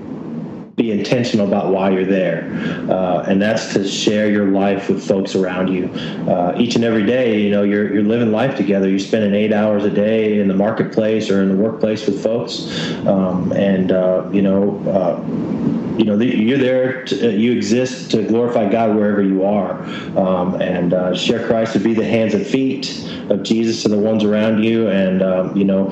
be 0.77 0.93
intentional 0.93 1.47
about 1.49 1.73
why 1.73 1.91
you're 1.91 2.05
there. 2.05 2.51
Uh, 2.91 3.25
and 3.27 3.41
that's 3.41 3.73
to 3.73 3.89
share 3.89 4.31
your 4.31 4.49
life 4.49 4.91
with 4.91 5.07
folks 5.07 5.35
around 5.35 5.69
you. 5.69 5.87
Uh, 6.31 6.55
each 6.59 6.77
and 6.77 6.85
every 6.85 7.05
day, 7.07 7.41
you 7.41 7.51
know, 7.51 7.63
you're, 7.63 7.93
you're 7.95 8.03
living 8.03 8.31
life 8.31 8.57
together. 8.57 8.89
You're 8.89 8.99
spending 8.99 9.35
eight 9.35 9.55
hours 9.55 9.85
a 9.85 9.91
day 9.91 10.39
in 10.39 10.49
the 10.49 10.55
marketplace 10.55 11.31
or 11.31 11.43
in 11.43 11.49
the 11.49 11.57
workplace 11.57 12.07
with 12.07 12.23
folks. 12.23 12.67
Um, 13.07 13.53
and, 13.53 13.91
uh, 13.91 14.29
you 14.31 14.43
know, 14.43 14.79
uh, 14.87 15.86
you 15.99 16.05
know, 16.05 16.19
you're 16.19 16.59
there, 16.59 17.05
to, 17.05 17.29
uh, 17.29 17.31
you 17.31 17.53
exist 17.53 18.11
to 18.13 18.23
glorify 18.23 18.69
God 18.69 18.97
wherever 18.97 19.23
you 19.23 19.45
are. 19.45 19.83
Um, 20.17 20.61
and 20.61 20.95
uh, 20.95 21.15
share 21.15 21.47
Christ 21.47 21.73
to 21.75 21.79
be 21.79 21.95
the 21.95 22.05
hands 22.05 22.35
and 22.35 22.47
feet 22.47 23.03
of 23.31 23.43
Jesus 23.43 23.83
to 23.83 23.89
the 23.89 23.99
ones 23.99 24.25
around 24.25 24.63
you. 24.63 24.89
And, 24.89 25.23
um, 25.23 25.57
you 25.57 25.65
know, 25.65 25.91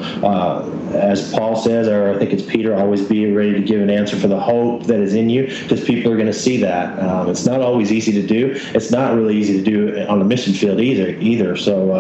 as 0.95 1.33
Paul 1.33 1.57
says, 1.57 1.89
or 1.89 2.15
I 2.15 2.19
think 2.19 2.33
it's 2.33 2.45
Peter, 2.45 2.75
always 2.75 3.03
be 3.03 3.31
ready 3.33 3.53
to 3.53 3.61
give 3.61 3.81
an 3.81 3.91
answer 3.91 4.17
for 4.17 4.29
the 4.29 4.39
hope 4.39 4.85
that 4.85 5.01
is 5.01 5.15
in 5.15 5.29
you 5.29 5.47
because 5.47 5.85
people 5.85 6.13
are 6.13 6.17
going 6.17 6.27
to 6.27 6.33
see 6.33 6.59
that. 6.59 6.99
Um, 6.99 7.29
it's 7.29 7.45
not 7.45 7.61
always 7.61 7.93
easy 7.93 8.13
to 8.13 8.27
do. 8.27 8.53
It's 8.75 8.91
not 8.91 9.15
really 9.15 9.37
easy 9.37 9.59
to 9.59 9.65
do 9.65 10.07
on 10.07 10.19
the 10.19 10.25
mission 10.25 10.53
field 10.53 10.81
either. 10.81 11.11
Either. 11.19 11.57
So, 11.57 11.93
uh, 11.93 11.95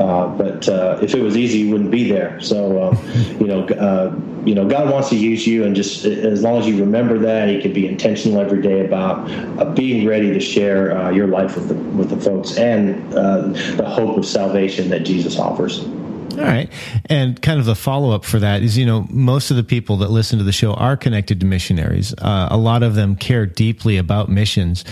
uh, 0.00 0.28
but 0.28 0.68
uh, 0.68 0.98
if 1.02 1.14
it 1.14 1.22
was 1.22 1.36
easy, 1.36 1.58
you 1.58 1.70
wouldn't 1.70 1.90
be 1.90 2.10
there. 2.10 2.40
So, 2.40 2.82
um, 2.82 3.40
you 3.40 3.46
know, 3.46 3.66
uh, 3.68 4.14
you 4.44 4.54
know, 4.54 4.66
God 4.66 4.90
wants 4.90 5.10
to 5.10 5.16
use 5.16 5.46
you, 5.46 5.64
and 5.64 5.76
just 5.76 6.04
as 6.04 6.42
long 6.42 6.58
as 6.58 6.66
you 6.66 6.80
remember 6.80 7.18
that, 7.18 7.49
Can 7.58 7.72
be 7.72 7.88
intentional 7.88 8.40
every 8.40 8.60
day 8.60 8.84
about 8.84 9.30
uh, 9.58 9.64
being 9.72 10.06
ready 10.06 10.32
to 10.32 10.40
share 10.40 10.96
uh, 10.96 11.10
your 11.10 11.26
life 11.26 11.56
with 11.56 11.68
the 11.68 11.74
with 11.74 12.10
the 12.10 12.20
folks 12.20 12.56
and 12.56 13.10
the 13.12 13.88
hope 13.88 14.18
of 14.18 14.26
salvation 14.26 14.90
that 14.90 15.00
Jesus 15.00 15.38
offers. 15.38 15.84
All 16.38 16.46
right. 16.46 16.70
And 17.06 17.40
kind 17.42 17.58
of 17.58 17.66
the 17.66 17.74
follow 17.74 18.12
up 18.12 18.24
for 18.24 18.38
that 18.38 18.62
is, 18.62 18.78
you 18.78 18.86
know, 18.86 19.06
most 19.10 19.50
of 19.50 19.56
the 19.56 19.64
people 19.64 19.96
that 19.98 20.10
listen 20.10 20.38
to 20.38 20.44
the 20.44 20.52
show 20.52 20.74
are 20.74 20.96
connected 20.96 21.40
to 21.40 21.46
missionaries. 21.46 22.14
Uh, 22.14 22.48
a 22.50 22.56
lot 22.56 22.82
of 22.82 22.94
them 22.94 23.16
care 23.16 23.46
deeply 23.46 23.96
about 23.96 24.28
missions. 24.28 24.84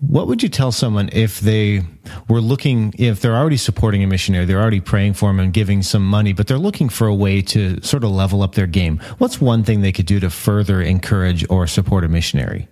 What 0.00 0.28
would 0.28 0.42
you 0.42 0.48
tell 0.48 0.72
someone 0.72 1.10
if 1.12 1.40
they 1.40 1.82
were 2.26 2.40
looking, 2.40 2.94
if 2.98 3.20
they're 3.20 3.36
already 3.36 3.58
supporting 3.58 4.02
a 4.02 4.06
missionary, 4.06 4.46
they're 4.46 4.60
already 4.60 4.80
praying 4.80 5.12
for 5.14 5.28
them 5.28 5.38
and 5.38 5.52
giving 5.52 5.82
some 5.82 6.06
money, 6.06 6.32
but 6.32 6.46
they're 6.46 6.58
looking 6.58 6.88
for 6.88 7.06
a 7.06 7.14
way 7.14 7.42
to 7.42 7.82
sort 7.82 8.02
of 8.02 8.10
level 8.10 8.42
up 8.42 8.54
their 8.54 8.66
game? 8.66 8.98
What's 9.18 9.42
one 9.42 9.62
thing 9.62 9.82
they 9.82 9.92
could 9.92 10.06
do 10.06 10.18
to 10.20 10.30
further 10.30 10.80
encourage 10.80 11.44
or 11.50 11.66
support 11.66 12.04
a 12.04 12.08
missionary? 12.08 12.66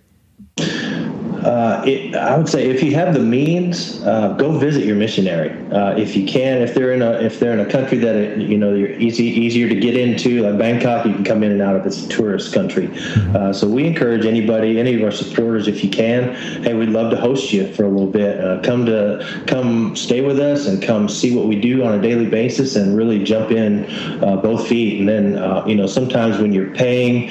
Uh, 1.45 1.81
it, 1.85 2.15
I 2.15 2.37
would 2.37 2.49
say 2.49 2.69
if 2.69 2.83
you 2.83 2.93
have 2.95 3.13
the 3.13 3.19
means, 3.19 4.01
uh, 4.03 4.33
go 4.33 4.51
visit 4.51 4.85
your 4.85 4.95
missionary. 4.95 5.49
Uh, 5.71 5.95
if 5.95 6.15
you 6.15 6.25
can, 6.25 6.61
if 6.61 6.73
they're 6.73 6.91
in 6.91 7.01
a 7.01 7.11
if 7.13 7.39
they're 7.39 7.53
in 7.53 7.61
a 7.61 7.69
country 7.69 7.97
that 7.99 8.15
it, 8.15 8.39
you 8.39 8.57
know 8.57 8.73
you're 8.73 8.91
easy 8.91 9.25
easier 9.25 9.69
to 9.69 9.75
get 9.75 9.95
into, 9.95 10.41
like 10.41 10.57
Bangkok, 10.57 11.05
you 11.05 11.13
can 11.13 11.23
come 11.23 11.43
in 11.43 11.51
and 11.51 11.61
out 11.61 11.75
of 11.75 11.85
it's 11.85 12.05
a 12.05 12.09
tourist 12.09 12.53
country. 12.53 12.89
Uh, 13.35 13.53
so 13.53 13.67
we 13.67 13.85
encourage 13.85 14.25
anybody, 14.25 14.79
any 14.79 14.95
of 14.95 15.03
our 15.03 15.11
supporters, 15.11 15.67
if 15.67 15.83
you 15.83 15.89
can, 15.89 16.33
hey, 16.63 16.73
we'd 16.73 16.89
love 16.89 17.09
to 17.11 17.17
host 17.17 17.53
you 17.53 17.71
for 17.73 17.83
a 17.83 17.89
little 17.89 18.11
bit. 18.11 18.39
Uh, 18.39 18.61
come 18.61 18.85
to 18.85 19.43
come 19.47 19.95
stay 19.95 20.21
with 20.21 20.39
us 20.39 20.67
and 20.67 20.83
come 20.83 21.07
see 21.07 21.35
what 21.35 21.47
we 21.47 21.59
do 21.59 21.83
on 21.83 21.97
a 21.97 22.01
daily 22.01 22.25
basis 22.25 22.75
and 22.75 22.97
really 22.97 23.23
jump 23.23 23.51
in 23.51 23.85
uh, 24.23 24.35
both 24.37 24.67
feet. 24.67 24.99
And 24.99 25.07
then 25.07 25.67
you 25.67 25.75
know 25.75 25.87
sometimes 25.87 26.37
when 26.37 26.51
you're 26.51 26.73
paying, 26.73 27.29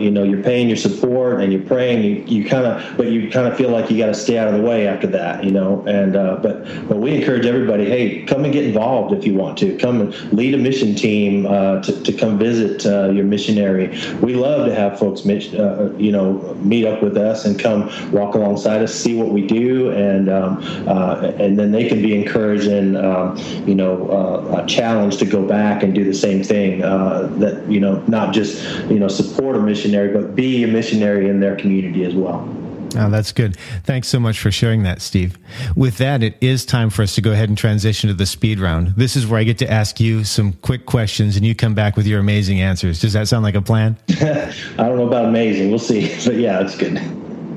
you 0.00 0.10
know 0.10 0.22
you're 0.22 0.42
paying 0.42 0.68
your 0.68 0.76
support 0.76 1.40
and 1.40 1.52
you're 1.52 1.62
praying, 1.62 2.04
you, 2.04 2.24
you 2.24 2.48
kind 2.48 2.66
of 2.66 2.96
but 2.96 3.08
you 3.08 3.31
kind 3.32 3.48
of 3.48 3.56
feel 3.56 3.70
like 3.70 3.90
you 3.90 3.96
got 3.96 4.06
to 4.06 4.14
stay 4.14 4.38
out 4.38 4.48
of 4.48 4.54
the 4.54 4.60
way 4.60 4.86
after 4.86 5.06
that, 5.06 5.42
you 5.42 5.50
know. 5.50 5.84
And 5.86 6.16
uh, 6.16 6.36
but 6.36 6.64
but 6.88 6.98
we 6.98 7.14
encourage 7.14 7.46
everybody, 7.46 7.86
hey, 7.86 8.24
come 8.24 8.44
and 8.44 8.52
get 8.52 8.64
involved 8.64 9.14
if 9.14 9.24
you 9.24 9.34
want 9.34 9.58
to. 9.58 9.76
Come 9.78 10.00
and 10.02 10.32
lead 10.32 10.54
a 10.54 10.58
mission 10.58 10.94
team 10.94 11.46
uh, 11.46 11.80
to, 11.82 12.02
to 12.02 12.12
come 12.12 12.38
visit 12.38 12.84
uh, 12.86 13.10
your 13.10 13.24
missionary. 13.24 13.98
We 14.20 14.34
love 14.34 14.66
to 14.66 14.74
have 14.74 14.98
folks, 14.98 15.26
uh, 15.26 15.94
you 15.96 16.12
know, 16.12 16.54
meet 16.60 16.86
up 16.86 17.02
with 17.02 17.16
us 17.16 17.44
and 17.44 17.58
come 17.58 17.90
walk 18.12 18.34
alongside 18.34 18.82
us, 18.82 18.94
see 18.94 19.16
what 19.16 19.30
we 19.30 19.46
do, 19.46 19.90
and 19.90 20.28
um, 20.28 20.62
uh, 20.86 21.32
and 21.38 21.58
then 21.58 21.72
they 21.72 21.88
can 21.88 22.02
be 22.02 22.14
encouraged 22.14 22.68
and 22.68 22.96
um, 22.96 23.36
you 23.66 23.74
know 23.74 24.08
uh, 24.08 24.66
challenged 24.66 25.18
to 25.20 25.24
go 25.24 25.46
back 25.46 25.82
and 25.82 25.94
do 25.94 26.04
the 26.04 26.14
same 26.14 26.44
thing. 26.44 26.80
that 26.80 27.64
you 27.68 27.80
know, 27.80 28.02
not 28.06 28.34
just 28.34 28.62
you 28.90 28.98
know 28.98 29.08
support 29.08 29.56
a 29.56 29.60
missionary, 29.60 30.12
but 30.12 30.34
be 30.34 30.64
a 30.64 30.68
missionary 30.68 31.28
in 31.28 31.40
their 31.40 31.56
community 31.56 32.04
as 32.04 32.14
well. 32.14 32.46
Oh, 32.96 33.10
that's 33.10 33.32
good. 33.32 33.56
Thanks 33.84 34.08
so 34.08 34.20
much 34.20 34.38
for 34.38 34.50
sharing 34.50 34.82
that, 34.82 35.00
Steve. 35.00 35.38
With 35.76 35.98
that, 35.98 36.22
it 36.22 36.36
is 36.40 36.66
time 36.66 36.90
for 36.90 37.02
us 37.02 37.14
to 37.14 37.20
go 37.20 37.32
ahead 37.32 37.48
and 37.48 37.56
transition 37.56 38.08
to 38.08 38.14
the 38.14 38.26
speed 38.26 38.60
round. 38.60 38.88
This 38.96 39.16
is 39.16 39.26
where 39.26 39.40
I 39.40 39.44
get 39.44 39.58
to 39.58 39.70
ask 39.70 40.00
you 40.00 40.24
some 40.24 40.52
quick 40.52 40.86
questions 40.86 41.36
and 41.36 41.46
you 41.46 41.54
come 41.54 41.74
back 41.74 41.96
with 41.96 42.06
your 42.06 42.20
amazing 42.20 42.60
answers. 42.60 43.00
Does 43.00 43.12
that 43.14 43.28
sound 43.28 43.44
like 43.44 43.54
a 43.54 43.62
plan? 43.62 43.96
I 44.10 44.54
don't 44.76 44.96
know 44.96 45.06
about 45.06 45.24
amazing. 45.24 45.70
We'll 45.70 45.78
see. 45.78 46.02
But 46.32 46.36
yeah, 46.36 46.62
that's 46.62 46.76
good. 46.76 46.98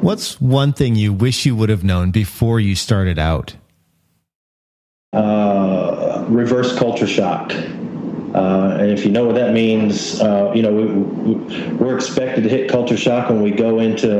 What's 0.02 0.42
one 0.42 0.74
thing 0.74 0.96
you 0.96 1.14
wish 1.14 1.46
you 1.46 1.56
would 1.56 1.70
have 1.70 1.84
known 1.84 2.12
before 2.12 2.60
you 2.60 2.76
started 2.76 3.20
out? 3.20 3.56
Uh, 5.14 6.26
reverse 6.28 6.78
culture 6.78 7.08
shock. 7.08 7.54
Uh, 8.36 8.76
and 8.82 8.92
if 8.92 9.06
you 9.06 9.12
know 9.12 9.26
what 9.26 9.36
that 9.36 9.54
means, 9.54 10.20
uh, 10.20 10.52
you 10.54 10.62
know, 10.62 10.74
we, 10.74 11.88
are 11.88 11.96
expected 11.96 12.44
to 12.44 12.50
hit 12.50 12.70
culture 12.70 12.98
shock 12.98 13.30
when 13.30 13.42
we 13.42 13.50
go 13.50 13.80
into 13.80 14.12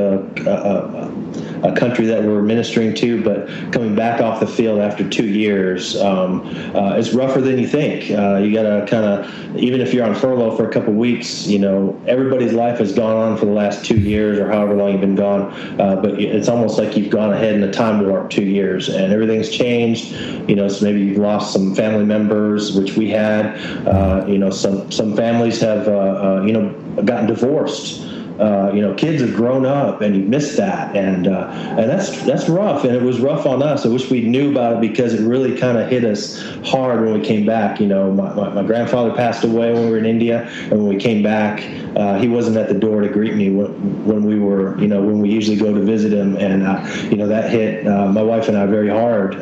a, 0.46 0.50
a, 0.50 1.55
a 1.66 1.74
country 1.74 2.06
that 2.06 2.22
we're 2.22 2.42
ministering 2.42 2.94
to, 2.94 3.22
but 3.22 3.46
coming 3.72 3.94
back 3.94 4.20
off 4.20 4.40
the 4.40 4.46
field 4.46 4.80
after 4.80 5.08
two 5.08 5.26
years, 5.26 5.96
um, 6.00 6.46
uh, 6.74 6.94
it's 6.96 7.12
rougher 7.12 7.40
than 7.40 7.58
you 7.58 7.66
think. 7.66 8.10
Uh, 8.10 8.36
you 8.36 8.52
got 8.52 8.62
to 8.62 8.86
kind 8.88 9.04
of, 9.04 9.56
even 9.56 9.80
if 9.80 9.92
you're 9.92 10.06
on 10.06 10.14
furlough 10.14 10.56
for 10.56 10.68
a 10.68 10.72
couple 10.72 10.92
weeks, 10.92 11.46
you 11.46 11.58
know, 11.58 12.00
everybody's 12.06 12.52
life 12.52 12.78
has 12.78 12.92
gone 12.92 13.16
on 13.16 13.36
for 13.36 13.46
the 13.46 13.52
last 13.52 13.84
two 13.84 13.98
years 13.98 14.38
or 14.38 14.50
however 14.50 14.74
long 14.74 14.92
you've 14.92 15.00
been 15.00 15.14
gone. 15.14 15.52
Uh, 15.80 15.96
but 15.96 16.20
it's 16.20 16.48
almost 16.48 16.78
like 16.78 16.96
you've 16.96 17.10
gone 17.10 17.32
ahead 17.32 17.54
in 17.54 17.62
a 17.62 17.72
time 17.72 18.06
warp 18.06 18.30
two 18.30 18.44
years 18.44 18.88
and 18.88 19.12
everything's 19.12 19.50
changed. 19.50 20.12
You 20.48 20.56
know, 20.56 20.68
so 20.68 20.84
maybe 20.84 21.00
you've 21.00 21.18
lost 21.18 21.52
some 21.52 21.74
family 21.74 22.04
members, 22.04 22.76
which 22.76 22.96
we 22.96 23.10
had. 23.10 23.56
Uh, 23.86 24.24
you 24.26 24.38
know, 24.38 24.50
some 24.50 24.90
some 24.90 25.16
families 25.16 25.60
have, 25.60 25.88
uh, 25.88 25.92
uh, 25.92 26.42
you 26.42 26.52
know, 26.52 27.02
gotten 27.02 27.26
divorced 27.26 28.15
uh, 28.38 28.70
you 28.74 28.82
know, 28.82 28.94
kids 28.94 29.22
have 29.22 29.34
grown 29.34 29.64
up 29.64 30.02
and 30.02 30.14
you 30.14 30.22
miss 30.22 30.56
that, 30.56 30.94
and 30.94 31.26
uh, 31.26 31.48
and 31.50 31.88
that's 31.88 32.22
that's 32.24 32.48
rough, 32.48 32.84
and 32.84 32.94
it 32.94 33.02
was 33.02 33.18
rough 33.18 33.46
on 33.46 33.62
us. 33.62 33.86
I 33.86 33.88
wish 33.88 34.10
we 34.10 34.22
knew 34.22 34.50
about 34.50 34.74
it 34.74 34.80
because 34.80 35.14
it 35.14 35.26
really 35.26 35.56
kind 35.56 35.78
of 35.78 35.88
hit 35.88 36.04
us 36.04 36.42
hard 36.66 37.00
when 37.00 37.18
we 37.18 37.26
came 37.26 37.46
back. 37.46 37.80
You 37.80 37.86
know, 37.86 38.12
my, 38.12 38.34
my, 38.34 38.50
my, 38.50 38.62
grandfather 38.62 39.14
passed 39.14 39.44
away 39.44 39.72
when 39.72 39.84
we 39.84 39.90
were 39.90 39.98
in 39.98 40.04
India, 40.04 40.48
and 40.48 40.72
when 40.72 40.88
we 40.88 40.96
came 40.96 41.22
back, 41.22 41.60
uh, 41.96 42.18
he 42.18 42.28
wasn't 42.28 42.58
at 42.58 42.68
the 42.68 42.74
door 42.74 43.00
to 43.00 43.08
greet 43.08 43.34
me 43.34 43.50
when, 43.50 44.04
when 44.04 44.22
we 44.24 44.38
were, 44.38 44.78
you 44.78 44.88
know, 44.88 45.00
when 45.00 45.20
we 45.20 45.30
usually 45.30 45.56
go 45.56 45.72
to 45.72 45.80
visit 45.80 46.12
him, 46.12 46.36
and 46.36 46.62
uh, 46.62 46.84
you 47.10 47.16
know 47.16 47.26
that 47.28 47.50
hit 47.50 47.86
uh, 47.86 48.06
my 48.06 48.22
wife 48.22 48.48
and 48.48 48.56
I 48.56 48.66
very 48.66 48.90
hard. 48.90 49.34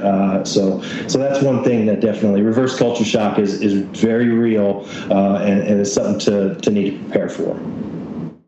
So 0.46 0.82
so 1.08 1.18
that's 1.18 1.42
one 1.42 1.64
thing 1.64 1.86
that 1.86 2.00
definitely 2.00 2.42
reverse 2.42 2.78
culture 2.78 3.04
shock 3.04 3.40
is 3.40 3.60
is 3.60 3.74
very 3.98 4.28
real, 4.28 4.86
and, 5.10 5.62
and 5.62 5.80
it's 5.80 5.92
something 5.92 6.20
to 6.20 6.54
to 6.54 6.70
need 6.70 6.90
to 6.90 6.98
prepare 7.06 7.28
for. 7.28 7.58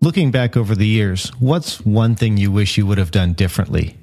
Looking 0.00 0.30
back 0.30 0.56
over 0.56 0.74
the 0.74 0.86
years, 0.86 1.30
what's 1.38 1.80
one 1.80 2.14
thing 2.14 2.36
you 2.36 2.52
wish 2.52 2.76
you 2.76 2.86
would 2.86 2.98
have 2.98 3.10
done 3.10 3.32
differently? 3.32 3.96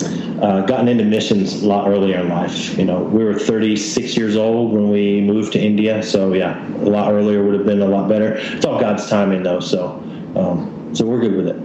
Uh, 0.00 0.60
gotten 0.66 0.88
into 0.88 1.04
missions 1.04 1.62
a 1.62 1.66
lot 1.66 1.88
earlier 1.88 2.18
in 2.18 2.28
life. 2.28 2.76
You 2.76 2.84
know, 2.84 3.02
we 3.02 3.24
were 3.24 3.38
36 3.38 4.16
years 4.16 4.36
old 4.36 4.72
when 4.72 4.90
we 4.90 5.20
moved 5.20 5.52
to 5.52 5.60
India, 5.60 6.02
so 6.02 6.32
yeah, 6.32 6.66
a 6.78 6.90
lot 6.90 7.12
earlier 7.12 7.44
would 7.44 7.54
have 7.54 7.64
been 7.64 7.80
a 7.80 7.86
lot 7.86 8.08
better. 8.08 8.34
It's 8.34 8.64
all 8.64 8.80
God's 8.80 9.08
timing, 9.08 9.42
though, 9.42 9.60
so 9.60 10.02
um, 10.34 10.90
so 10.94 11.06
we're 11.06 11.20
good 11.20 11.36
with 11.36 11.48
it. 11.48 11.56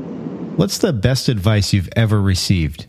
What's 0.58 0.78
the 0.78 0.94
best 0.94 1.30
advice 1.30 1.74
you've 1.74 1.90
ever 1.96 2.22
received? 2.22 2.86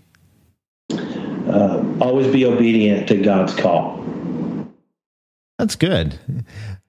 Uh, 0.90 1.84
always 2.00 2.26
be 2.26 2.44
obedient 2.44 3.08
to 3.08 3.22
God's 3.22 3.54
call. 3.54 4.04
That's 5.58 5.76
good. 5.76 6.18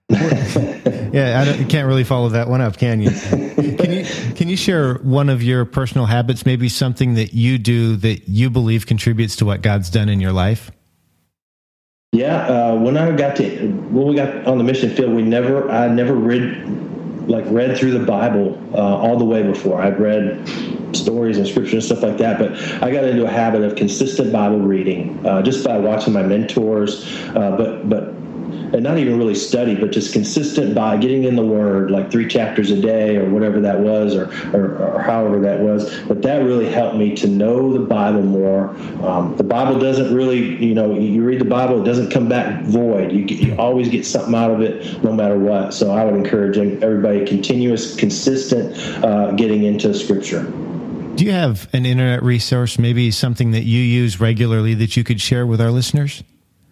yeah, 1.14 1.46
I 1.46 1.64
can't 1.66 1.88
really 1.88 2.04
follow 2.04 2.30
that 2.30 2.50
one 2.50 2.62
up, 2.62 2.78
can 2.78 3.00
you? 3.00 3.12
Can 3.12 3.92
you 3.92 4.06
can 4.34 4.50
you 4.50 4.58
share 4.58 4.96
one 4.96 5.30
of 5.30 5.44
your 5.44 5.66
personal 5.66 6.08
habits, 6.08 6.48
maybe 6.48 6.68
something 6.68 7.14
that 7.14 7.36
you 7.36 7.60
do 7.60 7.96
that 7.98 8.28
you 8.28 8.50
believe 8.50 8.88
contributes 8.88 9.36
to 9.36 9.46
what 9.46 9.62
God's 9.62 9.92
done 9.92 10.10
in 10.10 10.20
your 10.20 10.32
life? 10.32 10.72
Yeah, 12.12 12.48
uh, 12.48 12.76
when 12.76 12.98
I 12.98 13.16
got 13.16 13.36
to 13.36 13.68
when 13.68 14.08
we 14.08 14.16
got 14.16 14.48
on 14.48 14.58
the 14.58 14.64
mission 14.64 14.96
field, 14.96 15.14
we 15.14 15.22
never 15.22 15.70
I 15.70 15.88
never 15.90 16.16
read 16.16 16.68
like 17.30 17.46
read 17.50 17.78
through 17.78 17.92
the 17.92 18.04
Bible 18.04 18.60
uh, 18.74 18.98
all 18.98 19.20
the 19.20 19.26
way 19.26 19.44
before. 19.44 19.80
I'd 19.80 20.00
read 20.00 20.44
stories 20.96 21.38
and 21.38 21.48
scripture 21.48 21.76
and 21.76 21.84
stuff 21.84 22.02
like 22.02 22.18
that, 22.18 22.40
but 22.40 22.54
I 22.84 22.92
got 22.92 23.04
into 23.04 23.26
a 23.26 23.30
habit 23.30 23.62
of 23.62 23.76
consistent 23.76 24.34
Bible 24.34 24.60
reading 24.60 25.24
uh, 25.24 25.44
just 25.44 25.64
by 25.64 25.78
watching 25.78 26.14
my 26.14 26.24
mentors. 26.24 27.06
Uh, 27.36 27.56
but 27.56 27.88
but 27.88 28.19
and 28.74 28.84
not 28.84 28.98
even 28.98 29.18
really 29.18 29.36
study, 29.36 29.76
but 29.76 29.92
just 29.92 30.14
consistent 30.14 30.76
by 30.76 30.98
getting 30.98 31.24
in 31.24 31.36
the 31.36 31.46
Word, 31.46 31.92
like 31.92 32.12
three 32.12 32.28
chapters 32.28 32.72
a 32.72 32.80
day 32.80 33.18
or 33.18 33.30
whatever 33.30 33.60
that 33.62 33.80
was, 33.80 34.16
or, 34.16 34.26
or, 34.54 34.78
or 34.78 35.02
however 35.02 35.40
that 35.42 35.60
was. 35.60 36.00
But 36.02 36.22
that 36.24 36.44
really 36.44 36.70
helped 36.70 36.98
me 36.98 37.16
to 37.18 37.28
know 37.28 37.74
the 37.74 37.80
Bible 37.80 38.22
more. 38.22 38.70
Um, 39.06 39.36
the 39.38 39.44
Bible 39.44 39.80
doesn't 39.80 40.14
really, 40.14 40.64
you 40.64 40.74
know, 40.74 40.94
you 40.94 41.24
read 41.24 41.40
the 41.40 41.46
Bible, 41.46 41.82
it 41.82 41.86
doesn't 41.86 42.12
come 42.12 42.28
back 42.30 42.64
void. 42.64 43.12
You, 43.12 43.26
you 43.26 43.56
always 43.58 43.90
get 43.90 44.06
something 44.06 44.36
out 44.36 44.52
of 44.52 44.62
it, 44.62 45.04
no 45.04 45.14
matter 45.14 45.38
what. 45.38 45.74
So 45.74 45.92
I 45.92 46.06
would 46.06 46.16
encourage 46.16 46.58
everybody 46.58 47.26
continuous, 47.26 47.96
consistent 47.96 48.78
uh, 49.04 49.32
getting 49.32 49.64
into 49.64 49.94
Scripture. 49.94 50.44
Do 51.16 51.26
you 51.26 51.32
have 51.32 51.68
an 51.74 51.86
internet 51.86 52.24
resource, 52.24 52.80
maybe 52.80 53.12
something 53.12 53.52
that 53.52 53.64
you 53.64 53.82
use 53.82 54.22
regularly 54.22 54.74
that 54.76 54.96
you 54.96 55.04
could 55.04 55.20
share 55.20 55.46
with 55.46 55.60
our 55.60 55.72
listeners? 55.72 56.24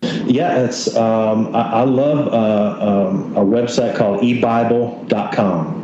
Yeah, 0.02 0.66
it's 0.66 0.96
um, 0.96 1.56
I, 1.56 1.62
I, 1.62 1.84
love 1.84 2.28
uh, 2.28 3.08
um, 3.08 3.36
a 3.36 3.42
website 3.42 3.96
called 3.96 4.22
ebible.com. 4.22 5.78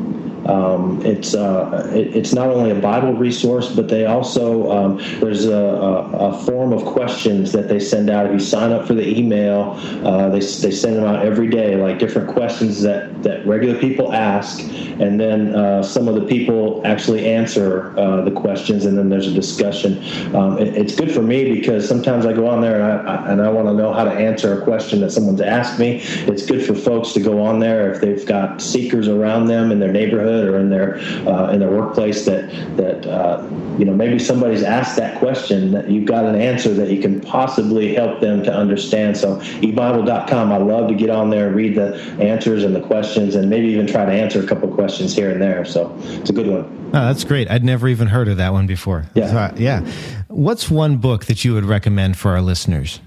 Um, 0.73 1.05
it's 1.05 1.33
uh, 1.33 1.89
it, 1.93 2.15
it's 2.15 2.33
not 2.33 2.49
only 2.49 2.71
a 2.71 2.75
Bible 2.75 3.13
resource, 3.13 3.73
but 3.73 3.87
they 3.87 4.05
also 4.05 4.71
um, 4.71 4.97
there's 5.19 5.45
a, 5.45 5.53
a, 5.53 6.29
a, 6.29 6.45
form 6.45 6.73
of 6.73 6.85
questions 6.85 7.51
that 7.51 7.67
they 7.67 7.79
send 7.79 8.09
out. 8.09 8.25
If 8.25 8.33
you 8.33 8.39
sign 8.39 8.71
up 8.71 8.87
for 8.87 8.93
the 8.93 9.07
email, 9.07 9.77
uh, 10.05 10.29
they 10.29 10.39
they 10.39 10.71
send 10.71 10.97
them 10.97 11.05
out 11.05 11.25
every 11.25 11.47
day, 11.47 11.75
like 11.75 11.99
different 11.99 12.29
questions 12.29 12.81
that 12.81 13.23
that 13.23 13.45
regular 13.45 13.79
people 13.79 14.13
ask, 14.13 14.59
and 14.99 15.19
then 15.19 15.55
uh, 15.55 15.83
some 15.83 16.07
of 16.07 16.15
the 16.15 16.25
people 16.25 16.81
actually 16.85 17.31
answer 17.31 17.97
uh, 17.97 18.21
the 18.21 18.31
questions, 18.31 18.85
and 18.85 18.97
then 18.97 19.09
there's 19.09 19.27
a 19.27 19.33
discussion. 19.33 19.97
Um, 20.35 20.57
it, 20.57 20.75
it's 20.75 20.95
good 20.95 21.11
for 21.11 21.21
me 21.21 21.53
because 21.53 21.87
sometimes 21.87 22.25
I 22.25 22.33
go 22.33 22.47
on 22.47 22.61
there 22.61 22.81
and 22.81 23.07
I, 23.07 23.15
I 23.15 23.31
and 23.31 23.41
I 23.41 23.49
want 23.49 23.67
to 23.67 23.73
know 23.73 23.93
how 23.93 24.03
to 24.03 24.11
answer 24.11 24.59
a 24.59 24.63
question 24.63 25.01
that 25.01 25.11
someone's 25.11 25.41
asked 25.41 25.79
me. 25.79 26.01
It's 26.27 26.45
good 26.45 26.65
for 26.65 26.75
folks 26.75 27.13
to 27.13 27.19
go 27.19 27.41
on 27.41 27.59
there 27.59 27.91
if 27.93 28.01
they've 28.01 28.25
got 28.25 28.61
seekers 28.61 29.07
around 29.07 29.47
them 29.47 29.71
in 29.71 29.79
their 29.79 29.91
neighborhood 29.91 30.47
or 30.47 30.57
in 30.63 30.69
their 30.69 30.97
uh, 31.27 31.51
in 31.51 31.59
their 31.59 31.69
workplace 31.69 32.25
that 32.25 32.49
that 32.77 33.05
uh, 33.05 33.47
you 33.77 33.85
know 33.85 33.93
maybe 33.93 34.17
somebody's 34.17 34.63
asked 34.63 34.95
that 34.95 35.19
question 35.19 35.71
that 35.71 35.89
you've 35.89 36.05
got 36.05 36.25
an 36.25 36.35
answer 36.35 36.73
that 36.73 36.89
you 36.89 37.01
can 37.01 37.21
possibly 37.21 37.93
help 37.93 38.21
them 38.21 38.43
to 38.43 38.53
understand. 38.53 39.17
So 39.17 39.37
ebible.com, 39.61 40.51
I 40.51 40.57
love 40.57 40.87
to 40.89 40.95
get 40.95 41.09
on 41.09 41.29
there 41.29 41.47
and 41.47 41.55
read 41.55 41.75
the 41.75 41.95
answers 42.19 42.63
and 42.63 42.75
the 42.75 42.81
questions 42.81 43.35
and 43.35 43.49
maybe 43.49 43.67
even 43.67 43.87
try 43.87 44.05
to 44.05 44.11
answer 44.11 44.43
a 44.43 44.47
couple 44.47 44.69
questions 44.73 45.15
here 45.15 45.31
and 45.31 45.41
there. 45.41 45.65
So 45.65 45.95
it's 46.01 46.29
a 46.29 46.33
good 46.33 46.47
one. 46.47 46.79
Oh, 46.87 47.07
that's 47.07 47.23
great. 47.23 47.49
I'd 47.49 47.63
never 47.63 47.87
even 47.87 48.07
heard 48.07 48.27
of 48.27 48.37
that 48.37 48.53
one 48.53 48.67
before. 48.67 49.05
Yeah. 49.15 49.31
So, 49.31 49.37
uh, 49.37 49.53
yeah. 49.57 49.91
What's 50.27 50.69
one 50.69 50.97
book 50.97 51.25
that 51.25 51.43
you 51.43 51.53
would 51.55 51.65
recommend 51.65 52.17
for 52.17 52.31
our 52.31 52.41
listeners? 52.41 52.99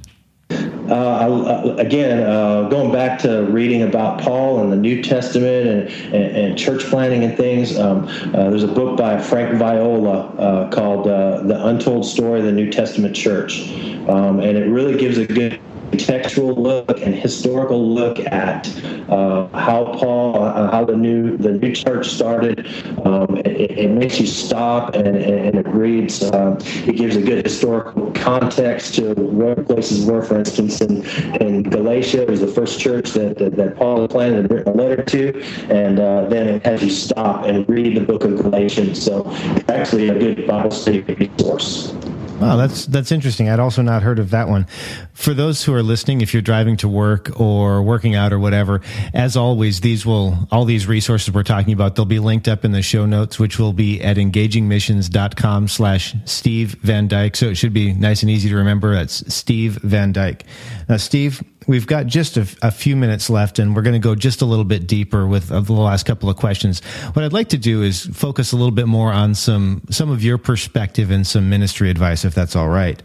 Uh, 0.90 1.74
again, 1.78 2.22
uh, 2.22 2.68
going 2.68 2.92
back 2.92 3.18
to 3.20 3.42
reading 3.46 3.82
about 3.82 4.20
Paul 4.20 4.60
and 4.60 4.72
the 4.72 4.76
New 4.76 5.02
Testament 5.02 5.66
and, 5.66 6.14
and, 6.14 6.36
and 6.36 6.58
church 6.58 6.84
planting 6.84 7.24
and 7.24 7.36
things, 7.36 7.78
um, 7.78 8.06
uh, 8.34 8.50
there's 8.50 8.62
a 8.62 8.68
book 8.68 8.96
by 8.96 9.20
Frank 9.20 9.58
Viola 9.58 10.26
uh, 10.36 10.70
called 10.70 11.08
uh, 11.08 11.42
The 11.42 11.66
Untold 11.66 12.06
Story 12.06 12.40
of 12.40 12.46
the 12.46 12.52
New 12.52 12.70
Testament 12.70 13.16
Church. 13.16 13.68
Um, 14.08 14.40
and 14.40 14.56
it 14.56 14.68
really 14.68 14.96
gives 14.96 15.18
a 15.18 15.26
good 15.26 15.60
textual 15.92 16.54
look 16.54 17.00
and 17.00 17.14
historical 17.14 17.94
look 17.94 18.18
at 18.20 18.68
uh, 19.08 19.48
how 19.48 19.94
Paul, 19.98 20.42
uh, 20.42 20.70
how 20.70 20.84
the 20.84 20.96
new 20.96 21.36
the 21.36 21.52
new 21.52 21.74
church 21.74 22.08
started. 22.08 22.66
Um, 23.04 23.36
it, 23.38 23.78
it, 23.78 23.90
makes 23.90 24.20
you 24.20 24.26
stop 24.26 24.94
and, 24.94 25.16
and 25.16 25.56
it 25.56 25.66
reads. 25.68 26.22
Uh, 26.22 26.56
it 26.60 26.96
gives 26.96 27.16
a 27.16 27.22
good 27.22 27.44
historical 27.44 28.10
context 28.12 28.94
to 28.96 29.14
where 29.14 29.54
places 29.56 30.04
were. 30.04 30.22
For 30.22 30.38
instance, 30.38 30.80
in, 30.80 31.04
in 31.40 31.62
Galatia, 31.62 32.22
it 32.22 32.30
was 32.30 32.40
the 32.40 32.48
first 32.48 32.80
church 32.80 33.10
that, 33.12 33.38
that, 33.38 33.56
that 33.56 33.76
Paul 33.76 34.06
planted 34.08 34.40
and 34.40 34.50
written 34.50 34.72
a 34.72 34.76
letter 34.76 35.02
to, 35.02 35.42
and 35.70 36.00
uh, 36.00 36.26
then 36.28 36.48
it 36.48 36.66
has 36.66 36.82
you 36.82 36.90
stop 36.90 37.44
and 37.44 37.68
read 37.68 37.96
the 37.96 38.04
book 38.04 38.24
of 38.24 38.36
Galatians. 38.36 39.02
So 39.02 39.24
it's 39.26 39.70
actually 39.70 40.08
a 40.08 40.18
good 40.18 40.46
Bible 40.46 40.70
study 40.70 41.00
resource. 41.02 41.94
Wow, 42.40 42.56
that's 42.56 42.84
that's 42.86 43.12
interesting. 43.12 43.48
I'd 43.48 43.60
also 43.60 43.80
not 43.80 44.02
heard 44.02 44.18
of 44.18 44.30
that 44.30 44.48
one. 44.48 44.66
For 45.14 45.32
those 45.32 45.64
who 45.64 45.72
are 45.72 45.82
listening, 45.82 46.20
if 46.20 46.34
you're 46.34 46.42
driving 46.42 46.76
to 46.78 46.88
work 46.88 47.40
or 47.40 47.82
working 47.82 48.14
out 48.14 48.30
or 48.30 48.38
whatever, 48.38 48.82
as 49.14 49.36
always, 49.38 49.80
these 49.80 50.04
will 50.04 50.46
all 50.52 50.66
these 50.66 50.86
resources 50.86 51.32
we're 51.32 51.42
talking 51.42 51.72
about, 51.72 51.96
they'll 51.96 52.04
be 52.04 52.18
linked 52.18 52.46
up 52.46 52.64
in 52.64 52.72
the 52.72 52.82
show 52.82 53.06
notes, 53.06 53.38
which 53.38 53.58
will 53.58 53.72
be 53.72 54.02
at 54.02 54.18
engagingmissions.com 54.18 55.68
slash 55.68 56.14
Steve 56.26 56.76
Van 56.82 57.08
Dyke. 57.08 57.36
So 57.36 57.46
it 57.46 57.54
should 57.54 57.72
be 57.72 57.94
nice 57.94 58.22
and 58.22 58.30
easy 58.30 58.50
to 58.50 58.56
remember. 58.56 58.94
That's 58.94 59.34
Steve 59.34 59.78
Van 59.82 60.12
Dyke. 60.12 60.44
Now, 60.90 60.98
Steve, 60.98 61.42
we've 61.66 61.86
got 61.86 62.06
just 62.06 62.36
a, 62.36 62.46
a, 62.62 62.70
few 62.70 62.96
minutes 62.96 63.28
left 63.28 63.58
and 63.58 63.74
we're 63.74 63.82
going 63.82 63.94
to 63.94 63.98
go 63.98 64.14
just 64.14 64.42
a 64.42 64.44
little 64.44 64.64
bit 64.64 64.86
deeper 64.86 65.26
with 65.26 65.48
the 65.48 65.72
last 65.72 66.04
couple 66.04 66.30
of 66.30 66.36
questions. 66.36 66.84
What 67.12 67.24
I'd 67.24 67.32
like 67.32 67.48
to 67.48 67.58
do 67.58 67.82
is 67.82 68.06
focus 68.06 68.52
a 68.52 68.56
little 68.56 68.70
bit 68.70 68.86
more 68.86 69.12
on 69.12 69.34
some, 69.34 69.82
some 69.90 70.10
of 70.10 70.22
your 70.22 70.38
perspective 70.38 71.10
and 71.10 71.26
some 71.26 71.48
ministry 71.50 71.90
advice, 71.90 72.24
if 72.24 72.34
that's 72.34 72.56
all 72.56 72.68
right. 72.68 73.02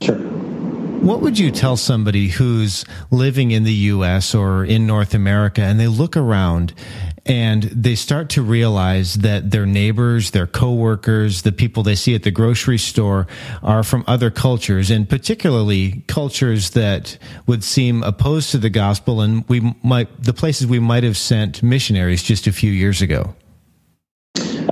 Sure. 0.00 0.45
What 1.06 1.20
would 1.20 1.38
you 1.38 1.52
tell 1.52 1.76
somebody 1.76 2.26
who's 2.26 2.84
living 3.12 3.52
in 3.52 3.62
the 3.62 3.72
US 3.94 4.34
or 4.34 4.64
in 4.64 4.88
North 4.88 5.14
America 5.14 5.62
and 5.62 5.78
they 5.78 5.86
look 5.86 6.16
around 6.16 6.74
and 7.24 7.62
they 7.62 7.94
start 7.94 8.28
to 8.30 8.42
realize 8.42 9.14
that 9.14 9.52
their 9.52 9.66
neighbors, 9.66 10.32
their 10.32 10.48
coworkers, 10.48 11.42
the 11.42 11.52
people 11.52 11.84
they 11.84 11.94
see 11.94 12.16
at 12.16 12.24
the 12.24 12.32
grocery 12.32 12.76
store 12.76 13.28
are 13.62 13.84
from 13.84 14.02
other 14.08 14.32
cultures 14.32 14.90
and 14.90 15.08
particularly 15.08 16.02
cultures 16.08 16.70
that 16.70 17.18
would 17.46 17.62
seem 17.62 18.02
opposed 18.02 18.50
to 18.50 18.58
the 18.58 18.68
gospel 18.68 19.20
and 19.20 19.44
we 19.48 19.76
might 19.84 20.08
the 20.20 20.34
places 20.34 20.66
we 20.66 20.80
might 20.80 21.04
have 21.04 21.16
sent 21.16 21.62
missionaries 21.62 22.24
just 22.24 22.48
a 22.48 22.52
few 22.52 22.72
years 22.72 23.00
ago? 23.00 23.32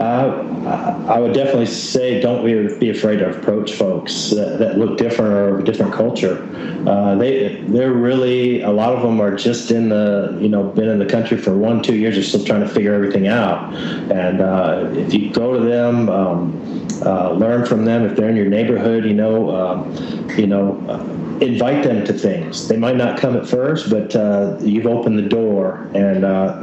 Uh, 0.00 0.53
I 0.66 1.18
would 1.18 1.34
definitely 1.34 1.66
say 1.66 2.20
don't 2.20 2.44
be 2.80 2.88
afraid 2.88 3.18
to 3.18 3.30
approach 3.30 3.74
folks 3.74 4.30
that, 4.30 4.58
that 4.58 4.78
look 4.78 4.96
different 4.96 5.32
or 5.32 5.48
of 5.54 5.60
a 5.60 5.62
different 5.62 5.92
culture. 5.92 6.48
Uh, 6.88 7.14
they 7.16 7.60
they're 7.68 7.92
really 7.92 8.62
a 8.62 8.70
lot 8.70 8.94
of 8.94 9.02
them 9.02 9.20
are 9.20 9.34
just 9.34 9.70
in 9.70 9.90
the 9.90 10.36
you 10.40 10.48
know 10.48 10.64
been 10.64 10.88
in 10.88 10.98
the 10.98 11.06
country 11.06 11.36
for 11.36 11.56
one 11.56 11.82
two 11.82 11.96
years. 11.96 12.14
They're 12.14 12.24
still 12.24 12.44
trying 12.44 12.62
to 12.62 12.68
figure 12.68 12.94
everything 12.94 13.26
out. 13.26 13.74
And 14.10 14.40
uh, 14.40 14.90
if 14.92 15.12
you 15.12 15.30
go 15.30 15.58
to 15.58 15.64
them, 15.64 16.08
um, 16.08 16.88
uh, 17.04 17.32
learn 17.32 17.66
from 17.66 17.84
them. 17.84 18.04
If 18.04 18.16
they're 18.16 18.30
in 18.30 18.36
your 18.36 18.46
neighborhood, 18.46 19.04
you 19.04 19.14
know, 19.14 19.54
um, 19.54 20.28
you 20.38 20.46
know 20.46 20.82
uh, 20.88 21.44
invite 21.44 21.84
them 21.84 22.04
to 22.06 22.12
things. 22.12 22.68
They 22.68 22.76
might 22.76 22.96
not 22.96 23.18
come 23.18 23.36
at 23.36 23.46
first, 23.46 23.90
but 23.90 24.16
uh, 24.16 24.56
you've 24.60 24.86
opened 24.86 25.18
the 25.18 25.28
door, 25.28 25.90
and 25.94 26.24
uh, 26.24 26.62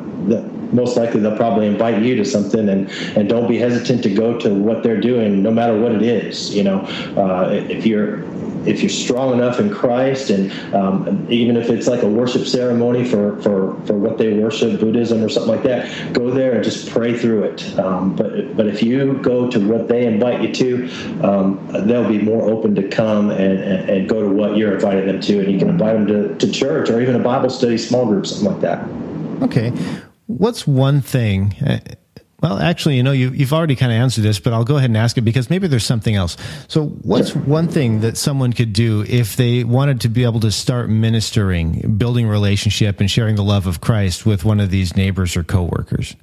most 0.74 0.97
likely 0.97 1.19
they'll 1.19 1.38
probably 1.38 1.67
invite 1.67 2.01
you 2.01 2.15
to 2.15 2.26
something 2.26 2.69
and 2.69 2.89
and 3.17 3.30
don't 3.30 3.47
be 3.47 3.57
hesitant 3.57 4.03
to 4.03 4.13
go 4.13 4.38
to 4.39 4.53
what 4.53 4.84
they're 4.84 4.99
doing 4.99 5.41
no 5.43 5.51
matter 5.51 5.80
what 5.80 5.91
it 5.91 6.01
is 6.01 6.53
you 6.55 6.63
know 6.63 6.80
uh, 7.17 7.49
if 7.51 7.86
you're 7.86 8.24
if 8.65 8.82
you're 8.82 8.89
strong 8.89 9.34
enough 9.34 9.59
in 9.59 9.69
Christ, 9.69 10.30
and 10.30 10.51
um, 10.74 11.28
even 11.30 11.57
if 11.57 11.69
it's 11.69 11.88
like 11.88 12.03
a 12.03 12.07
worship 12.07 12.45
ceremony 12.45 13.03
for, 13.03 13.41
for, 13.41 13.80
for 13.86 13.97
what 13.97 14.17
they 14.17 14.34
worship, 14.34 14.80
Buddhism 14.80 15.24
or 15.24 15.30
something 15.30 15.51
like 15.51 15.63
that, 15.63 16.13
go 16.13 16.30
there 16.30 16.53
and 16.53 16.63
just 16.63 16.89
pray 16.89 17.17
through 17.17 17.43
it. 17.43 17.80
Um, 17.80 18.15
but 18.15 18.55
but 18.55 18.67
if 18.67 18.84
you 18.84 19.17
go 19.22 19.49
to 19.49 19.59
what 19.59 19.88
they 19.88 20.05
invite 20.05 20.41
you 20.41 20.53
to, 20.53 21.24
um, 21.28 21.88
they'll 21.88 22.07
be 22.07 22.19
more 22.19 22.49
open 22.49 22.76
to 22.76 22.88
come 22.88 23.32
and, 23.32 23.59
and, 23.59 23.89
and, 23.89 24.09
go 24.09 24.22
to 24.22 24.30
what 24.30 24.57
you're 24.57 24.76
inviting 24.76 25.07
them 25.07 25.22
to, 25.22 25.39
and 25.39 25.51
you 25.51 25.57
can 25.57 25.69
invite 25.69 25.93
them 25.93 26.07
to, 26.07 26.36
to 26.36 26.51
church 26.51 26.89
or 26.89 27.01
even 27.01 27.15
a 27.15 27.19
Bible 27.19 27.49
study, 27.49 27.78
small 27.78 28.05
group, 28.05 28.26
something 28.26 28.51
like 28.51 28.61
that. 28.61 28.88
Okay, 29.41 29.72
what's 30.38 30.67
one 30.67 31.01
thing? 31.01 31.55
Uh, 31.65 31.79
well, 32.41 32.57
actually, 32.57 32.97
you 32.97 33.03
know, 33.03 33.11
you, 33.11 33.29
have 33.32 33.53
already 33.53 33.75
kind 33.75 33.91
of 33.91 33.97
answered 33.97 34.23
this, 34.23 34.39
but 34.39 34.51
I'll 34.51 34.63
go 34.63 34.77
ahead 34.77 34.89
and 34.89 34.97
ask 34.97 35.15
it 35.17 35.21
because 35.21 35.51
maybe 35.51 35.67
there's 35.67 35.86
something 35.86 36.15
else. 36.15 36.38
So, 36.67 36.88
what's 36.88 37.36
one 37.36 37.67
thing 37.67 38.01
that 38.01 38.17
someone 38.17 38.51
could 38.51 38.73
do 38.73 39.05
if 39.07 39.36
they 39.36 39.63
wanted 39.63 40.01
to 40.01 40.09
be 40.09 40.23
able 40.23 40.39
to 40.39 40.51
start 40.51 40.89
ministering, 40.89 41.97
building 41.97 42.27
relationship, 42.27 42.99
and 42.99 43.11
sharing 43.11 43.36
the 43.36 43.43
love 43.43 43.67
of 43.67 43.79
Christ 43.79 44.25
with 44.25 44.43
one 44.43 44.59
of 44.59 44.71
these 44.71 44.95
neighbors 44.95 45.38
or 45.38 45.43
coworkers? 45.43 46.15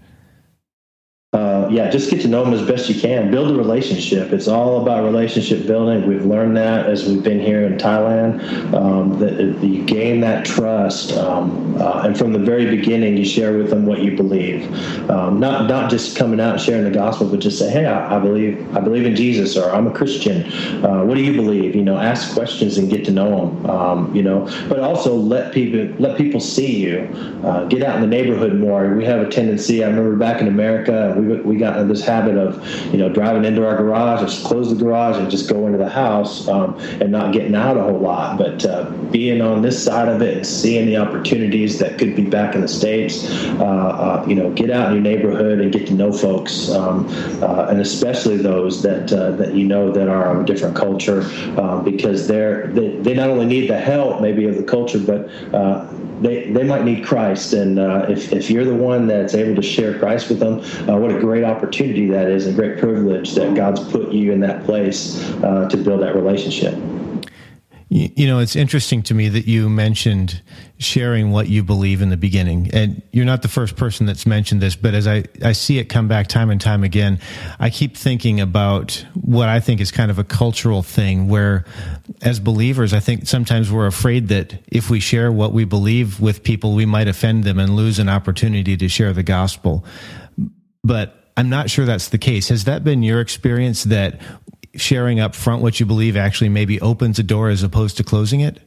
Yeah, 1.70 1.90
just 1.90 2.10
get 2.10 2.20
to 2.22 2.28
know 2.28 2.44
them 2.44 2.54
as 2.54 2.66
best 2.66 2.88
you 2.88 3.00
can. 3.00 3.30
Build 3.30 3.50
a 3.50 3.54
relationship. 3.54 4.32
It's 4.32 4.48
all 4.48 4.82
about 4.82 5.04
relationship 5.04 5.66
building. 5.66 6.06
We've 6.06 6.24
learned 6.24 6.56
that 6.56 6.86
as 6.86 7.06
we've 7.06 7.22
been 7.22 7.40
here 7.40 7.64
in 7.64 7.76
Thailand. 7.76 8.42
Um, 8.74 9.18
that, 9.18 9.38
you 9.62 9.84
gain 9.84 10.20
that 10.20 10.44
trust, 10.44 11.12
um, 11.12 11.76
uh, 11.80 12.02
and 12.04 12.16
from 12.16 12.32
the 12.32 12.38
very 12.38 12.66
beginning, 12.66 13.16
you 13.16 13.24
share 13.24 13.56
with 13.56 13.70
them 13.70 13.86
what 13.86 14.00
you 14.00 14.16
believe. 14.16 14.68
Um, 15.10 15.40
not 15.40 15.68
not 15.68 15.90
just 15.90 16.16
coming 16.16 16.40
out 16.40 16.54
and 16.54 16.60
sharing 16.60 16.84
the 16.84 16.90
gospel, 16.90 17.28
but 17.28 17.40
just 17.40 17.58
say, 17.58 17.70
"Hey, 17.70 17.86
I, 17.86 18.16
I 18.16 18.18
believe 18.18 18.76
I 18.76 18.80
believe 18.80 19.06
in 19.06 19.14
Jesus," 19.14 19.56
or 19.56 19.70
"I'm 19.70 19.86
a 19.86 19.92
Christian." 19.92 20.50
Uh, 20.84 21.04
what 21.04 21.16
do 21.16 21.22
you 21.22 21.34
believe? 21.34 21.74
You 21.74 21.82
know, 21.82 21.98
ask 21.98 22.32
questions 22.34 22.78
and 22.78 22.90
get 22.90 23.04
to 23.06 23.10
know 23.10 23.30
them. 23.30 23.70
Um, 23.70 24.14
you 24.14 24.22
know, 24.22 24.46
but 24.68 24.80
also 24.80 25.14
let 25.14 25.52
people 25.52 25.80
let 25.98 26.16
people 26.16 26.40
see 26.40 26.76
you. 26.76 27.08
Uh, 27.44 27.64
get 27.66 27.82
out 27.82 27.96
in 27.96 28.00
the 28.00 28.06
neighborhood 28.06 28.54
more. 28.54 28.94
We 28.94 29.04
have 29.04 29.20
a 29.20 29.28
tendency. 29.30 29.84
I 29.84 29.88
remember 29.88 30.16
back 30.16 30.40
in 30.40 30.48
America 30.48 31.14
we 31.16 31.36
we 31.40 31.57
got 31.58 31.78
in 31.78 31.88
this 31.88 32.04
habit 32.04 32.36
of, 32.36 32.64
you 32.92 32.98
know, 32.98 33.08
driving 33.08 33.44
into 33.44 33.66
our 33.66 33.76
garage, 33.76 34.20
just 34.20 34.44
close 34.44 34.70
the 34.70 34.76
garage 34.76 35.16
and 35.16 35.30
just 35.30 35.48
go 35.48 35.66
into 35.66 35.78
the 35.78 35.88
house 35.88 36.48
um, 36.48 36.78
and 37.00 37.10
not 37.10 37.32
getting 37.32 37.54
out 37.54 37.76
a 37.76 37.82
whole 37.82 37.98
lot. 37.98 38.38
But 38.38 38.64
uh, 38.64 38.90
being 39.10 39.40
on 39.40 39.62
this 39.62 39.82
side 39.82 40.08
of 40.08 40.22
it 40.22 40.36
and 40.38 40.46
seeing 40.46 40.86
the 40.86 40.96
opportunities 40.96 41.78
that 41.78 41.98
could 41.98 42.14
be 42.14 42.24
back 42.24 42.54
in 42.54 42.60
the 42.60 42.68
states, 42.68 43.24
uh, 43.58 43.64
uh, 43.64 44.24
you 44.28 44.34
know, 44.34 44.50
get 44.52 44.70
out 44.70 44.88
in 44.88 44.94
your 44.94 45.02
neighborhood 45.02 45.60
and 45.60 45.72
get 45.72 45.86
to 45.88 45.94
know 45.94 46.12
folks, 46.12 46.70
um, 46.70 47.06
uh, 47.42 47.66
and 47.70 47.80
especially 47.80 48.36
those 48.36 48.82
that 48.82 49.12
uh, 49.12 49.32
that 49.32 49.54
you 49.54 49.64
know 49.64 49.90
that 49.92 50.08
are 50.08 50.34
of 50.34 50.42
a 50.42 50.44
different 50.44 50.76
culture, 50.76 51.22
um, 51.58 51.84
because 51.84 52.28
they're 52.28 52.68
they, 52.68 52.96
they 52.96 53.14
not 53.14 53.28
only 53.30 53.46
need 53.46 53.68
the 53.68 53.78
help 53.78 54.20
maybe 54.20 54.46
of 54.46 54.56
the 54.56 54.62
culture, 54.62 54.98
but 54.98 55.28
they, 56.20 56.50
they 56.50 56.64
might 56.64 56.84
need 56.84 57.04
Christ. 57.04 57.52
And 57.52 57.78
uh, 57.78 58.06
if, 58.08 58.32
if 58.32 58.50
you're 58.50 58.64
the 58.64 58.74
one 58.74 59.06
that's 59.06 59.34
able 59.34 59.54
to 59.54 59.62
share 59.62 59.98
Christ 59.98 60.28
with 60.28 60.40
them, 60.40 60.60
uh, 60.88 60.98
what 60.98 61.10
a 61.10 61.18
great 61.20 61.44
opportunity 61.44 62.06
that 62.08 62.28
is 62.28 62.46
and 62.46 62.54
great 62.54 62.78
privilege 62.78 63.34
that 63.34 63.54
God's 63.54 63.80
put 63.90 64.12
you 64.12 64.32
in 64.32 64.40
that 64.40 64.64
place 64.64 65.18
uh, 65.42 65.68
to 65.68 65.76
build 65.76 66.02
that 66.02 66.14
relationship. 66.14 66.74
You 67.90 68.26
know, 68.26 68.38
it's 68.38 68.54
interesting 68.54 69.02
to 69.04 69.14
me 69.14 69.30
that 69.30 69.46
you 69.46 69.70
mentioned 69.70 70.42
sharing 70.78 71.30
what 71.30 71.48
you 71.48 71.62
believe 71.62 72.02
in 72.02 72.10
the 72.10 72.18
beginning. 72.18 72.68
And 72.74 73.00
you're 73.12 73.24
not 73.24 73.40
the 73.40 73.48
first 73.48 73.76
person 73.76 74.04
that's 74.04 74.26
mentioned 74.26 74.60
this, 74.60 74.76
but 74.76 74.92
as 74.92 75.06
I, 75.06 75.24
I 75.42 75.52
see 75.52 75.78
it 75.78 75.84
come 75.84 76.06
back 76.06 76.26
time 76.26 76.50
and 76.50 76.60
time 76.60 76.84
again, 76.84 77.18
I 77.58 77.70
keep 77.70 77.96
thinking 77.96 78.42
about 78.42 79.02
what 79.14 79.48
I 79.48 79.60
think 79.60 79.80
is 79.80 79.90
kind 79.90 80.10
of 80.10 80.18
a 80.18 80.24
cultural 80.24 80.82
thing 80.82 81.28
where 81.28 81.64
as 82.20 82.40
believers, 82.40 82.92
I 82.92 83.00
think 83.00 83.26
sometimes 83.26 83.72
we're 83.72 83.86
afraid 83.86 84.28
that 84.28 84.62
if 84.68 84.90
we 84.90 85.00
share 85.00 85.32
what 85.32 85.54
we 85.54 85.64
believe 85.64 86.20
with 86.20 86.42
people, 86.42 86.74
we 86.74 86.84
might 86.84 87.08
offend 87.08 87.44
them 87.44 87.58
and 87.58 87.74
lose 87.74 87.98
an 87.98 88.10
opportunity 88.10 88.76
to 88.76 88.88
share 88.88 89.14
the 89.14 89.22
gospel. 89.22 89.86
But 90.84 91.32
I'm 91.38 91.48
not 91.48 91.70
sure 91.70 91.86
that's 91.86 92.08
the 92.08 92.18
case. 92.18 92.50
Has 92.50 92.64
that 92.64 92.84
been 92.84 93.02
your 93.02 93.22
experience 93.22 93.84
that 93.84 94.20
sharing 94.80 95.20
up 95.20 95.34
front 95.34 95.62
what 95.62 95.80
you 95.80 95.86
believe 95.86 96.16
actually 96.16 96.48
maybe 96.48 96.80
opens 96.80 97.18
a 97.18 97.22
door 97.22 97.48
as 97.48 97.62
opposed 97.62 97.96
to 97.96 98.04
closing 98.04 98.40
it? 98.40 98.60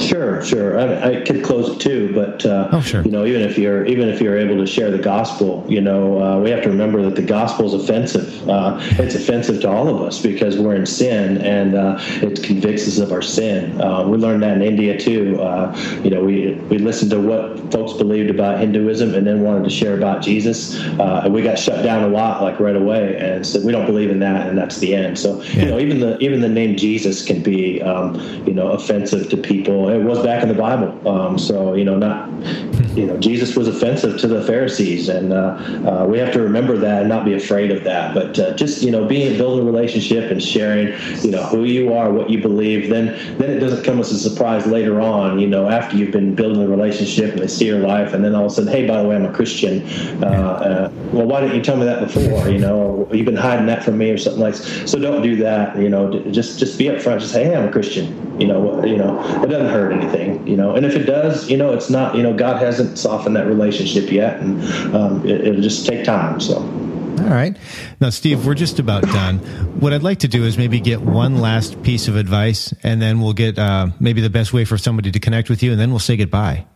Sure, 0.00 0.44
sure. 0.44 0.78
I, 0.78 1.20
I, 1.20 1.20
could 1.22 1.44
close 1.44 1.70
it 1.70 1.80
too, 1.80 2.12
but 2.14 2.44
uh, 2.44 2.68
oh, 2.72 2.80
sure. 2.80 3.02
you 3.02 3.10
know, 3.10 3.24
even 3.24 3.42
if 3.42 3.56
you're 3.56 3.84
even 3.86 4.08
if 4.08 4.20
you're 4.20 4.36
able 4.36 4.56
to 4.56 4.66
share 4.66 4.90
the 4.90 4.98
gospel, 4.98 5.64
you 5.68 5.80
know, 5.80 6.20
uh, 6.22 6.40
we 6.40 6.50
have 6.50 6.62
to 6.64 6.68
remember 6.68 7.02
that 7.02 7.14
the 7.14 7.22
gospel 7.22 7.66
is 7.66 7.74
offensive. 7.74 8.48
Uh, 8.48 8.78
it's 8.98 9.14
offensive 9.14 9.60
to 9.62 9.70
all 9.70 9.88
of 9.88 10.02
us 10.02 10.20
because 10.20 10.58
we're 10.58 10.74
in 10.74 10.86
sin, 10.86 11.38
and 11.38 11.74
uh, 11.74 11.96
it 12.20 12.42
convicts 12.42 12.86
us 12.88 12.98
of 12.98 13.12
our 13.12 13.22
sin. 13.22 13.80
Uh, 13.80 14.06
we 14.06 14.18
learned 14.18 14.42
that 14.42 14.56
in 14.56 14.62
India 14.62 14.98
too. 14.98 15.40
Uh, 15.40 15.74
you 16.02 16.10
know, 16.10 16.22
we 16.22 16.54
we 16.68 16.78
listened 16.78 17.10
to 17.12 17.20
what 17.20 17.72
folks 17.72 17.92
believed 17.92 18.30
about 18.30 18.58
Hinduism, 18.58 19.14
and 19.14 19.26
then 19.26 19.42
wanted 19.42 19.64
to 19.64 19.70
share 19.70 19.96
about 19.96 20.22
Jesus, 20.22 20.80
and 20.80 21.32
we 21.32 21.42
got 21.42 21.58
shut 21.58 21.84
down 21.84 22.02
a 22.02 22.08
lot, 22.08 22.42
like 22.42 22.58
right 22.58 22.76
away, 22.76 23.16
and 23.16 23.46
said 23.46 23.62
we 23.64 23.72
don't 23.72 23.86
believe 23.86 24.10
in 24.10 24.18
that, 24.18 24.48
and 24.48 24.58
that's 24.58 24.78
the 24.78 24.94
end. 24.94 25.18
So 25.18 25.42
yeah. 25.42 25.62
you 25.62 25.66
know, 25.66 25.78
even 25.78 26.00
the 26.00 26.18
even 26.18 26.40
the 26.40 26.48
name 26.48 26.76
Jesus 26.76 27.24
can 27.24 27.42
be, 27.42 27.80
um, 27.82 28.16
you 28.46 28.52
know, 28.52 28.72
offensive 28.72 29.30
to 29.30 29.36
people 29.36 29.81
it 29.88 30.02
was 30.02 30.22
back 30.22 30.42
in 30.42 30.48
the 30.48 30.54
Bible. 30.54 31.08
Um, 31.08 31.38
so 31.38 31.74
you 31.74 31.84
know, 31.84 31.96
not 31.96 32.28
you 32.96 33.06
know, 33.06 33.16
Jesus 33.16 33.56
was 33.56 33.68
offensive 33.68 34.20
to 34.20 34.26
the 34.26 34.42
Pharisees, 34.44 35.08
and 35.08 35.32
uh, 35.32 35.36
uh, 35.86 36.06
we 36.06 36.18
have 36.18 36.32
to 36.32 36.42
remember 36.42 36.76
that 36.78 37.00
and 37.00 37.08
not 37.08 37.24
be 37.24 37.34
afraid 37.34 37.70
of 37.70 37.84
that. 37.84 38.14
But 38.14 38.38
uh, 38.38 38.54
just 38.54 38.82
you 38.82 38.90
know, 38.90 39.06
being 39.06 39.36
building 39.38 39.66
a 39.66 39.70
relationship 39.70 40.30
and 40.30 40.42
sharing, 40.42 40.88
you 41.22 41.30
know, 41.30 41.42
who 41.44 41.64
you 41.64 41.94
are, 41.94 42.12
what 42.12 42.28
you 42.28 42.40
believe, 42.40 42.90
then 42.90 43.06
then 43.38 43.50
it 43.50 43.60
doesn't 43.60 43.84
come 43.84 43.98
as 43.98 44.10
a 44.12 44.18
surprise 44.18 44.66
later 44.66 45.00
on. 45.00 45.38
You 45.38 45.46
know, 45.46 45.68
after 45.68 45.96
you've 45.96 46.10
been 46.10 46.34
building 46.34 46.62
a 46.62 46.68
relationship 46.68 47.32
and 47.32 47.40
they 47.40 47.48
see 47.48 47.66
your 47.66 47.78
life, 47.78 48.12
and 48.12 48.24
then 48.24 48.34
all 48.34 48.46
of 48.46 48.52
a 48.52 48.54
sudden, 48.54 48.70
hey, 48.70 48.86
by 48.86 49.02
the 49.02 49.08
way, 49.08 49.16
I'm 49.16 49.24
a 49.24 49.32
Christian. 49.32 49.82
Uh, 50.22 50.26
uh, 50.26 50.92
well, 51.12 51.26
why 51.26 51.40
didn't 51.40 51.56
you 51.56 51.62
tell 51.62 51.76
me 51.76 51.84
that 51.86 52.00
before? 52.00 52.48
You 52.48 52.58
know, 52.58 53.08
you've 53.12 53.26
been 53.26 53.36
hiding 53.36 53.66
that 53.66 53.84
from 53.84 53.96
me 53.98 54.10
or 54.10 54.18
something 54.18 54.42
like. 54.42 54.54
So 54.54 54.98
don't 54.98 55.22
do 55.22 55.36
that. 55.36 55.78
You 55.78 55.88
know, 55.88 56.12
just 56.30 56.58
just 56.58 56.78
be 56.78 56.86
upfront. 56.86 57.20
Just 57.20 57.32
say, 57.32 57.44
hey, 57.44 57.56
I'm 57.56 57.68
a 57.68 57.72
Christian. 57.72 58.40
You 58.40 58.48
know, 58.48 58.84
you 58.84 58.96
know, 58.96 59.20
it 59.42 59.48
doesn't 59.48 59.68
hurt 59.72 59.92
anything. 59.92 60.46
You 60.46 60.56
know, 60.56 60.74
and 60.74 60.86
if 60.86 60.94
it 60.94 61.04
does, 61.04 61.50
you 61.50 61.56
know, 61.56 61.72
it's 61.72 61.90
not. 61.90 62.14
You 62.14 62.22
know, 62.22 62.34
God 62.34 62.62
hasn't 62.62 62.98
softened 62.98 63.36
that 63.36 63.46
relationship 63.46 64.10
yet, 64.10 64.40
and 64.40 64.62
um, 64.94 65.26
it, 65.26 65.40
it'll 65.40 65.62
just 65.62 65.86
take 65.86 66.04
time. 66.04 66.40
So. 66.40 66.56
All 66.56 67.28
right. 67.28 67.56
Now, 68.00 68.10
Steve, 68.10 68.46
we're 68.46 68.54
just 68.54 68.78
about 68.78 69.02
done. 69.04 69.38
What 69.80 69.92
I'd 69.92 70.02
like 70.02 70.20
to 70.20 70.28
do 70.28 70.44
is 70.44 70.58
maybe 70.58 70.80
get 70.80 71.00
one 71.00 71.38
last 71.38 71.82
piece 71.82 72.08
of 72.08 72.16
advice, 72.16 72.74
and 72.82 73.00
then 73.00 73.20
we'll 73.20 73.32
get 73.32 73.58
uh, 73.58 73.88
maybe 74.00 74.20
the 74.20 74.30
best 74.30 74.52
way 74.52 74.64
for 74.64 74.76
somebody 74.78 75.12
to 75.12 75.20
connect 75.20 75.48
with 75.48 75.62
you, 75.62 75.72
and 75.72 75.80
then 75.80 75.90
we'll 75.90 75.98
say 75.98 76.16
goodbye. 76.16 76.66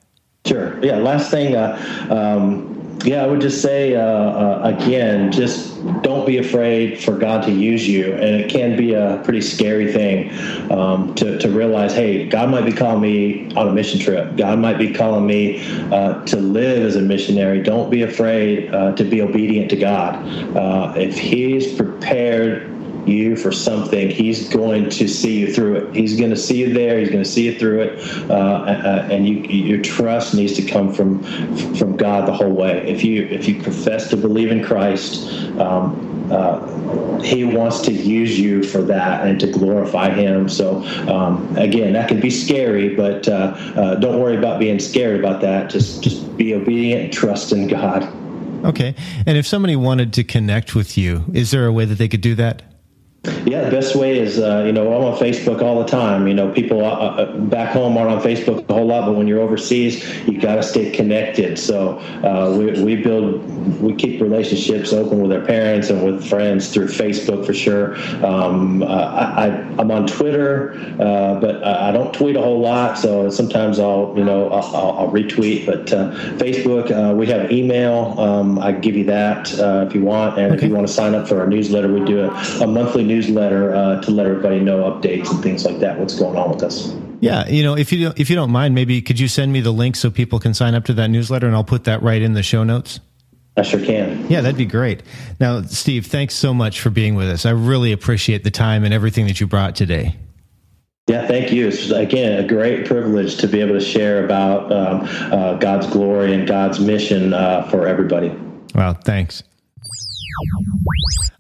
Sure. 0.45 0.83
Yeah. 0.85 0.99
Last 0.99 1.31
thing. 1.31 1.57
Uh, 1.57 1.77
um, 2.11 2.77
yeah, 3.05 3.23
I 3.23 3.27
would 3.27 3.41
just 3.41 3.63
say 3.63 3.95
uh, 3.95 4.01
uh, 4.01 4.61
again, 4.65 5.31
just 5.31 5.77
don't 6.03 6.27
be 6.27 6.39
afraid 6.39 7.03
for 7.03 7.17
God 7.17 7.45
to 7.45 7.53
use 7.53 7.87
you, 7.87 8.13
and 8.13 8.41
it 8.41 8.51
can 8.51 8.77
be 8.77 8.95
a 8.95 9.21
pretty 9.25 9.41
scary 9.41 9.93
thing 9.93 10.31
um, 10.71 11.15
to 11.17 11.39
to 11.39 11.51
realize, 11.51 11.95
hey, 11.95 12.27
God 12.29 12.51
might 12.51 12.65
be 12.65 12.73
calling 12.73 13.01
me 13.01 13.53
on 13.55 13.69
a 13.69 13.73
mission 13.73 14.01
trip. 14.01 14.37
God 14.37 14.59
might 14.59 14.79
be 14.79 14.93
calling 14.93 15.27
me 15.27 15.63
uh, 15.93 16.25
to 16.25 16.37
live 16.37 16.85
as 16.85 16.97
a 16.97 17.03
missionary. 17.03 17.63
Don't 17.63 17.91
be 17.91 18.03
afraid 18.03 18.73
uh, 18.75 18.93
to 18.97 19.05
be 19.05 19.23
obedient 19.23 19.71
to 19.71 19.77
God. 19.77 20.17
Uh, 20.57 20.95
if 20.97 21.19
He's 21.19 21.75
prepared 21.75 22.76
you 23.09 23.37
for 23.37 23.53
something, 23.53 24.11
He's 24.11 24.49
going 24.49 24.91
to 24.91 25.09
see 25.09 25.41
you 25.41 25.53
through 25.53 25.77
it. 25.77 25.95
He's 25.95 26.19
going 26.19 26.31
to 26.31 26.37
see 26.37 26.59
you 26.59 26.73
there. 26.73 26.99
He's 26.99 27.11
going 27.11 27.23
to 27.23 27.29
see 27.29 27.47
you 27.47 27.59
through 27.59 27.83
it, 27.83 28.31
uh, 28.31 28.35
uh, 28.35 29.09
and 29.11 29.29
you, 29.29 29.37
your 29.41 29.83
trust 29.83 30.35
needs 30.35 30.55
to 30.55 30.63
come 30.63 30.93
from 30.93 31.23
from 31.77 31.97
God 31.97 32.27
the 32.27 32.33
whole 32.33 32.53
way. 32.53 32.87
If 32.89 33.05
you 33.05 33.25
if 33.25 33.49
you 33.49 33.63
profess 33.63 34.11
to 34.11 34.17
believe 34.17 34.51
in 34.51 34.65
Christ. 34.65 35.31
Um, 35.59 36.15
uh, 36.31 37.21
he 37.21 37.45
wants 37.45 37.81
to 37.83 37.93
use 37.93 38.39
you 38.39 38.63
for 38.63 38.83
that 38.83 39.27
and 39.27 39.39
to 39.39 39.47
glorify 39.47 40.11
him. 40.11 40.49
So 40.49 40.83
um, 41.09 41.57
again, 41.57 41.93
that 41.93 42.09
can 42.09 42.21
be 42.21 42.31
scary, 42.31 42.95
but 42.95 43.29
uh, 43.29 43.55
uh, 43.77 43.95
don't 43.97 44.21
worry 44.21 44.37
about 44.37 44.59
being 44.59 44.81
scared 44.81 45.21
about 45.21 45.41
that. 45.43 45.71
Just 45.71 46.03
just 46.03 46.37
be 46.37 46.55
obedient, 46.55 47.05
and 47.05 47.13
trust 47.13 47.53
in 47.53 47.69
God. 47.69 48.13
Okay. 48.65 48.95
And 49.27 49.39
if 49.39 49.47
somebody 49.47 49.77
wanted 49.77 50.13
to 50.15 50.25
connect 50.25 50.75
with 50.75 50.99
you, 50.99 51.25
is 51.33 51.53
there 51.53 51.67
a 51.67 51.73
way 51.73 51.85
that 51.85 51.97
they 51.97 52.09
could 52.09 52.21
do 52.21 52.35
that? 52.37 52.63
Yeah, 53.47 53.65
the 53.65 53.71
best 53.71 53.97
way 53.97 54.19
is 54.19 54.39
uh, 54.39 54.63
you 54.67 54.73
know 54.73 54.93
I'm 54.93 55.05
on 55.05 55.19
Facebook 55.19 55.63
all 55.63 55.83
the 55.83 55.89
time. 55.89 56.29
You 56.29 56.35
know, 56.35 56.53
people 56.53 56.85
uh, 56.85 56.91
uh 56.91 57.37
back 57.39 57.73
home 57.73 57.97
aren't 57.97 58.11
on 58.11 58.23
Facebook 58.23 58.69
a 58.69 58.73
whole 58.73 58.87
lot, 58.87 59.07
but 59.07 59.15
when 59.15 59.27
you're 59.27 59.41
overseas, 59.41 60.05
you 60.27 60.41
got 60.41 60.57
to 60.57 60.63
stay 60.63 60.91
connected. 60.91 61.59
So 61.59 61.99
uh, 62.25 62.55
we, 62.57 62.83
we 62.83 62.97
build, 62.97 63.45
we 63.81 63.95
keep 63.95 64.21
relationships 64.21 64.93
open 64.93 65.21
with 65.21 65.33
our 65.33 65.45
parents 65.45 65.91
and 65.91 66.05
with 66.05 66.27
friends 66.27 66.73
through 66.73 66.89
Facebook 66.89 67.45
for 67.45 67.55
sure. 67.55 67.97
Um, 68.25 68.83
uh, 68.83 68.87
I, 68.87 69.47
am 69.81 69.91
on 69.91 70.07
Twitter, 70.07 70.75
uh, 71.01 71.41
but 71.41 71.65
I 71.65 71.91
don't 71.93 72.13
tweet 72.15 72.37
a 72.37 72.43
whole 72.43 72.61
lot. 72.61 72.99
So 72.99 73.31
sometimes 73.31 73.79
I'll 73.79 74.15
you 74.17 74.25
know 74.25 74.49
I'll, 74.51 74.99
I'll 74.99 75.11
retweet. 75.11 75.67
But 75.67 75.87
Facebook, 76.39 77.17
we 77.17 77.27
have 77.27 77.51
email. 77.51 78.19
Um, 78.19 78.59
I 78.59 78.73
give 78.73 78.97
you 78.97 79.05
that 79.05 79.53
if 79.87 79.95
you 79.95 80.03
want, 80.03 80.39
and 80.39 80.53
okay. 80.53 80.57
if 80.57 80.69
you 80.69 80.75
want 80.75 80.87
to 80.87 80.93
sign 80.93 81.15
up 81.15 81.29
for 81.29 81.41
our 81.41 81.47
newsletter, 81.47 81.93
we 81.93 82.05
do 82.05 82.21
a, 82.21 82.29
a 82.63 82.67
monthly 82.67 83.03
newsletter 83.03 83.16
newsletter 83.17 83.75
uh, 83.75 84.01
to 84.03 84.11
let 84.11 84.27
everybody 84.27 84.61
know 84.61 84.91
updates 84.91 85.31
and 85.31 85.43
things 85.43 85.65
like 85.65 85.79
that. 85.81 85.99
What's 85.99 86.19
going 86.19 86.37
on 86.37 86.51
with 86.51 86.63
us? 86.63 86.95
Yeah, 87.21 87.49
you 87.49 87.63
know, 87.63 87.77
if 87.77 87.93
you 87.93 88.13
if 88.17 88.29
you 88.29 88.37
don't 88.37 88.51
mind, 88.51 88.75
maybe 88.75 89.01
could 89.01 89.19
you 89.19 89.29
send 89.29 89.53
me 89.53 89.61
the 89.61 89.73
link 89.73 89.97
so 89.97 90.11
people 90.11 90.39
can 90.39 90.53
sign 90.53 90.75
up 90.75 90.85
to 90.85 90.95
that 90.95 91.09
newsletter, 91.09 91.47
and 91.47 91.57
I'll 91.57 91.65
put 91.65 91.85
that 91.85 92.03
right 92.03 92.21
in 92.21 92.35
the 92.35 92.43
show 92.43 92.63
notes. 92.63 93.01
I 93.57 93.63
sure 93.63 93.81
can. 93.81 94.29
Yeah, 94.29 94.43
that'd 94.43 94.59
be 94.59 94.67
great. 94.67 95.03
Now, 95.41 95.63
Steve, 95.63 96.07
thanks 96.07 96.35
so 96.35 96.53
much 96.53 96.79
for 96.79 96.91
being 96.91 97.15
with 97.15 97.31
us. 97.31 97.47
I 97.47 97.51
really 97.53 97.93
appreciate 97.93 98.45
the 98.45 98.51
time 98.51 98.85
and 98.85 98.93
everything 98.93 99.27
that 99.29 99.41
you 99.41 99.47
brought 99.47 99.75
today. 99.75 100.15
Yeah, 101.07 101.27
thank 101.27 101.53
you. 101.53 101.69
It's 101.69 101.91
again 101.91 102.45
a 102.45 102.47
great 102.47 102.85
privilege 102.85 103.39
to 103.39 103.49
be 103.49 103.61
able 103.61 103.79
to 103.79 103.85
share 103.85 104.25
about 104.25 104.71
um, 104.71 105.09
uh, 105.33 105.55
God's 105.55 105.87
glory 105.87 106.35
and 106.35 106.47
God's 106.47 106.81
mission 106.81 107.33
uh, 107.33 107.63
for 107.71 107.87
everybody. 107.87 108.29
Well, 108.75 108.93
thanks. 108.93 109.43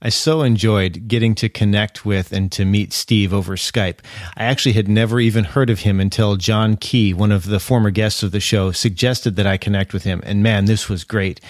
I 0.02 0.08
so 0.10 0.42
enjoyed 0.42 1.08
getting 1.08 1.34
to 1.36 1.48
connect 1.48 2.04
with 2.04 2.32
and 2.32 2.52
to 2.52 2.64
meet 2.64 2.92
Steve 2.92 3.34
over 3.34 3.56
Skype. 3.56 3.98
I 4.36 4.44
actually 4.44 4.74
had 4.74 4.88
never 4.88 5.18
even 5.18 5.44
heard 5.44 5.70
of 5.70 5.80
him 5.80 5.98
until 6.00 6.36
John 6.36 6.76
Key, 6.76 7.12
one 7.12 7.32
of 7.32 7.46
the 7.46 7.58
former 7.58 7.90
guests 7.90 8.22
of 8.22 8.30
the 8.30 8.40
show, 8.40 8.72
suggested 8.72 9.36
that 9.36 9.46
I 9.46 9.56
connect 9.56 9.92
with 9.92 10.04
him. 10.04 10.22
And 10.24 10.42
man, 10.42 10.66
this 10.66 10.88
was 10.88 11.02
great. 11.02 11.40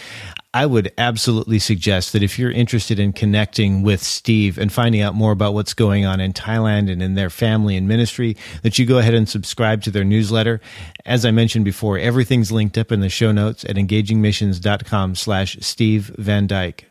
I 0.57 0.65
would 0.65 0.91
absolutely 0.97 1.59
suggest 1.59 2.15
that 2.15 2.23
if 2.23 2.39
you're 2.39 2.51
interested 2.51 2.99
in 2.99 3.13
connecting 3.13 3.83
with 3.83 4.03
Steve 4.03 4.57
and 4.57 4.73
finding 4.73 5.03
out 5.03 5.15
more 5.15 5.31
about 5.31 5.53
what's 5.53 5.75
going 5.75 6.07
on 6.07 6.19
in 6.19 6.33
Thailand 6.33 6.91
and 6.91 7.03
in 7.03 7.13
their 7.15 7.29
family 7.29 7.77
and 7.77 7.87
ministry, 7.87 8.39
that 8.63 8.79
you 8.79 8.87
go 8.87 8.97
ahead 8.97 9.13
and 9.13 9.29
subscribe 9.29 9.83
to 9.83 9.91
their 9.91 10.03
newsletter. 10.03 10.63
As 11.05 11.27
I 11.27 11.31
mentioned 11.31 11.67
before, 11.67 11.99
everything's 11.99 12.51
linked 12.51 12.79
up 12.79 12.91
in 12.91 13.01
the 13.01 13.11
show 13.11 13.33
notes 13.33 13.67
at 13.67 13.77
engagingmissions.com 13.77 15.17
slash 15.17 15.59
Steve 15.61 16.11
Van 16.17 16.47
Dyke. 16.47 16.87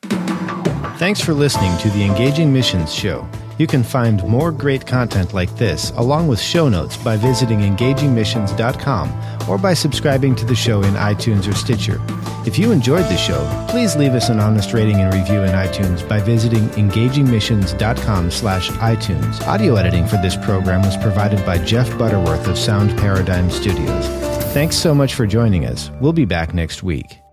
Thanks 1.00 1.20
for 1.20 1.34
listening 1.34 1.76
to 1.80 1.90
the 1.90 2.04
Engaging 2.04 2.54
Missions 2.54 2.94
Show. 2.94 3.28
You 3.58 3.68
can 3.68 3.84
find 3.84 4.24
more 4.28 4.52
great 4.52 4.86
content 4.86 5.34
like 5.34 5.56
this, 5.56 5.92
along 5.92 6.28
with 6.28 6.40
show 6.40 6.68
notes, 6.68 6.98
by 6.98 7.16
visiting 7.16 7.60
engagingmissions.com 7.60 9.50
or 9.50 9.58
by 9.58 9.74
subscribing 9.74 10.36
to 10.36 10.46
the 10.46 10.56
show 10.56 10.82
in 10.82 10.94
iTunes 10.96 11.48
or 11.48 11.54
Stitcher. 11.54 12.02
If 12.46 12.60
you 12.60 12.72
enjoyed 12.72 13.06
the 13.06 13.18
show, 13.18 13.66
please 13.70 13.96
leave 13.96 14.14
us 14.14 14.30
an 14.30 14.40
honest 14.40 14.74
rating 14.74 14.98
and 14.98 15.14
review 15.14 15.42
in 15.42 15.52
iTunes 15.52 16.08
by 16.08 16.20
visiting 16.20 16.68
engagingmissions.com 16.70 18.32
slash 18.32 18.70
iTunes. 18.72 19.42
Audio 19.48 19.76
editing 19.76 20.06
for 20.06 20.18
this 20.18 20.36
program 20.36 20.82
was 20.82 20.98
provided 20.98 21.44
by 21.46 21.58
Jeff 21.58 21.90
Butterworth 21.98 22.48
of 22.48 22.58
Sound 22.58 22.98
Paradigm 23.00 23.50
Studios. 23.50 24.08
Thanks 24.54 24.76
so 24.78 24.94
much 24.94 25.16
for 25.16 25.26
joining 25.26 25.66
us. 25.66 25.92
We'll 26.00 26.14
be 26.14 26.26
back 26.26 26.54
next 26.54 26.84
week. 26.84 27.25